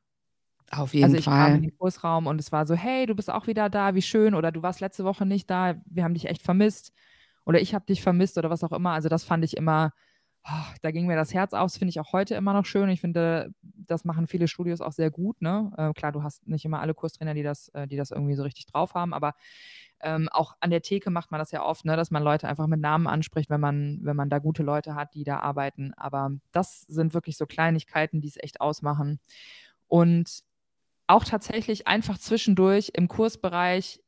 Auf 0.71 0.93
jeden 0.93 1.03
also 1.03 1.17
ich 1.17 1.25
Fall. 1.25 1.47
kam 1.47 1.55
in 1.55 1.63
den 1.63 1.77
Kursraum 1.77 2.27
und 2.27 2.39
es 2.39 2.53
war 2.53 2.65
so, 2.65 2.73
hey, 2.73 3.05
du 3.07 3.13
bist 3.13 3.29
auch 3.29 3.45
wieder 3.45 3.69
da, 3.69 3.93
wie 3.93 4.01
schön, 4.01 4.35
oder 4.35 4.53
du 4.53 4.63
warst 4.63 4.79
letzte 4.79 5.03
Woche 5.03 5.25
nicht 5.25 5.49
da, 5.49 5.81
wir 5.83 6.05
haben 6.05 6.13
dich 6.13 6.27
echt 6.27 6.43
vermisst, 6.43 6.93
oder 7.43 7.59
ich 7.59 7.75
habe 7.75 7.85
dich 7.85 8.01
vermisst 8.01 8.37
oder 8.37 8.49
was 8.49 8.63
auch 8.63 8.71
immer. 8.71 8.91
Also 8.91 9.09
das 9.09 9.25
fand 9.25 9.43
ich 9.43 9.57
immer, 9.57 9.91
oh, 10.45 10.73
da 10.81 10.91
ging 10.91 11.07
mir 11.07 11.17
das 11.17 11.33
Herz 11.33 11.51
auf. 11.51 11.71
Das 11.71 11.77
finde 11.77 11.89
ich 11.89 11.99
auch 11.99 12.13
heute 12.13 12.35
immer 12.35 12.53
noch 12.53 12.65
schön. 12.65 12.87
Ich 12.87 13.01
finde, 13.01 13.53
das 13.63 14.05
machen 14.05 14.27
viele 14.27 14.47
Studios 14.47 14.79
auch 14.79 14.93
sehr 14.93 15.11
gut. 15.11 15.41
Ne? 15.41 15.73
Äh, 15.75 15.91
klar, 15.91 16.13
du 16.13 16.23
hast 16.23 16.47
nicht 16.47 16.63
immer 16.63 16.79
alle 16.79 16.93
Kurstrainer, 16.93 17.33
die 17.33 17.43
das, 17.43 17.67
äh, 17.69 17.85
die 17.85 17.97
das 17.97 18.11
irgendwie 18.11 18.35
so 18.35 18.43
richtig 18.43 18.67
drauf 18.67 18.93
haben, 18.93 19.13
aber 19.13 19.33
ähm, 20.03 20.29
auch 20.29 20.55
an 20.59 20.69
der 20.69 20.81
Theke 20.81 21.09
macht 21.09 21.31
man 21.31 21.39
das 21.39 21.51
ja 21.51 21.63
oft, 21.63 21.85
ne, 21.85 21.95
dass 21.95 22.11
man 22.11 22.23
Leute 22.23 22.47
einfach 22.47 22.67
mit 22.67 22.79
Namen 22.79 23.07
anspricht, 23.07 23.49
wenn 23.49 23.61
man, 23.61 23.99
wenn 24.03 24.15
man 24.15 24.29
da 24.29 24.39
gute 24.39 24.63
Leute 24.63 24.95
hat, 24.95 25.13
die 25.13 25.23
da 25.23 25.39
arbeiten. 25.39 25.93
Aber 25.95 26.31
das 26.51 26.81
sind 26.81 27.13
wirklich 27.13 27.37
so 27.37 27.45
Kleinigkeiten, 27.45 28.21
die 28.21 28.27
es 28.27 28.37
echt 28.37 28.61
ausmachen. 28.61 29.19
Und 29.87 30.43
auch 31.07 31.25
tatsächlich 31.25 31.87
einfach 31.87 32.17
zwischendurch 32.17 32.91
im 32.95 33.07
Kursbereich 33.07 34.01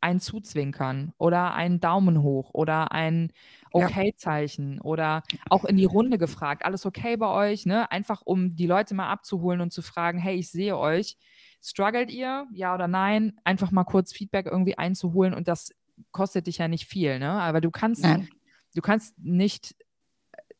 ein 0.00 0.20
Zuzwinkern 0.20 1.12
oder 1.18 1.54
ein 1.54 1.80
Daumen 1.80 2.22
hoch 2.22 2.50
oder 2.52 2.92
ein 2.92 3.32
Okay-Zeichen 3.72 4.74
ja. 4.74 4.80
oder 4.82 5.22
auch 5.50 5.64
in 5.64 5.76
die 5.76 5.84
Runde 5.84 6.18
gefragt, 6.18 6.64
alles 6.64 6.86
okay 6.86 7.16
bei 7.16 7.28
euch, 7.28 7.66
ne? 7.66 7.90
Einfach 7.90 8.22
um 8.24 8.54
die 8.54 8.66
Leute 8.66 8.94
mal 8.94 9.10
abzuholen 9.10 9.60
und 9.60 9.72
zu 9.72 9.82
fragen, 9.82 10.18
hey, 10.18 10.36
ich 10.36 10.50
sehe 10.50 10.76
euch. 10.76 11.16
Struggelt 11.62 12.10
ihr? 12.10 12.46
Ja 12.52 12.74
oder 12.74 12.88
nein? 12.88 13.32
Einfach 13.44 13.70
mal 13.70 13.84
kurz 13.84 14.12
Feedback 14.12 14.46
irgendwie 14.46 14.78
einzuholen 14.78 15.34
und 15.34 15.48
das 15.48 15.72
kostet 16.12 16.46
dich 16.46 16.58
ja 16.58 16.68
nicht 16.68 16.86
viel, 16.86 17.18
ne? 17.18 17.30
Aber 17.30 17.60
du 17.60 17.70
kannst, 17.70 18.02
Nein. 18.02 18.28
du 18.74 18.80
kannst 18.80 19.18
nicht 19.18 19.74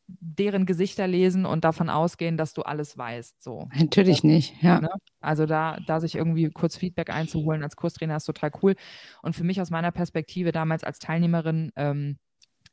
deren 0.07 0.65
Gesichter 0.65 1.07
lesen 1.07 1.45
und 1.45 1.63
davon 1.63 1.89
ausgehen, 1.89 2.35
dass 2.35 2.53
du 2.53 2.63
alles 2.63 2.97
weißt. 2.97 3.41
So. 3.41 3.69
Natürlich 3.75 4.23
nicht, 4.23 4.61
ja. 4.61 4.81
Ne? 4.81 4.89
Also 5.21 5.45
da, 5.45 5.77
da 5.85 5.99
sich 5.99 6.15
irgendwie 6.15 6.49
kurz 6.49 6.75
Feedback 6.77 7.09
einzuholen 7.09 7.63
als 7.63 7.75
Kurstrainer 7.75 8.15
ist 8.15 8.25
total 8.25 8.51
cool. 8.63 8.75
Und 9.21 9.35
für 9.35 9.43
mich 9.43 9.61
aus 9.61 9.69
meiner 9.69 9.91
Perspektive 9.91 10.51
damals 10.51 10.83
als 10.83 10.99
Teilnehmerin, 10.99 11.71
ähm, 11.75 12.17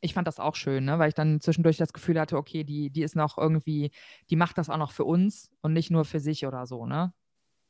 ich 0.00 0.14
fand 0.14 0.26
das 0.26 0.40
auch 0.40 0.54
schön, 0.54 0.84
ne? 0.84 0.98
weil 0.98 1.08
ich 1.08 1.14
dann 1.14 1.40
zwischendurch 1.40 1.76
das 1.76 1.92
Gefühl 1.92 2.18
hatte, 2.18 2.36
okay, 2.36 2.64
die, 2.64 2.90
die 2.90 3.02
ist 3.02 3.16
noch 3.16 3.36
irgendwie, 3.36 3.90
die 4.30 4.36
macht 4.36 4.56
das 4.56 4.70
auch 4.70 4.78
noch 4.78 4.92
für 4.92 5.04
uns 5.04 5.50
und 5.60 5.72
nicht 5.72 5.90
nur 5.90 6.04
für 6.04 6.20
sich 6.20 6.46
oder 6.46 6.66
so, 6.66 6.86
ne? 6.86 7.12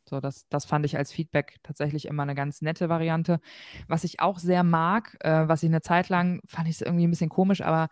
So, 0.09 0.21
das, 0.21 0.49
das 0.49 0.65
fand 0.65 0.87
ich 0.87 0.97
als 0.97 1.13
Feedback 1.13 1.57
tatsächlich 1.63 2.07
immer 2.07 2.23
eine 2.23 2.35
ganz 2.35 2.63
nette 2.63 2.89
Variante. 2.89 3.41
Was 3.89 4.05
ich 4.05 4.21
auch 4.21 4.39
sehr 4.39 4.63
mag, 4.63 5.17
äh, 5.21 5.49
was 5.49 5.63
ich 5.63 5.69
eine 5.69 5.83
Zeit 5.83 6.09
lang, 6.09 6.41
fand 6.47 6.69
ich 6.69 6.77
es 6.77 6.83
irgendwie 6.83 7.07
ein 7.07 7.11
bisschen 7.11 7.31
komisch, 7.31 7.61
aber 7.61 7.89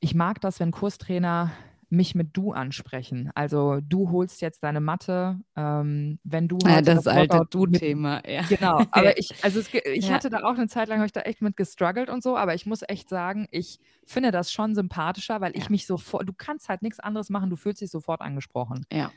ich 0.00 0.14
mag 0.14 0.40
das, 0.40 0.60
wenn 0.60 0.72
Kurstrainer 0.72 1.52
mich 1.88 2.14
mit 2.14 2.36
du 2.36 2.52
ansprechen. 2.52 3.30
Also 3.34 3.78
du 3.80 4.10
holst 4.10 4.40
jetzt 4.40 4.62
deine 4.62 4.80
Matte, 4.80 5.38
ähm, 5.54 6.18
wenn 6.24 6.48
du 6.48 6.58
ja, 6.64 6.82
das, 6.82 7.04
das 7.04 7.06
alte 7.06 7.42
Du-Thema, 7.48 8.28
ja. 8.28 8.42
Genau, 8.42 8.82
aber 8.90 9.16
ich, 9.18 9.32
also 9.42 9.60
es, 9.60 9.72
ich 9.72 10.08
ja. 10.08 10.14
hatte 10.14 10.28
da 10.28 10.42
auch 10.42 10.54
eine 10.54 10.66
Zeit 10.66 10.88
lang, 10.88 10.98
habe 10.98 11.06
ich 11.06 11.12
da 11.12 11.20
echt 11.20 11.42
mit 11.42 11.56
gestruggelt 11.56 12.10
und 12.10 12.22
so, 12.22 12.36
aber 12.36 12.54
ich 12.54 12.66
muss 12.66 12.82
echt 12.86 13.08
sagen, 13.08 13.46
ich 13.52 13.78
finde 14.04 14.32
das 14.32 14.50
schon 14.50 14.74
sympathischer, 14.74 15.40
weil 15.40 15.52
ja. 15.52 15.58
ich 15.58 15.70
mich 15.70 15.86
sofort, 15.86 16.28
du 16.28 16.32
kannst 16.32 16.68
halt 16.68 16.82
nichts 16.82 16.98
anderes 16.98 17.30
machen, 17.30 17.50
du 17.50 17.56
fühlst 17.56 17.80
dich 17.80 17.90
sofort 17.90 18.20
angesprochen. 18.20 18.84
Ja. 18.92 19.12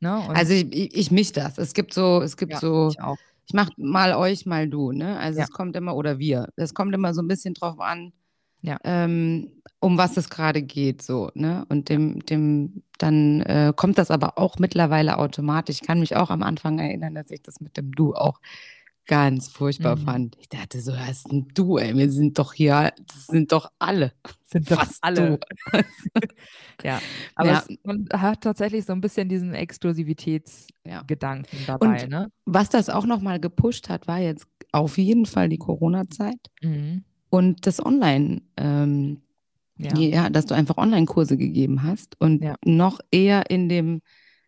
Ne? 0.00 0.28
also 0.30 0.52
ich, 0.52 0.72
ich, 0.72 0.96
ich 0.96 1.10
mich 1.10 1.32
das. 1.32 1.58
Es 1.58 1.74
gibt 1.74 1.92
so, 1.92 2.22
es 2.22 2.36
gibt 2.36 2.52
ja, 2.52 2.58
so, 2.58 2.88
ich, 2.88 2.98
ich 3.46 3.54
mach 3.54 3.70
mal 3.76 4.14
euch, 4.14 4.46
mal 4.46 4.68
du, 4.68 4.92
ne? 4.92 5.18
Also 5.18 5.38
ja. 5.38 5.44
es 5.44 5.50
kommt 5.50 5.76
immer, 5.76 5.94
oder 5.94 6.18
wir, 6.18 6.48
es 6.56 6.72
kommt 6.72 6.94
immer 6.94 7.12
so 7.12 7.20
ein 7.20 7.28
bisschen 7.28 7.52
drauf 7.52 7.78
an, 7.80 8.12
ja. 8.62 8.78
ähm, 8.84 9.50
um 9.78 9.98
was 9.98 10.16
es 10.16 10.30
gerade 10.30 10.62
geht, 10.62 11.02
so, 11.02 11.30
ne? 11.34 11.66
Und 11.68 11.90
dem, 11.90 12.20
dem, 12.20 12.82
dann 12.98 13.42
äh, 13.42 13.72
kommt 13.76 13.98
das 13.98 14.10
aber 14.10 14.38
auch 14.38 14.58
mittlerweile 14.58 15.18
automatisch. 15.18 15.76
Ich 15.80 15.86
kann 15.86 16.00
mich 16.00 16.16
auch 16.16 16.30
am 16.30 16.42
Anfang 16.42 16.78
erinnern, 16.78 17.14
dass 17.14 17.30
ich 17.30 17.42
das 17.42 17.60
mit 17.60 17.76
dem 17.76 17.92
Du 17.92 18.14
auch 18.14 18.40
ganz 19.10 19.48
furchtbar 19.48 19.96
mhm. 19.96 20.02
fand. 20.02 20.36
Ich 20.38 20.48
dachte 20.48 20.80
so, 20.80 20.92
was 20.92 21.10
ist 21.10 21.32
denn 21.32 21.48
du, 21.52 21.78
ey? 21.78 21.96
Wir 21.96 22.12
sind 22.12 22.38
doch 22.38 22.52
hier, 22.52 22.92
das 23.08 23.26
sind 23.26 23.50
doch 23.50 23.72
alle. 23.80 24.12
Sind 24.52 24.70
doch 24.70 24.80
Fast 24.80 24.98
alle. 25.02 25.38
ja, 26.82 27.00
aber 27.36 27.48
ja. 27.48 27.64
Es, 27.68 27.78
man 27.84 28.08
hat 28.12 28.40
tatsächlich 28.40 28.84
so 28.84 28.92
ein 28.92 29.00
bisschen 29.00 29.28
diesen 29.28 29.54
Exklusivitätsgedanken 29.54 31.60
ja. 31.60 31.66
dabei. 31.66 32.02
Und 32.02 32.10
ne? 32.10 32.32
was 32.46 32.68
das 32.68 32.88
auch 32.88 33.06
nochmal 33.06 33.38
gepusht 33.38 33.88
hat, 33.88 34.08
war 34.08 34.18
jetzt 34.18 34.48
auf 34.72 34.98
jeden 34.98 35.26
Fall 35.26 35.48
die 35.48 35.58
Corona-Zeit 35.58 36.40
mhm. 36.62 37.04
und 37.28 37.64
das 37.64 37.84
Online- 37.84 38.42
ähm, 38.56 39.22
ja. 39.76 39.96
ja. 39.96 40.30
dass 40.30 40.46
du 40.46 40.54
einfach 40.54 40.78
Online-Kurse 40.78 41.36
gegeben 41.36 41.84
hast 41.84 42.20
und 42.20 42.44
noch 42.64 42.98
eher 43.12 43.50
in 43.50 43.68
dem 43.68 44.00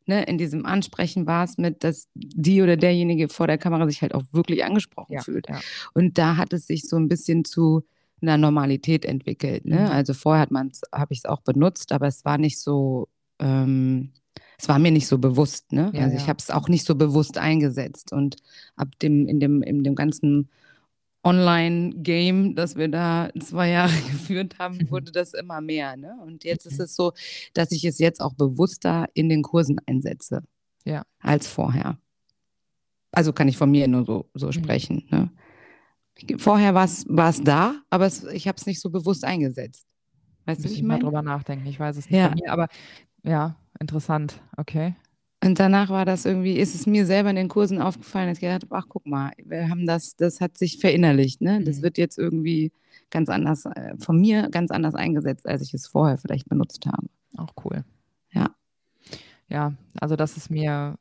ne, 0.06 0.24
in 0.24 0.38
diesem 0.38 0.66
Ansprechen 0.66 1.26
war 1.26 1.44
es 1.44 1.58
mit, 1.58 1.84
dass 1.84 2.08
die 2.14 2.62
oder 2.62 2.76
derjenige 2.76 3.28
vor 3.28 3.46
der 3.46 3.58
Kamera 3.58 3.86
sich 3.86 4.02
halt 4.02 4.14
auch 4.14 4.24
wirklich 4.32 4.64
angesprochen 4.64 5.14
ja, 5.14 5.22
fühlt. 5.22 5.48
Ja. 5.48 5.60
Und 5.94 6.18
da 6.18 6.36
hat 6.36 6.52
es 6.52 6.66
sich 6.66 6.88
so 6.88 6.96
ein 6.96 7.08
bisschen 7.08 7.44
zu 7.44 7.84
einer 8.20 8.38
Normalität 8.38 9.04
entwickelt. 9.04 9.64
Ne? 9.64 9.80
Mhm. 9.80 9.86
Also 9.86 10.14
vorher 10.14 10.46
habe 10.46 11.12
ich 11.12 11.18
es 11.18 11.24
auch 11.24 11.40
benutzt, 11.40 11.92
aber 11.92 12.06
es 12.06 12.24
war 12.24 12.38
nicht 12.38 12.60
so, 12.60 13.08
ähm, 13.38 14.10
es 14.58 14.68
war 14.68 14.78
mir 14.78 14.92
nicht 14.92 15.08
so 15.08 15.18
bewusst. 15.18 15.72
Ne? 15.72 15.90
Ja, 15.92 16.02
also 16.02 16.16
ich 16.16 16.28
habe 16.28 16.38
es 16.38 16.50
auch 16.50 16.68
nicht 16.68 16.86
so 16.86 16.94
bewusst 16.94 17.36
eingesetzt. 17.36 18.12
Und 18.12 18.36
ab 18.76 18.88
dem, 19.00 19.26
in 19.26 19.40
dem, 19.40 19.62
in 19.62 19.82
dem 19.82 19.94
ganzen 19.94 20.48
Online-Game, 21.24 22.54
das 22.54 22.76
wir 22.76 22.88
da 22.88 23.30
zwei 23.38 23.70
Jahre 23.70 23.92
geführt 24.10 24.58
haben, 24.58 24.78
mhm. 24.78 24.90
wurde 24.90 25.12
das 25.12 25.34
immer 25.34 25.60
mehr. 25.60 25.96
Ne? 25.96 26.16
Und 26.22 26.44
jetzt 26.44 26.66
ist 26.66 26.78
mhm. 26.78 26.84
es 26.84 26.96
so, 26.96 27.12
dass 27.54 27.72
ich 27.72 27.84
es 27.84 27.98
jetzt 27.98 28.20
auch 28.20 28.34
bewusster 28.34 29.06
in 29.14 29.28
den 29.28 29.42
Kursen 29.42 29.80
einsetze 29.86 30.42
ja. 30.84 31.04
als 31.20 31.46
vorher. 31.46 31.98
Also 33.12 33.32
kann 33.32 33.48
ich 33.48 33.56
von 33.56 33.70
mir 33.70 33.86
nur 33.88 34.04
so, 34.04 34.30
so 34.34 34.46
mhm. 34.46 34.52
sprechen. 34.52 35.06
Ne? 35.10 35.30
Vorher 36.38 36.74
war 36.74 36.84
es 36.84 37.42
da, 37.42 37.76
aber 37.90 38.06
es, 38.06 38.24
ich 38.24 38.48
habe 38.48 38.56
es 38.56 38.66
nicht 38.66 38.80
so 38.80 38.90
bewusst 38.90 39.24
eingesetzt. 39.24 39.86
Weißt 40.44 40.64
du, 40.64 40.68
ich 40.68 40.82
mal 40.82 40.98
drüber 40.98 41.22
nachdenken. 41.22 41.66
Ich 41.66 41.78
weiß 41.78 41.96
es 41.96 42.10
nicht 42.10 42.18
ja. 42.18 42.34
mir, 42.34 42.50
aber 42.50 42.68
ja, 43.22 43.56
interessant. 43.78 44.40
Okay. 44.56 44.96
Und 45.42 45.58
danach 45.58 45.88
war 45.90 46.04
das 46.04 46.24
irgendwie, 46.24 46.56
ist 46.56 46.74
es 46.74 46.86
mir 46.86 47.04
selber 47.04 47.30
in 47.30 47.36
den 47.36 47.48
Kursen 47.48 47.80
aufgefallen, 47.82 48.28
dass 48.28 48.38
ich 48.38 48.42
gedacht 48.42 48.62
habe, 48.62 48.76
ach 48.76 48.86
guck 48.88 49.06
mal, 49.06 49.32
wir 49.44 49.68
haben 49.68 49.86
das, 49.86 50.14
das 50.14 50.40
hat 50.40 50.56
sich 50.56 50.78
verinnerlicht, 50.78 51.40
ne? 51.40 51.60
Das 51.64 51.78
mhm. 51.78 51.82
wird 51.82 51.98
jetzt 51.98 52.16
irgendwie 52.16 52.72
ganz 53.10 53.28
anders, 53.28 53.66
äh, 53.66 53.94
von 53.98 54.20
mir 54.20 54.48
ganz 54.50 54.70
anders 54.70 54.94
eingesetzt, 54.94 55.48
als 55.48 55.62
ich 55.62 55.74
es 55.74 55.88
vorher 55.88 56.16
vielleicht 56.16 56.48
benutzt 56.48 56.86
habe. 56.86 57.08
Auch 57.36 57.52
cool. 57.64 57.84
Ja. 58.32 58.54
Ja, 59.48 59.74
also 60.00 60.14
das 60.14 60.36
ist 60.36 60.48
mir, 60.48 60.96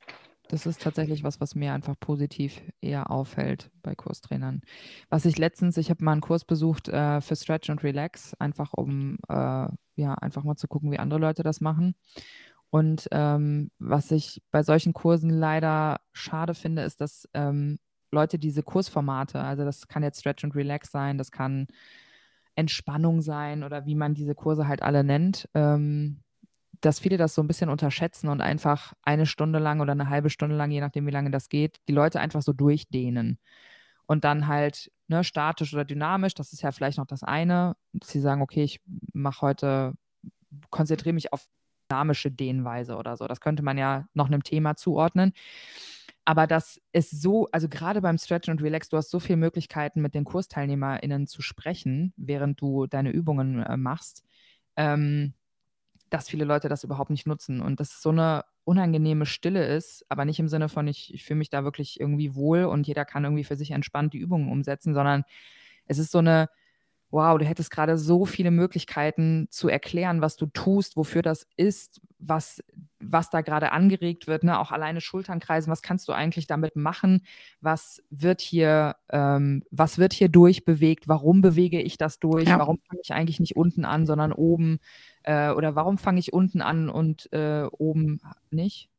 das 0.49 0.65
ist 0.65 0.82
tatsächlich 0.82 1.23
was, 1.23 1.39
was 1.39 1.56
mir 1.56 1.73
einfach 1.73 1.96
positiv 2.00 2.62
eher 2.81 3.12
auffällt 3.12 3.69
bei 3.83 3.94
Kurstrainern. 3.94 4.62
Was 5.10 5.25
ich 5.25 5.37
letztens, 5.37 5.77
ich 5.77 5.89
habe 5.89 6.04
mal 6.04 6.13
einen 6.13 6.21
Kurs 6.21 6.46
besucht 6.46 6.89
äh, 6.89 7.21
für 7.21 7.35
Stretch 7.35 7.69
und 7.69 7.83
Relax, 7.83 8.33
einfach 8.39 8.73
um 8.73 9.19
äh, 9.29 9.67
ja 9.96 10.15
einfach 10.15 10.44
mal 10.44 10.56
zu 10.56 10.67
gucken, 10.67 10.92
wie 10.92 11.00
andere 11.00 11.19
Leute 11.19 11.44
das 11.44 11.62
machen. 11.62 11.96
Und 12.72 13.08
ähm, 13.12 13.69
was 13.80 14.12
ich 14.12 14.42
bei 14.50 14.63
solchen 14.63 14.94
Kursen 14.94 15.30
leider 15.30 16.00
schade 16.13 16.54
finde, 16.56 16.84
ist, 16.84 17.02
dass 17.02 17.28
ähm, 17.34 17.78
Leute 18.12 18.40
diese 18.40 18.63
Kursformate, 18.63 19.40
also 19.42 19.65
das 19.65 19.88
kann 19.90 20.04
jetzt 20.04 20.22
Stretch 20.22 20.44
und 20.46 20.56
Relax 20.56 20.90
sein, 20.90 21.17
das 21.17 21.32
kann 21.32 21.67
Entspannung 22.56 23.22
sein 23.22 23.63
oder 23.63 23.86
wie 23.86 23.96
man 23.96 24.13
diese 24.13 24.36
Kurse 24.36 24.67
halt 24.69 24.82
alle 24.82 25.04
nennt, 25.04 25.50
ähm, 25.54 26.22
dass 26.80 27.00
viele 27.00 27.17
das 27.17 27.36
so 27.36 27.44
ein 27.44 27.48
bisschen 27.48 27.69
unterschätzen 27.69 28.30
und 28.30 28.42
einfach 28.42 28.94
eine 29.04 29.26
Stunde 29.26 29.60
lang 29.60 29.82
oder 29.82 29.92
eine 29.92 30.10
halbe 30.10 30.30
Stunde 30.30 30.56
lang, 30.56 30.72
je 30.72 30.82
nachdem 30.82 31.06
wie 31.06 31.12
lange 31.12 31.30
das 31.30 31.50
geht, 31.50 31.80
die 31.90 31.94
Leute 31.94 32.22
einfach 32.22 32.42
so 32.42 32.54
durchdehnen. 32.54 33.38
Und 34.08 34.24
dann 34.24 34.48
halt 34.48 34.92
ne, 35.08 35.24
statisch 35.24 35.74
oder 35.74 35.86
dynamisch, 35.86 36.36
das 36.36 36.54
ist 36.54 36.62
ja 36.62 36.72
vielleicht 36.72 36.98
noch 36.98 37.06
das 37.06 37.24
eine, 37.24 37.76
dass 37.94 38.10
sie 38.10 38.22
sagen, 38.22 38.42
okay, 38.42 38.63
ich 38.63 38.82
mache 39.13 39.42
heute, 39.42 39.94
konzentriere 40.69 41.13
mich 41.13 41.34
auf 41.34 41.46
dynamische 41.92 42.31
Dehnweise 42.31 42.96
oder 42.96 43.17
so. 43.17 43.27
Das 43.27 43.42
könnte 43.42 43.63
man 43.63 43.77
ja 43.77 44.08
noch 44.13 44.27
einem 44.27 44.44
Thema 44.44 44.75
zuordnen. 44.75 45.33
Aber 46.23 46.48
das 46.48 46.79
ist 46.94 47.21
so, 47.21 47.48
also 47.52 47.67
gerade 47.67 48.02
beim 48.02 48.17
Stretch 48.17 48.48
und 48.48 48.62
Relax, 48.62 48.89
du 48.89 48.98
hast 48.98 49.10
so 49.10 49.19
viele 49.19 49.37
Möglichkeiten, 49.37 50.02
mit 50.02 50.13
den 50.13 50.23
KursteilnehmerInnen 50.23 51.27
zu 51.27 51.42
sprechen, 51.42 52.13
während 52.15 52.62
du 52.62 52.85
deine 52.87 53.12
Übungen 53.12 53.63
äh, 53.63 53.75
machst, 53.75 54.23
ähm, 54.75 55.33
dass 56.10 56.29
viele 56.29 56.46
Leute 56.46 56.69
das 56.69 56.83
überhaupt 56.83 57.10
nicht 57.10 57.25
nutzen. 57.25 57.62
Und 57.62 57.79
das 57.79 58.02
so 58.02 58.10
eine 58.10 58.46
unangenehme 58.63 59.25
Stille 59.25 59.65
ist, 59.65 60.06
aber 60.10 60.25
nicht 60.25 60.39
im 60.39 60.48
Sinne 60.48 60.69
von, 60.69 60.87
ich, 60.87 61.13
ich 61.13 61.23
fühle 61.23 61.39
mich 61.39 61.50
da 61.50 61.63
wirklich 61.63 62.00
irgendwie 62.00 62.35
wohl 62.35 62.65
und 62.65 62.85
jeder 62.85 63.06
kann 63.06 63.23
irgendwie 63.23 63.44
für 63.44 63.56
sich 63.56 63.71
entspannt 63.71 64.13
die 64.13 64.19
Übungen 64.19 64.52
umsetzen, 64.52 64.94
sondern 64.94 65.23
es 65.87 65.98
ist 65.98 66.12
so 66.12 66.19
eine, 66.19 66.50
wow, 67.12 67.37
du 67.37 67.45
hättest 67.45 67.71
gerade 67.71 67.97
so 67.97 68.25
viele 68.25 68.51
Möglichkeiten 68.51 69.47
zu 69.51 69.67
erklären, 69.67 70.21
was 70.21 70.37
du 70.37 70.45
tust, 70.47 70.95
wofür 70.95 71.21
das 71.21 71.45
ist, 71.57 72.01
was, 72.19 72.63
was 72.99 73.29
da 73.29 73.41
gerade 73.41 73.73
angeregt 73.73 74.27
wird, 74.27 74.43
ne? 74.43 74.59
auch 74.59 74.71
alleine 74.71 75.01
Schultern 75.01 75.39
kreisen, 75.39 75.69
was 75.69 75.81
kannst 75.81 76.07
du 76.07 76.13
eigentlich 76.13 76.47
damit 76.47 76.75
machen, 76.75 77.25
was 77.59 78.01
wird 78.09 78.41
hier, 78.41 78.95
ähm, 79.09 79.63
was 79.71 79.97
wird 79.97 80.13
hier 80.13 80.29
durchbewegt, 80.29 81.07
warum 81.07 81.41
bewege 81.41 81.81
ich 81.81 81.97
das 81.97 82.19
durch, 82.19 82.47
ja. 82.47 82.59
warum 82.59 82.79
fange 82.87 83.01
ich 83.03 83.13
eigentlich 83.13 83.39
nicht 83.39 83.57
unten 83.57 83.83
an, 83.83 84.05
sondern 84.05 84.31
oben 84.31 84.79
äh, 85.23 85.51
oder 85.51 85.75
warum 85.75 85.97
fange 85.97 86.19
ich 86.19 86.31
unten 86.31 86.62
an 86.62 86.89
und 86.89 87.31
äh, 87.33 87.65
oben 87.71 88.21
nicht? 88.51 88.89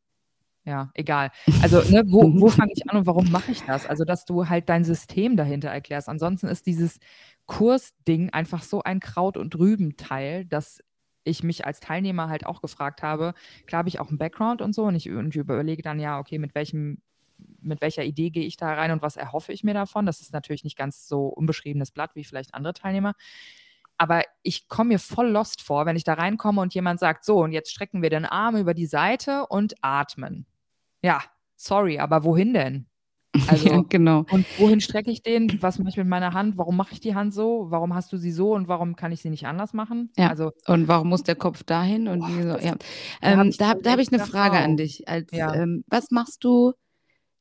Ja, 0.64 0.90
egal. 0.94 1.30
Also, 1.60 1.78
ne, 1.90 2.04
wo, 2.06 2.40
wo 2.40 2.48
fange 2.48 2.72
ich 2.74 2.88
an 2.88 2.98
und 2.98 3.06
warum 3.06 3.30
mache 3.30 3.50
ich 3.50 3.62
das? 3.62 3.86
Also, 3.86 4.04
dass 4.04 4.24
du 4.24 4.48
halt 4.48 4.68
dein 4.68 4.84
System 4.84 5.36
dahinter 5.36 5.68
erklärst. 5.70 6.08
Ansonsten 6.08 6.46
ist 6.46 6.66
dieses 6.66 6.98
Kursding 7.46 8.30
einfach 8.30 8.62
so 8.62 8.82
ein 8.82 9.00
Kraut- 9.00 9.36
und 9.36 9.56
Rübenteil, 9.58 10.44
dass 10.44 10.80
ich 11.24 11.42
mich 11.42 11.66
als 11.66 11.80
Teilnehmer 11.80 12.28
halt 12.28 12.46
auch 12.46 12.60
gefragt 12.62 13.02
habe, 13.02 13.34
klar 13.66 13.80
habe 13.80 13.88
ich 13.88 14.00
auch 14.00 14.08
einen 14.08 14.18
Background 14.18 14.60
und 14.60 14.74
so 14.74 14.84
und 14.84 14.96
ich, 14.96 15.08
und 15.10 15.28
ich 15.28 15.36
überlege 15.36 15.82
dann 15.82 16.00
ja, 16.00 16.18
okay, 16.18 16.38
mit 16.38 16.54
welchem 16.54 16.98
mit 17.60 17.80
welcher 17.80 18.04
Idee 18.04 18.30
gehe 18.30 18.44
ich 18.44 18.56
da 18.56 18.72
rein 18.74 18.90
und 18.92 19.02
was 19.02 19.16
erhoffe 19.16 19.52
ich 19.52 19.64
mir 19.64 19.74
davon? 19.74 20.06
Das 20.06 20.20
ist 20.20 20.32
natürlich 20.32 20.64
nicht 20.64 20.76
ganz 20.76 21.08
so 21.08 21.26
unbeschriebenes 21.26 21.90
Blatt 21.90 22.14
wie 22.14 22.24
vielleicht 22.24 22.54
andere 22.54 22.74
Teilnehmer. 22.74 23.14
Aber 23.98 24.24
ich 24.42 24.68
komme 24.68 24.88
mir 24.88 24.98
voll 24.98 25.28
lost 25.28 25.62
vor, 25.62 25.86
wenn 25.86 25.96
ich 25.96 26.04
da 26.04 26.14
reinkomme 26.14 26.60
und 26.60 26.74
jemand 26.74 27.00
sagt, 27.00 27.24
so, 27.24 27.38
und 27.42 27.52
jetzt 27.52 27.70
strecken 27.70 28.02
wir 28.02 28.10
den 28.10 28.26
Arm 28.26 28.56
über 28.56 28.74
die 28.74 28.86
Seite 28.86 29.46
und 29.46 29.74
atmen. 29.80 30.46
Ja, 31.02 31.22
sorry, 31.56 31.98
aber 31.98 32.24
wohin 32.24 32.54
denn? 32.54 32.86
Also, 33.48 33.68
ja, 33.68 33.82
genau. 33.88 34.24
Und 34.30 34.46
wohin 34.58 34.80
strecke 34.80 35.10
ich 35.10 35.22
den? 35.22 35.62
Was 35.62 35.78
mache 35.78 35.90
ich 35.90 35.96
mit 35.96 36.06
meiner 36.06 36.34
Hand? 36.34 36.58
Warum 36.58 36.76
mache 36.76 36.92
ich 36.92 37.00
die 37.00 37.14
Hand 37.14 37.32
so? 37.32 37.66
Warum 37.70 37.94
hast 37.94 38.12
du 38.12 38.16
sie 38.16 38.32
so 38.32 38.54
und 38.54 38.68
warum 38.68 38.96
kann 38.96 39.12
ich 39.12 39.22
sie 39.22 39.30
nicht 39.30 39.46
anders 39.46 39.72
machen? 39.72 40.10
Ja. 40.16 40.28
Also, 40.28 40.52
und 40.66 40.88
warum 40.88 41.08
muss 41.08 41.22
der 41.22 41.36
Kopf 41.36 41.62
dahin? 41.64 42.08
Und 42.08 42.20
boah, 42.20 42.58
so, 42.58 42.66
ja. 42.66 42.74
Ähm, 43.22 43.52
da, 43.58 43.74
habe 43.90 44.02
ich 44.02 44.12
eine 44.12 44.24
Frage 44.24 44.58
an 44.58 44.76
dich. 44.76 45.08
Als, 45.08 45.30
ja. 45.32 45.54
ähm, 45.54 45.84
was 45.88 46.10
machst 46.10 46.44
du? 46.44 46.72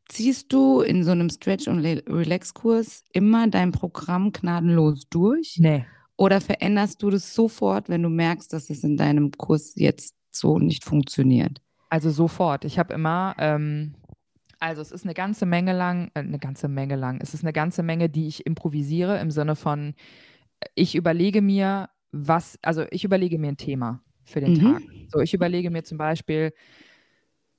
Ziehst 0.07 0.51
du 0.51 0.81
in 0.81 1.05
so 1.05 1.11
einem 1.11 1.29
Stretch- 1.29 1.69
und 1.69 1.79
Relax-Kurs 1.79 3.05
immer 3.13 3.47
dein 3.47 3.71
Programm 3.71 4.33
gnadenlos 4.33 5.07
durch? 5.09 5.57
Nee. 5.57 5.85
Oder 6.17 6.41
veränderst 6.41 7.01
du 7.01 7.09
das 7.09 7.33
sofort, 7.33 7.87
wenn 7.87 8.03
du 8.03 8.09
merkst, 8.09 8.51
dass 8.51 8.69
es 8.69 8.83
in 8.83 8.97
deinem 8.97 9.31
Kurs 9.31 9.73
jetzt 9.75 10.15
so 10.29 10.59
nicht 10.59 10.83
funktioniert? 10.83 11.61
Also 11.91 12.09
sofort. 12.09 12.63
Ich 12.63 12.79
habe 12.79 12.93
immer, 12.93 13.35
ähm, 13.37 13.95
also 14.61 14.81
es 14.81 14.93
ist 14.93 15.03
eine 15.03 15.13
ganze 15.13 15.45
Menge 15.45 15.73
lang, 15.73 16.09
äh, 16.13 16.19
eine 16.19 16.39
ganze 16.39 16.69
Menge 16.69 16.95
lang, 16.95 17.19
es 17.21 17.33
ist 17.33 17.43
eine 17.43 17.51
ganze 17.51 17.83
Menge, 17.83 18.07
die 18.07 18.27
ich 18.27 18.45
improvisiere 18.45 19.19
im 19.19 19.29
Sinne 19.29 19.57
von, 19.57 19.93
ich 20.73 20.95
überlege 20.95 21.41
mir, 21.41 21.89
was, 22.13 22.57
also 22.61 22.85
ich 22.91 23.03
überlege 23.03 23.37
mir 23.37 23.49
ein 23.49 23.57
Thema 23.57 24.01
für 24.23 24.39
den 24.39 24.53
mhm. 24.53 24.59
Tag. 24.61 24.81
So, 25.09 25.19
ich 25.19 25.33
überlege 25.33 25.69
mir 25.69 25.83
zum 25.83 25.97
Beispiel, 25.97 26.53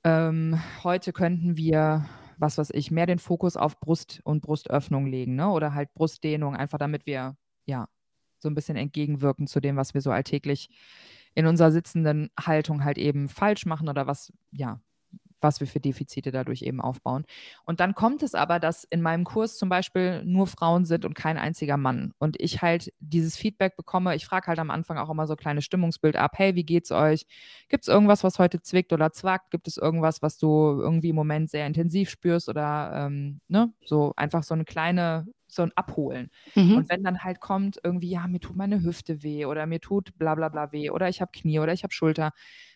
ähm, 0.03 0.59
heute 0.83 1.13
könnten 1.13 1.55
wir, 1.55 2.09
was 2.39 2.57
weiß 2.57 2.71
ich, 2.71 2.89
mehr 2.89 3.05
den 3.05 3.19
Fokus 3.19 3.55
auf 3.55 3.79
Brust 3.79 4.19
und 4.23 4.41
Brustöffnung 4.41 5.05
legen, 5.05 5.35
ne? 5.35 5.47
Oder 5.51 5.75
halt 5.75 5.93
Brustdehnung, 5.93 6.55
einfach 6.55 6.79
damit 6.79 7.05
wir, 7.05 7.37
ja, 7.65 7.87
so 8.39 8.49
ein 8.49 8.55
bisschen 8.55 8.77
entgegenwirken 8.77 9.45
zu 9.45 9.59
dem, 9.59 9.75
was 9.75 9.93
wir 9.93 10.01
so 10.01 10.09
alltäglich 10.09 10.69
in 11.35 11.45
unserer 11.47 11.71
sitzenden 11.71 12.29
Haltung 12.39 12.83
halt 12.83 12.97
eben 12.97 13.29
falsch 13.29 13.65
machen 13.65 13.89
oder 13.89 14.07
was, 14.07 14.31
ja, 14.51 14.79
was 15.43 15.59
wir 15.59 15.67
für 15.67 15.79
Defizite 15.79 16.31
dadurch 16.31 16.63
eben 16.63 16.81
aufbauen. 16.81 17.25
Und 17.65 17.79
dann 17.79 17.93
kommt 17.93 18.23
es 18.23 18.33
aber, 18.33 18.59
dass 18.59 18.85
in 18.85 19.01
meinem 19.01 19.25
Kurs 19.25 19.57
zum 19.57 19.69
Beispiel 19.69 20.23
nur 20.23 20.47
Frauen 20.47 20.85
sind 20.85 21.05
und 21.05 21.13
kein 21.13 21.37
einziger 21.37 21.77
Mann. 21.77 22.13
Und 22.17 22.41
ich 22.41 22.61
halt 22.61 22.91
dieses 22.99 23.35
Feedback 23.35 23.75
bekomme. 23.75 24.15
Ich 24.15 24.25
frage 24.25 24.47
halt 24.47 24.59
am 24.59 24.71
Anfang 24.71 24.97
auch 24.97 25.09
immer 25.09 25.27
so 25.27 25.33
ein 25.33 25.37
kleines 25.37 25.65
Stimmungsbild 25.65 26.15
ab. 26.15 26.31
Hey, 26.35 26.55
wie 26.55 26.63
geht's 26.63 26.91
euch? 26.91 27.25
Gibt 27.67 27.83
es 27.83 27.87
irgendwas, 27.89 28.23
was 28.23 28.39
heute 28.39 28.61
zwickt 28.61 28.93
oder 28.93 29.11
zwackt? 29.11 29.51
Gibt 29.51 29.67
es 29.67 29.77
irgendwas, 29.77 30.21
was 30.21 30.37
du 30.37 30.47
irgendwie 30.47 31.09
im 31.09 31.15
Moment 31.15 31.49
sehr 31.49 31.67
intensiv 31.67 32.09
spürst 32.09 32.49
oder 32.49 32.91
ähm, 32.95 33.41
ne? 33.47 33.73
so 33.85 34.13
einfach 34.15 34.43
so 34.43 34.53
eine 34.53 34.65
kleine 34.65 35.27
so 35.55 35.63
ein 35.63 35.71
Abholen. 35.75 36.29
Mhm. 36.55 36.77
Und 36.77 36.89
wenn 36.89 37.03
dann 37.03 37.23
halt 37.23 37.39
kommt 37.39 37.79
irgendwie, 37.83 38.09
ja, 38.11 38.27
mir 38.27 38.39
tut 38.39 38.55
meine 38.55 38.81
Hüfte 38.83 39.23
weh 39.23 39.45
oder 39.45 39.65
mir 39.67 39.79
tut 39.81 40.17
bla 40.17 40.35
bla 40.35 40.49
bla 40.49 40.71
weh 40.71 40.89
oder 40.89 41.09
ich 41.09 41.21
habe 41.21 41.31
Knie 41.33 41.59
oder 41.59 41.73
ich 41.73 41.83
habe 41.83 41.93
Schulter, 41.93 42.31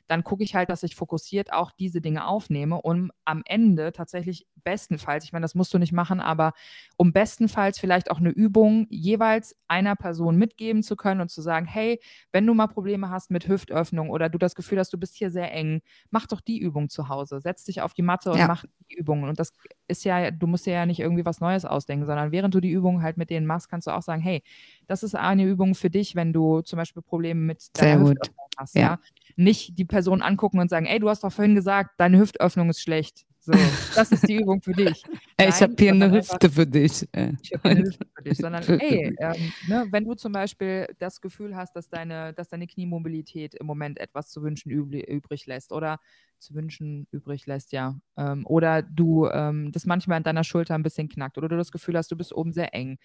dann 0.07 0.23
gucke 0.23 0.43
ich 0.43 0.55
halt, 0.55 0.69
dass 0.69 0.83
ich 0.83 0.95
fokussiert 0.95 1.51
auch 1.53 1.71
diese 1.71 2.01
Dinge 2.01 2.27
aufnehme, 2.27 2.81
um 2.81 3.11
am 3.25 3.43
Ende 3.45 3.91
tatsächlich 3.91 4.47
bestenfalls, 4.63 5.23
ich 5.23 5.31
meine, 5.31 5.43
das 5.43 5.55
musst 5.55 5.73
du 5.73 5.77
nicht 5.77 5.93
machen, 5.93 6.19
aber 6.19 6.51
um 6.97 7.13
bestenfalls 7.13 7.79
vielleicht 7.79 8.11
auch 8.11 8.19
eine 8.19 8.29
Übung 8.29 8.87
jeweils 8.89 9.55
einer 9.67 9.95
Person 9.95 10.37
mitgeben 10.37 10.83
zu 10.83 10.95
können 10.95 11.21
und 11.21 11.29
zu 11.29 11.41
sagen, 11.41 11.65
hey, 11.65 12.01
wenn 12.31 12.45
du 12.45 12.53
mal 12.53 12.67
Probleme 12.67 13.09
hast 13.09 13.31
mit 13.31 13.47
Hüftöffnung 13.47 14.09
oder 14.09 14.27
du 14.27 14.37
das 14.37 14.55
Gefühl 14.55 14.79
hast, 14.79 14.91
du 14.91 14.97
bist 14.97 15.15
hier 15.15 15.31
sehr 15.31 15.53
eng, 15.53 15.81
mach 16.09 16.27
doch 16.27 16.41
die 16.41 16.59
Übung 16.59 16.89
zu 16.89 17.07
Hause. 17.07 17.39
Setz 17.39 17.63
dich 17.63 17.81
auf 17.81 17.93
die 17.93 18.01
Matte 18.01 18.31
und 18.31 18.39
ja. 18.39 18.47
mach 18.47 18.65
die 18.89 18.95
Übungen. 18.95 19.29
Und 19.29 19.39
das 19.39 19.53
ist 19.87 20.03
ja, 20.03 20.31
du 20.31 20.47
musst 20.47 20.65
dir 20.65 20.73
ja 20.73 20.85
nicht 20.85 20.99
irgendwie 20.99 21.25
was 21.25 21.39
Neues 21.39 21.63
ausdenken, 21.63 22.05
sondern 22.05 22.31
während 22.31 22.53
du 22.53 22.59
die 22.59 22.71
Übung 22.71 23.01
halt 23.01 23.17
mit 23.17 23.29
denen 23.29 23.45
machst, 23.45 23.69
kannst 23.69 23.87
du 23.87 23.91
auch 23.91 24.01
sagen, 24.01 24.21
hey, 24.21 24.43
das 24.87 25.03
ist 25.03 25.15
eine 25.15 25.45
Übung 25.45 25.75
für 25.75 25.89
dich, 25.89 26.15
wenn 26.15 26.33
du 26.33 26.61
zum 26.61 26.77
Beispiel 26.77 27.01
Probleme 27.01 27.39
mit 27.39 27.77
deiner 27.77 27.99
Sehr 27.99 28.09
Hüftöffnung 28.09 28.47
gut. 28.47 28.55
hast. 28.57 28.75
Ja. 28.75 28.81
ja. 28.81 28.99
Nicht 29.37 29.77
die 29.77 29.85
Person 29.85 30.21
angucken 30.21 30.59
und 30.59 30.69
sagen, 30.69 30.85
ey, 30.85 30.99
du 30.99 31.07
hast 31.07 31.23
doch 31.23 31.31
vorhin 31.31 31.55
gesagt, 31.55 31.91
deine 31.97 32.19
Hüftöffnung 32.19 32.69
ist 32.69 32.81
schlecht. 32.81 33.25
So, 33.47 33.53
das 33.95 34.11
ist 34.11 34.27
die 34.27 34.35
Übung 34.41 34.61
für 34.61 34.73
dich. 34.73 35.03
Nein, 35.39 35.49
ich 35.49 35.61
habe 35.61 35.73
hier 35.79 35.93
eine 35.93 36.11
Hüfte 36.11 36.49
für 36.49 36.67
dich. 36.67 37.07
Ich 37.41 37.53
habe 37.53 37.69
eine 37.69 37.83
Hüfte 37.83 38.05
für 38.13 38.23
dich, 38.23 38.37
sondern 38.37 38.61
ey, 38.63 39.15
ähm, 39.17 39.53
ne, 39.69 39.87
wenn 39.89 40.03
du 40.03 40.15
zum 40.15 40.33
Beispiel 40.33 40.87
das 40.99 41.21
Gefühl 41.21 41.55
hast, 41.55 41.73
dass 41.73 41.87
deine, 41.87 42.33
dass 42.33 42.49
deine 42.49 42.67
Kniemobilität 42.67 43.55
im 43.55 43.65
Moment 43.65 43.99
etwas 43.99 44.31
zu 44.31 44.43
wünschen 44.43 44.69
übrig 44.69 45.45
lässt 45.45 45.71
oder 45.71 45.99
zu 46.39 46.55
wünschen 46.55 47.07
übrig 47.11 47.45
lässt, 47.45 47.71
ja. 47.71 47.95
Ähm, 48.17 48.45
oder 48.45 48.81
du 48.81 49.27
ähm, 49.27 49.71
das 49.71 49.85
manchmal 49.85 50.17
an 50.17 50.23
deiner 50.23 50.43
Schulter 50.43 50.75
ein 50.75 50.83
bisschen 50.83 51.07
knackt 51.07 51.37
oder 51.37 51.47
du 51.47 51.55
das 51.55 51.71
Gefühl 51.71 51.95
hast, 51.95 52.11
du 52.11 52.17
bist 52.17 52.33
oben 52.33 52.51
sehr 52.51 52.73
eng. 52.73 52.97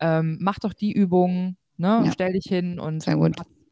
Ähm, 0.00 0.38
mach 0.40 0.58
doch 0.58 0.72
die 0.72 0.92
Übung, 0.92 1.56
ne? 1.76 2.02
Ja. 2.04 2.10
Stell 2.10 2.32
dich 2.32 2.46
hin 2.48 2.80
und 2.80 3.06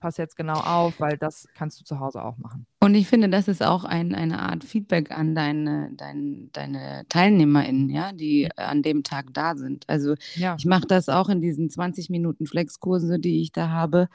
pass 0.03 0.17
jetzt 0.17 0.37
genau 0.37 0.59
auf, 0.59 0.99
weil 1.01 1.17
das 1.17 1.49
kannst 1.55 1.81
du 1.81 1.85
zu 1.85 2.01
Hause 2.01 2.23
auch 2.23 2.37
machen. 2.37 2.67
Und 2.81 2.95
ich 2.95 3.07
finde, 3.07 3.29
das 3.29 3.49
ist 3.49 3.63
auch 3.63 3.85
ein, 3.85 4.15
eine 4.15 4.41
Art 4.41 4.65
Feedback 4.65 5.13
an 5.13 5.35
deine, 5.35 5.93
dein, 5.97 6.51
deine 6.53 7.05
TeilnehmerInnen, 7.09 7.89
ja, 7.89 8.13
die 8.13 8.43
ja. 8.43 8.67
an 8.67 8.83
dem 8.83 9.05
Tag 9.05 9.33
da 9.33 9.57
sind. 9.57 9.89
Also 9.89 10.15
ja. 10.35 10.57
ich 10.59 10.67
mache 10.67 10.87
das 10.87 11.09
auch 11.09 11.29
in 11.29 11.41
diesen 11.41 11.71
20 11.71 12.11
Minuten 12.11 12.47
Flexkurse, 12.47 13.21
die 13.21 13.41
ich 13.41 13.53
da 13.53 13.71
habe, 13.71 14.09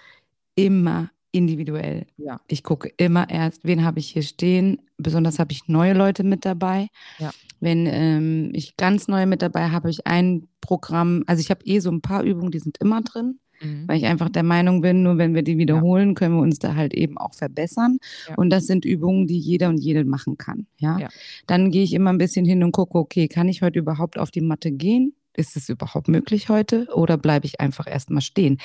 immer 0.55 1.09
individuell. 1.31 2.05
Ja. 2.17 2.41
Ich 2.47 2.63
gucke 2.63 2.91
immer 2.97 3.29
erst, 3.29 3.63
wen 3.63 3.85
habe 3.85 3.99
ich 3.99 4.09
hier 4.09 4.23
stehen. 4.23 4.81
Besonders 4.97 5.39
habe 5.39 5.53
ich 5.53 5.67
neue 5.67 5.93
Leute 5.93 6.23
mit 6.23 6.43
dabei. 6.43 6.89
Ja. 7.19 7.31
Wenn 7.59 7.85
ähm, 7.85 8.51
ich 8.53 8.75
ganz 8.75 9.07
neue 9.07 9.25
mit 9.25 9.41
dabei 9.41 9.65
habe, 9.65 9.73
habe 9.73 9.89
ich 9.89 10.05
ein 10.05 10.47
Programm, 10.59 11.23
also 11.27 11.39
ich 11.39 11.49
habe 11.49 11.65
eh 11.65 11.79
so 11.79 11.89
ein 11.91 12.01
paar 12.01 12.23
Übungen, 12.23 12.51
die 12.51 12.59
sind 12.59 12.77
immer 12.79 13.01
drin. 13.01 13.39
Mhm. 13.61 13.87
Weil 13.87 13.97
ich 13.97 14.05
einfach 14.05 14.29
der 14.29 14.43
Meinung 14.43 14.81
bin, 14.81 15.03
nur 15.03 15.17
wenn 15.17 15.33
wir 15.33 15.43
die 15.43 15.57
wiederholen, 15.57 16.09
ja. 16.09 16.13
können 16.13 16.35
wir 16.35 16.41
uns 16.41 16.59
da 16.59 16.75
halt 16.75 16.93
eben 16.93 17.17
auch 17.17 17.33
verbessern. 17.33 17.97
Ja. 18.29 18.35
Und 18.35 18.49
das 18.49 18.65
sind 18.65 18.85
Übungen, 18.85 19.27
die 19.27 19.39
jeder 19.39 19.69
und 19.69 19.77
jede 19.77 20.05
machen 20.05 20.37
kann. 20.37 20.67
Ja. 20.77 20.99
ja. 20.99 21.09
Dann 21.47 21.71
gehe 21.71 21.83
ich 21.83 21.93
immer 21.93 22.11
ein 22.11 22.17
bisschen 22.17 22.45
hin 22.45 22.63
und 22.63 22.71
gucke, 22.71 22.97
okay, 22.97 23.27
kann 23.27 23.49
ich 23.49 23.61
heute 23.61 23.79
überhaupt 23.79 24.17
auf 24.17 24.31
die 24.31 24.41
Matte 24.41 24.71
gehen? 24.71 25.13
Ist 25.35 25.55
es 25.55 25.69
überhaupt 25.69 26.07
möglich 26.07 26.49
heute 26.49 26.87
oder 26.95 27.15
bleibe 27.15 27.45
ich 27.45 27.61
einfach 27.61 27.85
erstmal 27.87 28.21
stehen? 28.21 28.57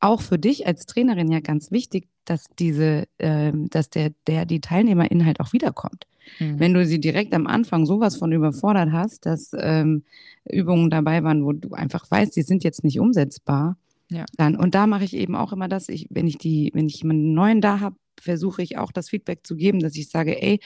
Auch 0.00 0.20
für 0.20 0.40
dich 0.40 0.66
als 0.66 0.84
Trainerin 0.86 1.30
ja 1.30 1.38
ganz 1.38 1.70
wichtig, 1.70 2.08
dass 2.24 2.46
diese, 2.58 3.04
äh, 3.18 3.52
dass 3.54 3.90
der, 3.90 4.10
der, 4.26 4.44
die 4.44 4.60
Teilnehmerinhalt 4.60 5.38
auch 5.38 5.52
wiederkommt. 5.52 6.08
Mhm. 6.40 6.58
Wenn 6.58 6.74
du 6.74 6.84
sie 6.84 7.00
direkt 7.00 7.32
am 7.32 7.46
Anfang 7.46 7.86
sowas 7.86 8.16
von 8.16 8.32
überfordert 8.32 8.90
hast, 8.90 9.24
dass 9.26 9.52
ähm, 9.56 10.02
Übungen 10.50 10.90
dabei 10.90 11.22
waren, 11.22 11.44
wo 11.44 11.52
du 11.52 11.74
einfach 11.74 12.10
weißt, 12.10 12.34
die 12.34 12.42
sind 12.42 12.64
jetzt 12.64 12.84
nicht 12.84 12.98
umsetzbar, 12.98 13.76
ja. 14.10 14.24
Dann, 14.36 14.56
und 14.56 14.74
da 14.74 14.86
mache 14.86 15.04
ich 15.04 15.14
eben 15.14 15.34
auch 15.34 15.52
immer 15.52 15.68
das, 15.68 15.88
ich, 15.88 16.06
wenn 16.10 16.26
ich 16.26 16.38
die, 16.38 16.70
wenn 16.74 16.86
ich 16.86 17.00
jemanden 17.02 17.34
neuen 17.34 17.60
da 17.60 17.80
habe, 17.80 17.96
versuche 18.20 18.62
ich 18.62 18.78
auch 18.78 18.92
das 18.92 19.08
Feedback 19.08 19.46
zu 19.46 19.56
geben, 19.56 19.80
dass 19.80 19.96
ich 19.96 20.08
sage, 20.08 20.40
ey, 20.40 20.60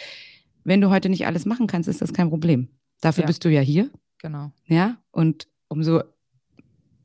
wenn 0.64 0.80
du 0.80 0.90
heute 0.90 1.08
nicht 1.08 1.26
alles 1.26 1.46
machen 1.46 1.66
kannst, 1.66 1.88
ist 1.88 2.02
das 2.02 2.12
kein 2.12 2.28
Problem. 2.28 2.68
Dafür 3.00 3.22
ja. 3.22 3.26
bist 3.26 3.44
du 3.44 3.48
ja 3.48 3.60
hier. 3.60 3.90
Genau. 4.18 4.52
Ja, 4.66 4.98
und 5.10 5.48
umso 5.68 6.02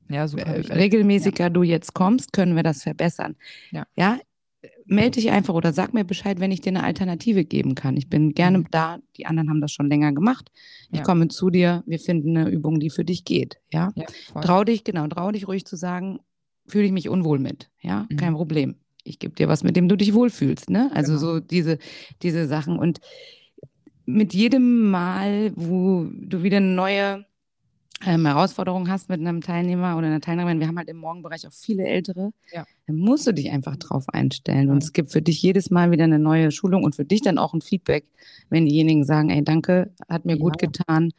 ja, 0.10 0.26
äh, 0.26 0.74
regelmäßiger 0.74 1.46
ja. 1.46 1.50
du 1.50 1.64
jetzt 1.64 1.94
kommst, 1.94 2.34
können 2.34 2.56
wir 2.56 2.64
das 2.64 2.84
verbessern. 2.84 3.36
Ja. 3.72 3.88
ja. 3.96 4.20
Melde 4.86 5.20
dich 5.20 5.32
einfach 5.32 5.54
oder 5.54 5.74
sag 5.74 5.94
mir 5.94 6.04
Bescheid, 6.04 6.40
wenn 6.40 6.52
ich 6.52 6.62
dir 6.62 6.70
eine 6.70 6.84
Alternative 6.84 7.44
geben 7.44 7.76
kann. 7.76 7.98
Ich 7.98 8.10
bin 8.10 8.34
gerne 8.34 8.60
mhm. 8.60 8.68
da. 8.72 9.00
Die 9.18 9.26
anderen 9.26 9.50
haben 9.50 9.62
das 9.62 9.72
schon 9.72 9.90
länger 9.90 10.14
gemacht. 10.14 10.52
Ich 10.92 11.00
ja. 11.00 11.04
komme 11.04 11.28
zu 11.28 11.50
dir. 11.50 11.84
Wir 11.86 12.00
finden 12.00 12.38
eine 12.38 12.50
Übung, 12.50 12.80
die 12.80 12.90
für 12.90 13.04
dich 13.04 13.26
geht. 13.26 13.58
Ja, 13.72 13.92
ja 13.96 14.06
trau 14.42 14.64
dich, 14.64 14.84
genau, 14.84 15.08
trau 15.08 15.32
dich 15.32 15.48
ruhig 15.48 15.66
zu 15.66 15.76
sagen, 15.76 16.20
fühle 16.68 16.86
ich 16.86 16.92
mich 16.92 17.10
unwohl 17.10 17.40
mit. 17.40 17.70
Ja, 17.82 18.08
mhm. 18.10 18.18
kein 18.18 18.34
Problem. 18.34 18.76
Ich 19.04 19.20
gebe 19.20 19.36
dir 19.36 19.48
was, 19.48 19.64
mit 19.64 19.76
dem 19.76 19.88
du 19.88 19.96
dich 19.96 20.14
wohlfühlst. 20.14 20.70
Ne? 20.70 20.92
Also 20.94 21.14
genau. 21.14 21.34
so 21.34 21.40
diese, 21.40 21.78
diese 22.22 22.48
Sachen. 22.48 22.80
Und 22.80 23.02
mit 24.06 24.34
jedem 24.34 24.90
Mal, 24.90 25.52
wo 25.56 26.08
du 26.12 26.44
wieder 26.44 26.58
eine 26.58 26.68
neue 26.68 27.26
ähm, 28.06 28.26
Herausforderung 28.26 28.90
hast 28.90 29.10
mit 29.10 29.20
einem 29.20 29.42
Teilnehmer 29.42 29.98
oder 29.98 30.08
einer 30.08 30.20
Teilnehmerin, 30.20 30.60
wir 30.60 30.68
haben 30.68 30.78
halt 30.78 30.90
im 30.90 30.98
Morgenbereich 30.98 31.48
auch 31.48 31.54
viele 31.54 31.86
Ältere, 31.86 32.32
ja. 32.52 32.66
dann 32.88 32.98
musst 32.98 33.26
du 33.26 33.32
dich 33.32 33.52
einfach 33.52 33.78
drauf 33.78 34.06
einstellen. 34.10 34.70
Und 34.70 34.84
es 34.84 34.94
gibt 34.94 35.12
für 35.12 35.22
dich 35.22 35.42
jedes 35.42 35.70
Mal 35.70 35.92
wieder 35.92 36.04
eine 36.04 36.20
neue 36.20 36.52
Schulung 36.52 36.84
und 36.84 36.96
für 36.96 37.06
dich 37.06 37.22
dann 37.22 37.38
auch 37.38 37.54
ein 37.54 37.62
Feedback, 37.62 38.06
wenn 38.50 38.66
diejenigen 38.66 39.06
sagen, 39.06 39.30
ey, 39.30 39.44
danke, 39.44 39.94
hat 40.10 40.26
mir 40.26 40.36
ja. 40.36 40.42
gut 40.42 40.58
getan. 40.58 41.12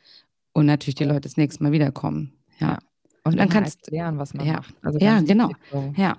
Und 0.52 0.66
natürlich 0.66 0.94
die 0.94 1.04
Leute 1.04 1.22
das 1.22 1.36
nächste 1.36 1.62
Mal 1.62 1.72
wiederkommen. 1.72 2.32
Ja. 2.58 2.68
ja. 2.68 2.78
Und 3.24 3.36
dann 3.38 3.48
kannst 3.48 3.86
du 3.86 3.94
lernen, 3.94 4.18
was 4.18 4.34
man 4.34 4.46
ja. 4.46 4.52
macht. 4.54 4.74
Also 4.82 4.98
ja, 4.98 5.20
genau. 5.20 5.50
Ja. 5.96 6.16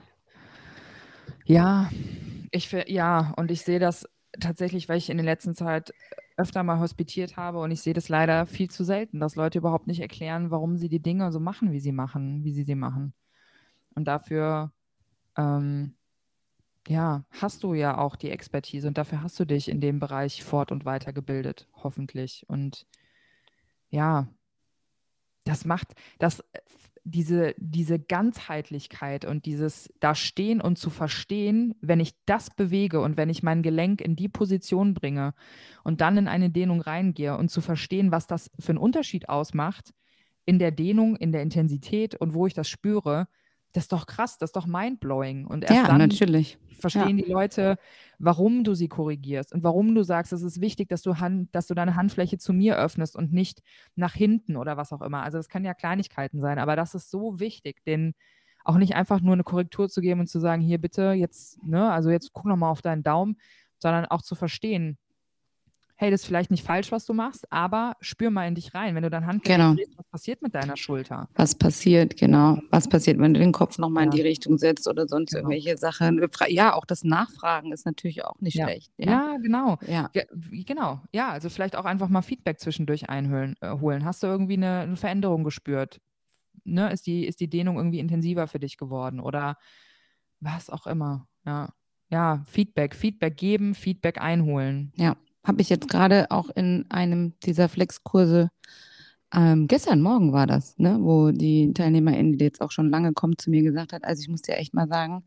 Ja, 1.46 1.90
ich 2.52 2.76
ja, 2.88 3.34
und 3.38 3.52
ich 3.52 3.62
sehe 3.62 3.80
das 3.80 4.06
tatsächlich, 4.38 4.90
weil 4.90 4.98
ich 4.98 5.10
in 5.10 5.18
der 5.18 5.26
letzten 5.26 5.56
Zeit 5.56 5.94
öfter 6.38 6.64
mal 6.64 6.80
hospitiert 6.80 7.38
habe 7.38 7.60
und 7.60 7.72
ich 7.72 7.82
sehe 7.82 7.94
das 7.94 8.10
leider 8.10 8.46
viel 8.46 8.70
zu 8.70 8.84
selten, 8.84 9.20
dass 9.20 9.36
Leute 9.36 9.58
überhaupt 9.60 9.88
nicht 9.88 10.00
erklären, 10.02 10.52
warum 10.52 10.78
sie 10.78 10.90
die 10.90 11.02
Dinge 11.02 11.32
so 11.32 11.40
machen, 11.40 11.72
wie 11.72 11.80
sie 11.80 11.92
machen, 11.92 12.44
wie 12.44 12.54
sie 12.54 12.64
sie 12.64 12.76
machen. 12.76 13.14
Und 13.96 14.06
dafür, 14.08 14.72
ähm, 15.38 15.96
ja, 16.88 17.26
hast 17.32 17.64
du 17.64 17.74
ja 17.74 17.98
auch 17.98 18.16
die 18.16 18.32
Expertise 18.32 18.88
und 18.88 18.98
dafür 18.98 19.24
hast 19.24 19.40
du 19.40 19.46
dich 19.46 19.70
in 19.70 19.82
dem 19.82 20.00
Bereich 20.00 20.44
fort- 20.44 20.72
und 20.72 20.86
weitergebildet, 20.86 21.68
hoffentlich. 21.84 22.46
Und 22.50 22.88
ja, 23.90 24.28
das 25.46 25.66
macht, 25.66 25.94
das 26.20 26.44
diese, 27.10 27.56
diese 27.58 28.00
Ganzheitlichkeit 28.00 29.24
und 29.24 29.46
dieses 29.46 29.90
da 30.00 30.14
stehen 30.14 30.60
und 30.60 30.78
zu 30.78 30.90
verstehen, 30.90 31.74
wenn 31.80 32.00
ich 32.00 32.14
das 32.26 32.50
bewege 32.50 33.00
und 33.02 33.16
wenn 33.16 33.30
ich 33.30 33.44
mein 33.44 33.64
Gelenk 33.64 34.02
in 34.02 34.16
die 34.16 34.28
Position 34.28 34.94
bringe 34.94 35.34
und 35.84 36.02
dann 36.02 36.18
in 36.18 36.28
eine 36.28 36.50
Dehnung 36.50 36.82
reingehe 36.82 37.38
und 37.38 37.50
zu 37.50 37.62
verstehen, 37.62 38.12
was 38.12 38.28
das 38.28 38.52
für 38.60 38.74
einen 38.74 38.78
Unterschied 38.78 39.30
ausmacht 39.30 39.94
in 40.46 40.60
der 40.60 40.72
Dehnung, 40.72 41.16
in 41.16 41.32
der 41.32 41.44
Intensität 41.44 42.16
und 42.16 42.34
wo 42.34 42.46
ich 42.46 42.54
das 42.54 42.70
spüre, 42.70 43.28
das 43.74 43.86
ist 43.86 43.92
doch 43.92 44.06
krass, 44.06 44.38
das 44.38 44.50
ist 44.50 44.56
doch 44.56 44.66
mindblowing. 44.66 45.46
Und 45.46 45.64
erst 45.64 45.76
ja, 45.76 45.88
dann 45.88 45.98
natürlich. 45.98 46.58
verstehen 46.80 47.18
ja. 47.18 47.26
die 47.26 47.32
Leute, 47.32 47.78
warum 48.20 48.64
du 48.64 48.74
sie 48.74 48.88
korrigierst 48.88 49.54
und 49.54 49.64
warum 49.64 49.94
du 49.94 50.04
sagst, 50.04 50.34
es 50.34 50.42
ist 50.42 50.62
wichtig, 50.62 50.90
dass 50.90 51.02
du, 51.02 51.20
Hand, 51.20 51.54
dass 51.54 51.68
du 51.68 51.74
deine 51.74 51.96
Handfläche 51.96 52.38
zu 52.38 52.54
mir 52.54 52.78
öffnest 52.78 53.16
und 53.16 53.34
nicht 53.34 53.62
nach 53.96 54.14
hinten 54.14 54.56
oder 54.56 54.78
was 54.78 54.94
auch 54.94 55.02
immer. 55.02 55.24
Also 55.24 55.38
das 55.38 55.50
kann 55.50 55.66
ja 55.66 55.74
Kleinigkeiten 55.74 56.40
sein, 56.40 56.60
aber 56.60 56.76
das 56.76 56.96
ist 56.96 57.12
so 57.12 57.40
wichtig, 57.40 57.84
denn 57.86 58.14
auch 58.64 58.78
nicht 58.78 58.96
einfach 58.96 59.22
nur 59.22 59.34
eine 59.34 59.44
Korrektur 59.44 59.90
zu 59.90 60.02
geben 60.02 60.22
und 60.22 60.28
zu 60.28 60.40
sagen, 60.40 60.62
hier 60.62 60.78
bitte, 60.78 61.14
jetzt, 61.14 61.64
ne, 61.64 61.90
also 61.92 62.10
jetzt 62.10 62.34
guck 62.34 62.46
nochmal 62.46 62.72
auf 62.72 62.82
deinen 62.82 63.04
Daumen, 63.04 63.38
sondern 63.80 64.06
auch 64.06 64.22
zu 64.22 64.36
verstehen, 64.36 64.98
hey, 66.00 66.12
das 66.12 66.22
ist 66.22 66.28
vielleicht 66.28 66.52
nicht 66.52 66.64
falsch, 66.64 66.92
was 66.92 67.06
du 67.06 67.14
machst, 67.14 67.52
aber 67.52 67.96
spür 68.02 68.30
mal 68.30 68.48
in 68.48 68.54
dich 68.54 68.76
rein. 68.76 68.94
Wenn 68.94 69.02
du 69.02 69.10
dein 69.10 69.26
Handgelenk 69.26 69.62
genau. 69.62 69.74
drehst, 69.74 69.98
was 69.98 70.06
passiert 70.06 70.42
mit 70.44 70.54
deiner 70.54 70.78
Schulter? 70.78 71.28
Was 71.34 71.56
passiert, 71.56 72.18
genau. 72.18 72.60
Was 72.70 72.88
passiert, 72.88 73.18
wenn 73.18 73.34
du 73.34 73.40
den 73.40 73.52
Kopf 73.52 73.80
nochmal 73.80 74.04
ja. 74.04 74.06
in 74.06 74.12
die 74.12 74.22
Richtung 74.22 74.60
setzt 74.60 74.88
oder 74.88 75.08
sonst 75.08 75.32
genau. 75.32 75.50
irgendwelche 75.50 75.76
Sachen? 75.78 76.22
Ja, 76.50 76.76
auch 76.76 76.86
das 76.86 77.04
Nachfragen 77.04 77.72
ist 77.72 77.88
natürlich 77.88 78.24
auch 78.24 78.40
nicht 78.40 78.56
ja. 78.56 78.66
schlecht. 78.66 78.92
Ja, 78.98 79.10
ja 79.10 79.38
genau. 79.38 79.80
Ja. 79.88 80.12
genau. 80.66 81.02
Ja, 81.12 81.30
also 81.30 81.50
vielleicht 81.50 81.76
auch 81.76 81.86
einfach 81.86 82.10
mal 82.10 82.22
Feedback 82.22 82.60
zwischendurch 82.60 83.10
einholen. 83.10 83.56
Äh, 83.62 83.72
holen. 83.80 84.06
Hast 84.06 84.22
du 84.22 84.28
irgendwie 84.28 84.54
eine, 84.54 84.82
eine 84.82 84.98
Veränderung 84.98 85.44
gespürt? 85.44 86.00
Ne? 86.64 86.92
Ist, 86.92 87.08
die, 87.08 87.26
ist 87.26 87.40
die 87.40 87.50
Dehnung 87.50 87.78
irgendwie 87.78 88.00
intensiver 88.00 88.46
für 88.46 88.60
dich 88.60 88.78
geworden? 88.78 89.20
Oder 89.20 89.58
was 90.42 90.70
auch 90.70 90.86
immer. 90.86 91.28
Ja. 91.44 91.74
Ja, 92.10 92.44
Feedback, 92.46 92.96
Feedback 92.96 93.36
geben, 93.36 93.74
Feedback 93.76 94.22
einholen. 94.22 94.94
Ja 94.96 95.18
habe 95.48 95.62
ich 95.62 95.70
jetzt 95.70 95.90
gerade 95.90 96.30
auch 96.30 96.50
in 96.50 96.86
einem 96.90 97.34
dieser 97.44 97.70
Flexkurse, 97.70 98.50
ähm, 99.34 99.68
gestern 99.68 100.02
Morgen 100.02 100.32
war 100.32 100.48
das, 100.48 100.78
ne, 100.78 100.98
wo 101.02 101.32
die 101.32 101.74
Teilnehmerin, 101.74 102.38
die 102.38 102.46
jetzt 102.46 102.62
auch 102.62 102.72
schon 102.72 102.90
lange 102.90 103.14
kommt, 103.14 103.42
zu 103.42 103.50
mir 103.50 103.62
gesagt 103.62 103.94
hat, 103.94 104.04
also 104.04 104.22
ich 104.22 104.30
muss 104.30 104.42
dir 104.42 104.56
echt 104.56 104.74
mal 104.74 104.88
sagen, 104.88 105.24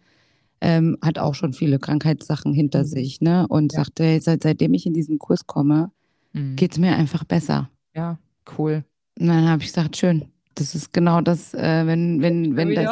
ähm, 0.63 0.97
hat 1.03 1.19
auch 1.19 1.35
schon 1.35 1.53
viele 1.53 1.79
Krankheitssachen 1.79 2.53
hinter 2.53 2.81
mhm. 2.81 2.87
sich, 2.87 3.21
ne? 3.21 3.47
Und 3.49 3.73
ja. 3.73 3.81
sagte, 3.81 4.05
hey, 4.05 4.21
seit, 4.21 4.43
seitdem 4.43 4.75
ich 4.75 4.87
in 4.87 4.95
diesen 4.95 5.19
Kurs 5.19 5.47
komme, 5.47 5.91
mhm. 6.33 6.57
geht 6.57 6.73
es 6.73 6.79
mir 6.79 6.95
einfach 6.97 7.25
besser. 7.25 7.71
Ja, 7.95 8.19
cool. 8.59 8.85
Und 9.19 9.27
dann 9.27 9.49
habe 9.49 9.63
ich 9.63 9.69
gesagt, 9.69 9.97
schön, 9.97 10.27
das 10.55 10.75
ist 10.75 10.93
genau 10.93 11.21
das, 11.21 11.55
äh, 11.55 11.87
wenn, 11.87 12.21
wenn, 12.21 12.57
wenn 12.57 12.75
das. 12.75 12.87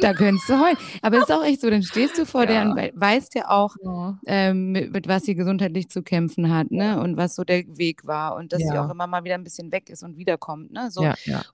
Da 0.00 0.12
könntest 0.12 0.48
du 0.48 0.60
heulen. 0.60 0.76
Aber 1.02 1.16
es 1.16 1.24
ist 1.24 1.32
auch 1.32 1.44
echt 1.44 1.60
so, 1.60 1.70
dann 1.70 1.82
stehst 1.82 2.18
du 2.18 2.26
vor 2.26 2.44
ja. 2.44 2.46
der 2.46 2.62
und 2.62 3.00
weißt 3.00 3.34
ja 3.34 3.50
auch, 3.50 3.74
ja. 3.82 4.18
Ähm, 4.26 4.72
mit, 4.72 4.92
mit, 4.92 5.08
was 5.08 5.24
sie 5.24 5.34
gesundheitlich 5.34 5.88
zu 5.88 6.02
kämpfen 6.02 6.54
hat, 6.54 6.70
ne? 6.70 7.00
Und 7.00 7.16
was 7.16 7.34
so 7.34 7.44
der 7.44 7.64
Weg 7.78 8.06
war 8.06 8.36
und 8.36 8.52
dass 8.52 8.60
ja. 8.60 8.72
sie 8.72 8.78
auch 8.78 8.90
immer 8.90 9.06
mal 9.06 9.24
wieder 9.24 9.34
ein 9.34 9.44
bisschen 9.44 9.72
weg 9.72 9.88
ist 9.90 10.02
und 10.02 10.18
wiederkommt, 10.18 10.72
ne? 10.72 10.90
So. 10.90 11.02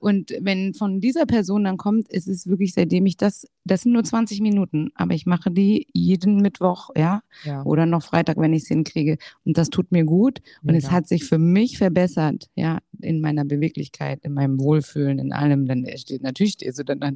Und 0.00 0.34
wenn 0.40 0.74
von 0.74 1.00
dieser 1.00 1.26
Person 1.26 1.64
dann 1.64 1.76
kommt, 1.76 2.08
ist 2.08 2.28
es 2.28 2.46
wirklich, 2.46 2.74
seitdem 2.74 3.06
ich 3.06 3.16
das, 3.16 3.46
das 3.64 3.82
sind 3.82 3.92
nur 3.92 4.04
20 4.04 4.40
Minuten, 4.40 4.90
aber 4.94 5.14
ich 5.14 5.26
mache 5.26 5.50
die 5.50 5.86
jeden 5.92 6.42
Mittwoch, 6.42 6.90
ja? 6.96 7.22
Oder 7.64 7.86
noch 7.86 8.02
Freitag, 8.02 8.36
wenn 8.36 8.52
ich 8.52 8.62
es 8.62 8.68
hinkriege. 8.68 9.16
Und 9.44 9.56
das 9.58 9.70
tut 9.70 9.92
mir 9.92 10.04
gut. 10.04 10.40
Und 10.62 10.74
es 10.74 10.90
hat 10.90 11.08
sich 11.08 11.24
für 11.24 11.38
mich 11.38 11.78
verbessert, 11.78 12.50
ja, 12.54 12.78
in 13.00 13.20
meiner 13.20 13.44
Beweglichkeit, 13.44 14.20
in 14.22 14.34
meinem 14.34 14.58
Wohlfühlen, 14.58 15.18
in 15.18 15.32
allem, 15.38 15.66
dann 15.66 15.86
steht, 15.96 16.22
natürlich 16.22 16.54
stehst 16.54 16.78
du 16.78 16.84
dann 16.84 17.00
da. 17.00 17.10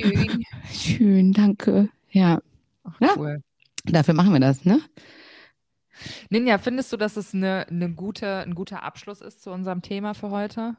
Schön. 0.00 0.44
Schön, 0.72 1.32
danke. 1.32 1.88
Ja. 2.10 2.40
Ach, 2.84 3.16
cool. 3.16 3.42
Ja, 3.86 3.92
dafür 3.92 4.14
machen 4.14 4.32
wir 4.32 4.40
das, 4.40 4.64
ne? 4.64 4.80
Ninja, 6.30 6.58
findest 6.58 6.92
du, 6.92 6.96
dass 6.96 7.16
es 7.16 7.34
eine, 7.34 7.66
eine 7.68 7.92
gute, 7.92 8.38
ein 8.38 8.54
guter 8.54 8.82
Abschluss 8.82 9.20
ist 9.20 9.42
zu 9.42 9.50
unserem 9.50 9.82
Thema 9.82 10.14
für 10.14 10.30
heute? 10.30 10.76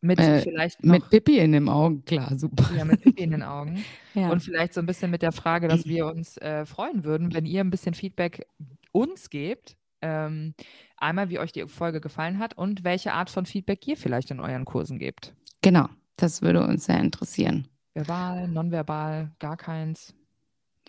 Mit 0.00 0.18
äh, 0.18 0.40
vielleicht 0.40 0.82
noch, 0.82 0.94
mit 0.94 1.10
Pippi 1.10 1.38
in 1.38 1.52
den 1.52 1.68
Augen, 1.68 2.04
klar, 2.04 2.36
super. 2.36 2.68
Ja, 2.76 2.84
mit 2.84 3.02
Pippi 3.02 3.22
in 3.22 3.30
den 3.30 3.42
Augen. 3.44 3.84
ja. 4.14 4.30
Und 4.30 4.42
vielleicht 4.42 4.74
so 4.74 4.80
ein 4.80 4.86
bisschen 4.86 5.12
mit 5.12 5.22
der 5.22 5.30
Frage, 5.30 5.68
dass 5.68 5.86
wir 5.86 6.06
uns 6.06 6.36
äh, 6.38 6.66
freuen 6.66 7.04
würden, 7.04 7.32
wenn 7.34 7.46
ihr 7.46 7.60
ein 7.60 7.70
bisschen 7.70 7.94
Feedback 7.94 8.46
uns 8.90 9.30
gebt, 9.30 9.76
ähm, 10.00 10.54
einmal, 11.02 11.28
wie 11.28 11.38
euch 11.38 11.52
die 11.52 11.66
Folge 11.66 12.00
gefallen 12.00 12.38
hat 12.38 12.56
und 12.56 12.84
welche 12.84 13.12
Art 13.12 13.30
von 13.30 13.46
Feedback 13.46 13.86
ihr 13.86 13.96
vielleicht 13.96 14.30
in 14.30 14.40
euren 14.40 14.64
Kursen 14.64 14.98
gebt. 14.98 15.34
Genau, 15.60 15.88
das 16.16 16.42
würde 16.42 16.66
uns 16.66 16.86
sehr 16.86 17.00
interessieren. 17.00 17.68
Verbal, 17.94 18.48
nonverbal, 18.48 19.30
gar 19.38 19.56
keins. 19.56 20.14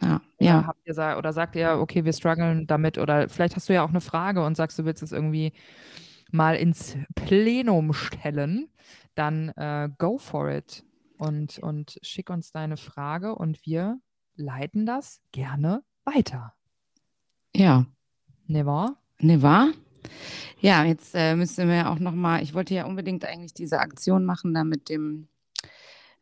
Ja, 0.02 0.22
oder 0.40 0.46
ja. 0.46 0.68
Habt 0.68 0.88
ihr, 0.88 1.16
oder 1.18 1.34
sagt 1.34 1.56
ihr, 1.56 1.78
okay, 1.80 2.06
wir 2.06 2.14
strugglen 2.14 2.68
damit 2.68 2.98
oder 2.98 3.30
vielleicht 3.30 3.56
hast 3.56 3.70
du 3.70 3.74
ja 3.74 3.84
auch 3.84 3.90
eine 3.90 4.02
Frage 4.02 4.44
und 4.44 4.56
sagst, 4.56 4.80
du 4.80 4.86
willst 4.86 5.04
es 5.04 5.12
irgendwie 5.12 5.54
mal 6.32 6.56
ins 6.56 6.98
Plenum 7.16 7.94
stellen, 7.94 8.70
dann 9.16 9.50
äh, 9.50 9.90
go 9.98 10.18
for 10.18 10.50
it 10.50 10.84
und, 11.18 11.60
und 11.60 12.00
schick 12.02 12.30
uns 12.30 12.52
deine 12.52 12.78
Frage 12.78 13.36
und 13.36 13.66
wir 13.66 14.00
leiten 14.36 14.86
das 14.86 15.22
gerne 15.32 15.84
weiter. 16.06 16.54
Ja. 17.56 17.86
Ne 18.48 18.66
wahr? 18.66 18.98
Ne, 19.20 19.42
wahr? 19.42 19.70
Ja, 20.60 20.84
jetzt 20.86 21.14
äh, 21.14 21.36
müssen 21.36 21.70
wir 21.70 21.90
auch 21.90 22.00
noch 22.00 22.14
mal, 22.14 22.42
ich 22.42 22.54
wollte 22.54 22.74
ja 22.74 22.86
unbedingt 22.86 23.26
eigentlich 23.26 23.54
diese 23.54 23.80
Aktion 23.80 24.26
machen 24.26 24.54
da 24.54 24.64
mit 24.64 24.90
dem 24.90 25.28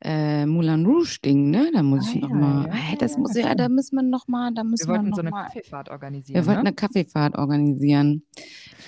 äh, 0.03 0.45
Moulin 0.45 0.85
Rouge 0.85 1.19
Ding, 1.23 1.51
ne? 1.51 1.69
Da 1.73 1.83
muss 1.83 2.07
ah, 2.07 2.11
ich 2.15 2.21
noch 2.21 2.29
ja, 2.29 2.35
mal, 2.35 2.67
ja, 2.67 2.73
hey, 2.73 2.97
das 2.97 3.13
ja, 3.13 3.19
muss 3.19 3.35
ja, 3.35 3.55
da 3.55 3.69
müssen 3.69 3.95
wir 3.95 4.03
noch 4.03 4.27
mal, 4.27 4.51
da 4.53 4.63
müssen 4.63 4.87
wir, 4.87 4.93
wollten 4.93 5.05
wir 5.05 5.09
noch 5.09 5.15
so 5.17 5.21
eine 5.21 5.29
mal, 5.29 5.45
Kaffeefahrt 5.45 5.89
organisieren. 5.89 6.35
Wir 6.35 6.45
wollten 6.47 6.63
ne? 6.63 6.67
eine 6.69 6.75
Kaffeefahrt 6.75 7.37
organisieren. 7.37 8.23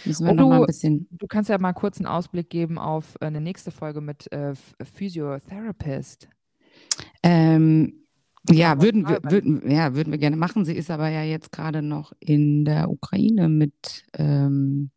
Müssen 0.06 0.26
wir 0.26 0.32
oh, 0.32 0.36
noch 0.36 0.50
mal 0.50 0.60
ein 0.62 0.66
bisschen. 0.66 1.08
Du 1.12 1.28
kannst 1.28 1.50
ja 1.50 1.58
mal 1.60 1.74
kurz 1.74 1.98
einen 1.98 2.08
Ausblick 2.08 2.50
geben 2.50 2.80
auf 2.80 3.16
äh, 3.22 3.26
eine 3.26 3.42
nächste 3.42 3.72
Folge 3.72 4.02
mit 4.02 4.32
äh, 4.32 4.54
Physiotherapist. 4.82 6.30
Ähm, 7.22 8.03
ja, 8.50 8.82
würden 8.82 9.08
wir, 9.08 9.20
würden, 9.24 9.70
ja, 9.70 9.96
würden 9.96 10.12
wir 10.12 10.18
gerne 10.18 10.36
machen. 10.36 10.66
Sie 10.66 10.74
ist 10.74 10.92
aber 10.92 11.10
ja 11.10 11.24
jetzt 11.24 11.52
gerade 11.52 11.82
noch 11.82 12.12
in 12.20 12.66
der 12.66 12.90
Ukraine 12.90 13.48
mit 13.48 14.04
ähm, 14.18 14.90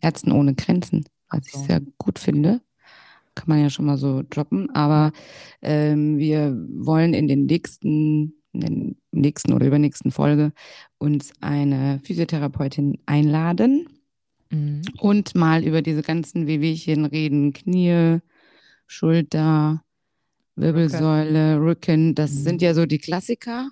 Ärzten 0.00 0.32
ohne 0.32 0.54
Grenzen, 0.54 1.04
was 1.28 1.46
ich 1.46 1.54
sehr 1.54 1.80
gut 1.98 2.18
finde. 2.18 2.60
Kann 3.34 3.48
man 3.48 3.60
ja 3.60 3.68
schon 3.68 3.84
mal 3.84 3.98
so 3.98 4.22
droppen. 4.28 4.70
Aber 4.74 5.12
ähm, 5.60 6.18
wir 6.18 6.56
wollen 6.74 7.12
in 7.12 7.28
den 7.28 7.46
nächsten, 7.46 8.34
in 8.52 8.60
den 8.60 8.96
nächsten 9.10 9.52
oder 9.52 9.66
übernächsten 9.66 10.10
Folge 10.10 10.52
uns 10.98 11.32
eine 11.40 12.00
Physiotherapeutin 12.02 12.98
einladen 13.04 13.88
mhm. 14.50 14.82
und 15.00 15.34
mal 15.34 15.64
über 15.64 15.82
diese 15.82 16.02
ganzen 16.02 16.46
Wehwehchen 16.46 17.04
reden, 17.04 17.52
Knie, 17.52 18.20
Schulter, 18.86 19.83
Wirbelsäule, 20.56 21.60
Rücken, 21.60 22.14
das 22.14 22.32
mhm. 22.32 22.38
sind 22.38 22.62
ja 22.62 22.74
so 22.74 22.86
die 22.86 22.98
Klassiker. 22.98 23.70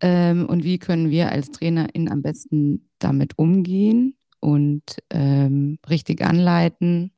Ähm, 0.00 0.46
und 0.46 0.64
wie 0.64 0.78
können 0.78 1.10
wir 1.10 1.30
als 1.30 1.50
TrainerInnen 1.50 2.10
am 2.10 2.22
besten 2.22 2.88
damit 2.98 3.38
umgehen 3.38 4.16
und 4.40 4.82
ähm, 5.10 5.78
richtig 5.88 6.22
anleiten? 6.22 7.12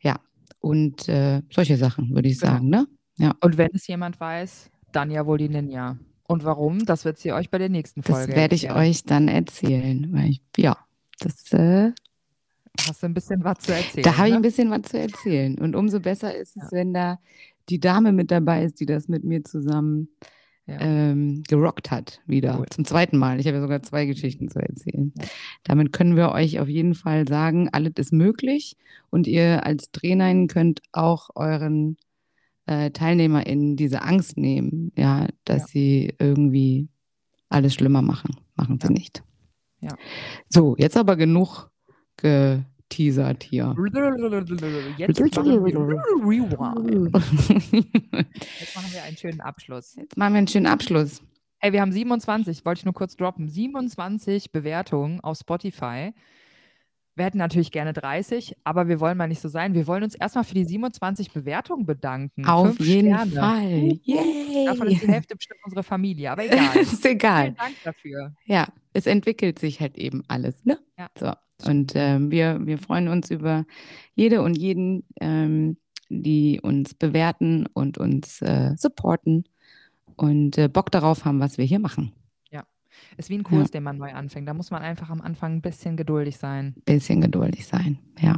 Ja, 0.00 0.20
und 0.60 1.08
äh, 1.08 1.42
solche 1.50 1.76
Sachen, 1.76 2.14
würde 2.14 2.28
ich 2.28 2.40
genau. 2.40 2.52
sagen, 2.52 2.68
ne? 2.68 2.86
Ja. 3.18 3.34
Und 3.40 3.58
wenn 3.58 3.70
es 3.74 3.86
jemand 3.86 4.18
weiß, 4.18 4.70
dann 4.92 5.10
ja 5.10 5.26
wohl 5.26 5.38
die 5.38 5.48
Ninja. 5.48 5.98
Und 6.26 6.44
warum? 6.44 6.84
Das 6.84 7.04
wird 7.04 7.18
sie 7.18 7.32
euch 7.32 7.50
bei 7.50 7.58
der 7.58 7.68
nächsten 7.68 8.02
Folge 8.02 8.28
Das 8.28 8.36
werde 8.36 8.54
ich 8.54 8.70
euch 8.70 9.04
dann 9.04 9.28
erzählen. 9.28 10.08
Weil 10.12 10.30
ich, 10.30 10.42
ja, 10.56 10.76
das 11.20 11.52
äh, 11.52 11.92
hast 12.86 13.02
du 13.02 13.06
ein 13.06 13.14
bisschen 13.14 13.42
was 13.44 13.58
zu 13.58 13.74
erzählen. 13.74 14.04
Da 14.04 14.16
habe 14.16 14.28
ich 14.28 14.32
ne? 14.32 14.38
ein 14.38 14.42
bisschen 14.42 14.70
was 14.70 14.82
zu 14.82 14.98
erzählen. 14.98 15.58
Und 15.58 15.74
umso 15.74 16.00
besser 16.00 16.34
ist 16.34 16.56
es, 16.56 16.64
ja. 16.64 16.68
wenn 16.72 16.94
da 16.94 17.18
die 17.68 17.80
Dame 17.80 18.12
mit 18.12 18.30
dabei 18.30 18.64
ist, 18.64 18.80
die 18.80 18.86
das 18.86 19.08
mit 19.08 19.24
mir 19.24 19.44
zusammen 19.44 20.08
ja. 20.66 20.80
ähm, 20.80 21.42
gerockt 21.48 21.90
hat, 21.90 22.20
wieder. 22.26 22.58
Cool. 22.58 22.66
Zum 22.70 22.84
zweiten 22.84 23.16
Mal. 23.16 23.40
Ich 23.40 23.46
habe 23.46 23.56
ja 23.56 23.62
sogar 23.62 23.82
zwei 23.82 24.06
Geschichten 24.06 24.48
zu 24.48 24.60
erzählen. 24.60 25.12
Ja. 25.16 25.24
Damit 25.64 25.92
können 25.92 26.16
wir 26.16 26.30
euch 26.32 26.60
auf 26.60 26.68
jeden 26.68 26.94
Fall 26.94 27.26
sagen, 27.26 27.68
alles 27.72 27.92
ist 27.96 28.12
möglich. 28.12 28.76
Und 29.10 29.26
ihr 29.26 29.64
als 29.64 29.90
Trainerin 29.90 30.46
könnt 30.46 30.82
auch 30.92 31.30
euren 31.34 31.96
äh, 32.66 32.90
TeilnehmerInnen 32.90 33.76
diese 33.76 34.02
Angst 34.02 34.36
nehmen, 34.36 34.92
ja, 34.96 35.28
dass 35.44 35.62
ja. 35.62 35.66
sie 35.68 36.14
irgendwie 36.18 36.88
alles 37.48 37.74
schlimmer 37.74 38.02
machen. 38.02 38.36
Machen 38.54 38.78
sie 38.80 38.92
nicht. 38.92 39.22
Ja. 39.80 39.96
So, 40.48 40.76
jetzt 40.76 40.96
aber 40.96 41.16
genug 41.16 41.70
geteasert 42.88 43.42
hier. 43.44 43.74
Jetzt 44.96 45.20
machen, 45.20 45.40
jetzt 48.60 48.76
machen 48.76 48.92
wir 48.92 49.02
einen 49.04 49.16
schönen 49.16 49.40
Abschluss. 49.40 49.94
Jetzt 49.96 50.16
machen 50.16 50.32
wir 50.34 50.38
einen 50.38 50.48
schönen 50.48 50.66
Abschluss. 50.66 51.22
Hey, 51.58 51.72
wir 51.72 51.80
haben 51.80 51.92
27, 51.92 52.64
wollte 52.64 52.80
ich 52.80 52.84
nur 52.84 52.94
kurz 52.94 53.16
droppen, 53.16 53.48
27 53.48 54.52
Bewertungen 54.52 55.20
auf 55.20 55.38
Spotify. 55.38 56.12
Wir 57.16 57.24
hätten 57.24 57.38
natürlich 57.38 57.72
gerne 57.72 57.92
30, 57.92 58.54
aber 58.62 58.86
wir 58.86 59.00
wollen 59.00 59.18
mal 59.18 59.26
nicht 59.26 59.40
so 59.40 59.48
sein. 59.48 59.74
Wir 59.74 59.88
wollen 59.88 60.04
uns 60.04 60.14
erstmal 60.14 60.44
für 60.44 60.54
die 60.54 60.64
27 60.64 61.32
Bewertungen 61.32 61.84
bedanken. 61.84 62.46
Auf 62.46 62.76
Fünf 62.76 62.88
jeden 62.88 63.12
Sterne. 63.12 63.32
Fall. 63.32 63.98
Yay. 64.04 64.66
Davon 64.66 64.86
ist 64.86 65.02
die 65.02 65.08
Hälfte 65.08 65.34
bestimmt 65.34 65.58
unsere 65.64 65.82
Familie, 65.82 66.30
aber 66.30 66.44
egal. 66.44 66.76
ist 66.80 67.04
egal. 67.04 67.46
Vielen 67.46 67.56
Dank 67.56 67.74
dafür. 67.82 68.36
Ja, 68.44 68.68
es 68.92 69.06
entwickelt 69.06 69.58
sich 69.58 69.80
halt 69.80 69.98
eben 69.98 70.22
alles. 70.28 70.64
Ne? 70.64 70.78
Ja. 70.96 71.08
So. 71.18 71.32
Und 71.64 71.92
ähm, 71.94 72.30
wir, 72.30 72.64
wir 72.64 72.78
freuen 72.78 73.08
uns 73.08 73.30
über 73.30 73.64
jede 74.14 74.42
und 74.42 74.56
jeden, 74.56 75.04
ähm, 75.20 75.76
die 76.08 76.60
uns 76.62 76.94
bewerten 76.94 77.66
und 77.72 77.98
uns 77.98 78.40
äh, 78.42 78.74
supporten 78.76 79.44
und 80.16 80.56
äh, 80.56 80.68
Bock 80.68 80.90
darauf 80.90 81.24
haben, 81.24 81.40
was 81.40 81.58
wir 81.58 81.64
hier 81.64 81.80
machen. 81.80 82.12
Ist 83.16 83.30
wie 83.30 83.38
ein 83.38 83.42
Kurs, 83.42 83.68
ja. 83.68 83.72
den 83.72 83.82
man 83.82 83.98
neu 83.98 84.12
anfängt. 84.12 84.48
Da 84.48 84.54
muss 84.54 84.70
man 84.70 84.82
einfach 84.82 85.10
am 85.10 85.20
Anfang 85.20 85.56
ein 85.56 85.62
bisschen 85.62 85.96
geduldig 85.96 86.36
sein. 86.36 86.74
Ein 86.76 86.82
bisschen 86.84 87.20
geduldig 87.20 87.66
sein, 87.66 87.98
ja. 88.20 88.36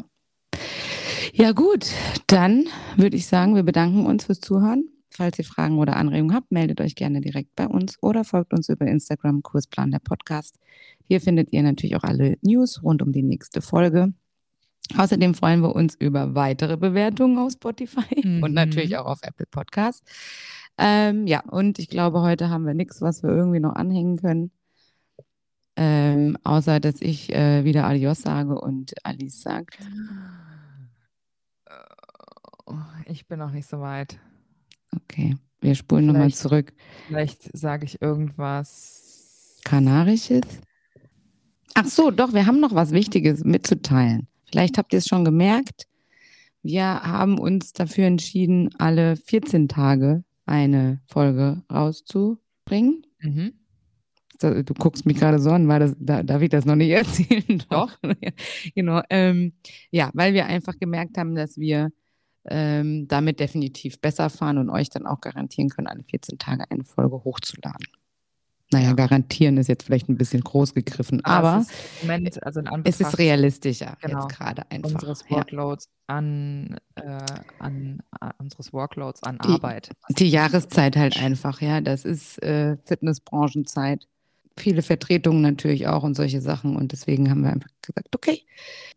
Ja, 1.32 1.52
gut, 1.52 1.92
dann 2.26 2.64
würde 2.96 3.16
ich 3.16 3.26
sagen, 3.26 3.54
wir 3.54 3.62
bedanken 3.62 4.04
uns 4.06 4.24
fürs 4.24 4.40
Zuhören. 4.40 4.88
Falls 5.10 5.38
ihr 5.38 5.44
Fragen 5.44 5.78
oder 5.78 5.96
Anregungen 5.96 6.34
habt, 6.34 6.52
meldet 6.52 6.80
euch 6.80 6.94
gerne 6.94 7.20
direkt 7.20 7.54
bei 7.56 7.66
uns 7.66 8.00
oder 8.02 8.24
folgt 8.24 8.52
uns 8.52 8.68
über 8.68 8.86
Instagram 8.86 9.42
Kursplan 9.42 9.90
der 9.90 9.98
Podcast. 9.98 10.58
Hier 11.10 11.20
findet 11.20 11.52
ihr 11.52 11.64
natürlich 11.64 11.96
auch 11.96 12.04
alle 12.04 12.38
News 12.40 12.84
rund 12.84 13.02
um 13.02 13.10
die 13.10 13.24
nächste 13.24 13.62
Folge. 13.62 14.14
Außerdem 14.96 15.34
freuen 15.34 15.60
wir 15.60 15.74
uns 15.74 15.96
über 15.96 16.36
weitere 16.36 16.76
Bewertungen 16.76 17.36
auf 17.36 17.50
Spotify 17.50 18.24
mhm. 18.24 18.42
und 18.44 18.52
natürlich 18.54 18.96
auch 18.96 19.06
auf 19.06 19.18
Apple 19.22 19.46
Podcasts. 19.50 20.08
Ähm, 20.78 21.26
ja, 21.26 21.40
und 21.40 21.80
ich 21.80 21.88
glaube, 21.88 22.20
heute 22.20 22.48
haben 22.48 22.64
wir 22.64 22.74
nichts, 22.74 23.02
was 23.02 23.24
wir 23.24 23.30
irgendwie 23.30 23.58
noch 23.58 23.74
anhängen 23.74 24.18
können. 24.18 24.52
Ähm, 25.74 26.38
außer, 26.44 26.78
dass 26.78 27.00
ich 27.00 27.34
äh, 27.34 27.64
wieder 27.64 27.86
Adios 27.86 28.22
sage 28.22 28.60
und 28.60 28.94
Alice 29.02 29.42
sagt. 29.42 29.80
Äh, 31.66 32.72
ich 33.06 33.26
bin 33.26 33.40
noch 33.40 33.50
nicht 33.50 33.66
so 33.66 33.80
weit. 33.80 34.20
Okay, 34.94 35.36
wir 35.60 35.74
spulen 35.74 36.06
nochmal 36.06 36.32
zurück. 36.32 36.72
Vielleicht 37.08 37.50
sage 37.52 37.84
ich 37.84 38.00
irgendwas. 38.00 39.58
Kanarisches? 39.64 40.60
Ach 41.74 41.86
so, 41.86 42.10
doch, 42.10 42.32
wir 42.32 42.46
haben 42.46 42.60
noch 42.60 42.74
was 42.74 42.92
Wichtiges 42.92 43.44
mitzuteilen. 43.44 44.26
Vielleicht 44.50 44.78
habt 44.78 44.92
ihr 44.92 44.98
es 44.98 45.06
schon 45.06 45.24
gemerkt. 45.24 45.86
Wir 46.62 46.84
haben 46.84 47.38
uns 47.38 47.72
dafür 47.72 48.06
entschieden, 48.06 48.70
alle 48.78 49.16
14 49.16 49.68
Tage 49.68 50.24
eine 50.44 51.00
Folge 51.06 51.62
rauszubringen. 51.72 53.06
Mhm. 53.20 53.52
Du 54.40 54.74
guckst 54.74 55.04
mich 55.04 55.18
gerade 55.18 55.38
so 55.38 55.50
an, 55.50 55.68
weil 55.68 55.80
das, 55.80 55.96
da, 55.98 56.22
darf 56.22 56.40
ich 56.40 56.48
das 56.48 56.64
noch 56.64 56.74
nicht 56.74 56.90
erzählen? 56.90 57.62
Doch. 57.68 57.96
genau. 58.74 59.02
Ähm, 59.10 59.52
ja, 59.90 60.10
weil 60.14 60.34
wir 60.34 60.46
einfach 60.46 60.78
gemerkt 60.78 61.18
haben, 61.18 61.34
dass 61.34 61.58
wir 61.58 61.90
ähm, 62.46 63.06
damit 63.06 63.38
definitiv 63.38 64.00
besser 64.00 64.30
fahren 64.30 64.58
und 64.58 64.70
euch 64.70 64.88
dann 64.88 65.06
auch 65.06 65.20
garantieren 65.20 65.68
können, 65.68 65.86
alle 65.86 66.04
14 66.04 66.38
Tage 66.38 66.64
eine 66.70 66.84
Folge 66.84 67.22
hochzuladen. 67.22 67.86
Naja, 68.72 68.88
ja. 68.88 68.92
garantieren 68.92 69.56
ist 69.56 69.68
jetzt 69.68 69.84
vielleicht 69.84 70.08
ein 70.08 70.16
bisschen 70.16 70.42
groß 70.42 70.74
gegriffen, 70.74 71.24
aber, 71.24 71.48
aber 71.48 71.60
es, 71.62 71.70
ist, 71.70 72.02
Moment, 72.02 72.42
also 72.44 72.62
es 72.84 73.00
ist 73.00 73.18
realistischer 73.18 73.96
genau, 74.00 74.20
jetzt 74.20 74.36
gerade 74.36 74.70
einfach. 74.70 74.92
Unseres 74.92 75.28
Workloads 75.28 75.88
ja. 76.08 76.16
an, 76.16 76.76
äh, 76.94 77.02
an, 77.58 78.00
an, 78.20 78.32
unseres 78.38 78.72
Workloads 78.72 79.24
an 79.24 79.38
die, 79.44 79.48
Arbeit. 79.48 79.90
Die 80.10 80.28
Jahreszeit 80.28 80.96
halt 80.96 81.20
einfach, 81.20 81.60
ja. 81.60 81.80
Das 81.80 82.04
ist 82.04 82.40
äh, 82.44 82.76
Fitnessbranchenzeit. 82.84 84.06
Viele 84.56 84.82
Vertretungen 84.82 85.42
natürlich 85.42 85.88
auch 85.88 86.04
und 86.04 86.14
solche 86.14 86.40
Sachen. 86.40 86.76
Und 86.76 86.92
deswegen 86.92 87.28
haben 87.28 87.42
wir 87.42 87.50
einfach 87.50 87.70
gesagt, 87.82 88.14
okay, 88.14 88.42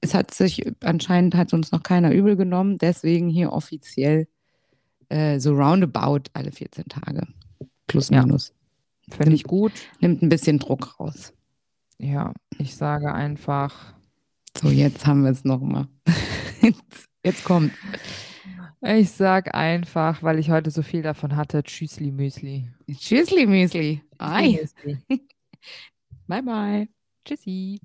es 0.01 0.13
hat 0.13 0.31
sich, 0.33 0.71
anscheinend 0.83 1.33
hat 1.33 1.51
uns 1.53 1.71
noch 1.71 1.81
keiner 1.81 2.11
übel 2.11 2.35
genommen, 2.35 2.77
deswegen 2.77 3.27
hier 3.29 3.51
offiziell 3.51 4.27
äh, 5.09 5.39
so 5.39 5.53
roundabout 5.53 6.29
alle 6.33 6.51
14 6.51 6.85
Tage. 6.89 7.25
Plus, 7.87 8.11
minus. 8.11 8.49
Ja. 8.49 8.62
Finde 9.17 9.35
ich 9.35 9.43
gut. 9.43 9.71
Nimmt 9.99 10.21
ein 10.21 10.29
bisschen 10.29 10.59
Druck 10.59 10.99
raus. 10.99 11.33
Ja, 11.97 12.33
ich 12.57 12.75
sage 12.75 13.13
einfach. 13.13 13.93
So, 14.57 14.69
jetzt 14.69 15.05
haben 15.05 15.23
wir 15.23 15.31
es 15.31 15.43
nochmal. 15.43 15.87
jetzt, 16.61 16.81
jetzt 17.23 17.43
kommt. 17.43 17.71
Ich 18.81 19.11
sage 19.11 19.53
einfach, 19.53 20.23
weil 20.23 20.39
ich 20.39 20.49
heute 20.49 20.69
so 20.69 20.81
viel 20.81 21.01
davon 21.01 21.35
hatte, 21.35 21.63
Tschüssli 21.63 22.11
Müsli. 22.11 22.69
Tschüssli 22.91 23.45
Müsli. 23.45 24.01
Bye, 26.27 26.41
bye. 26.41 26.89
Tschüssi. 27.23 27.79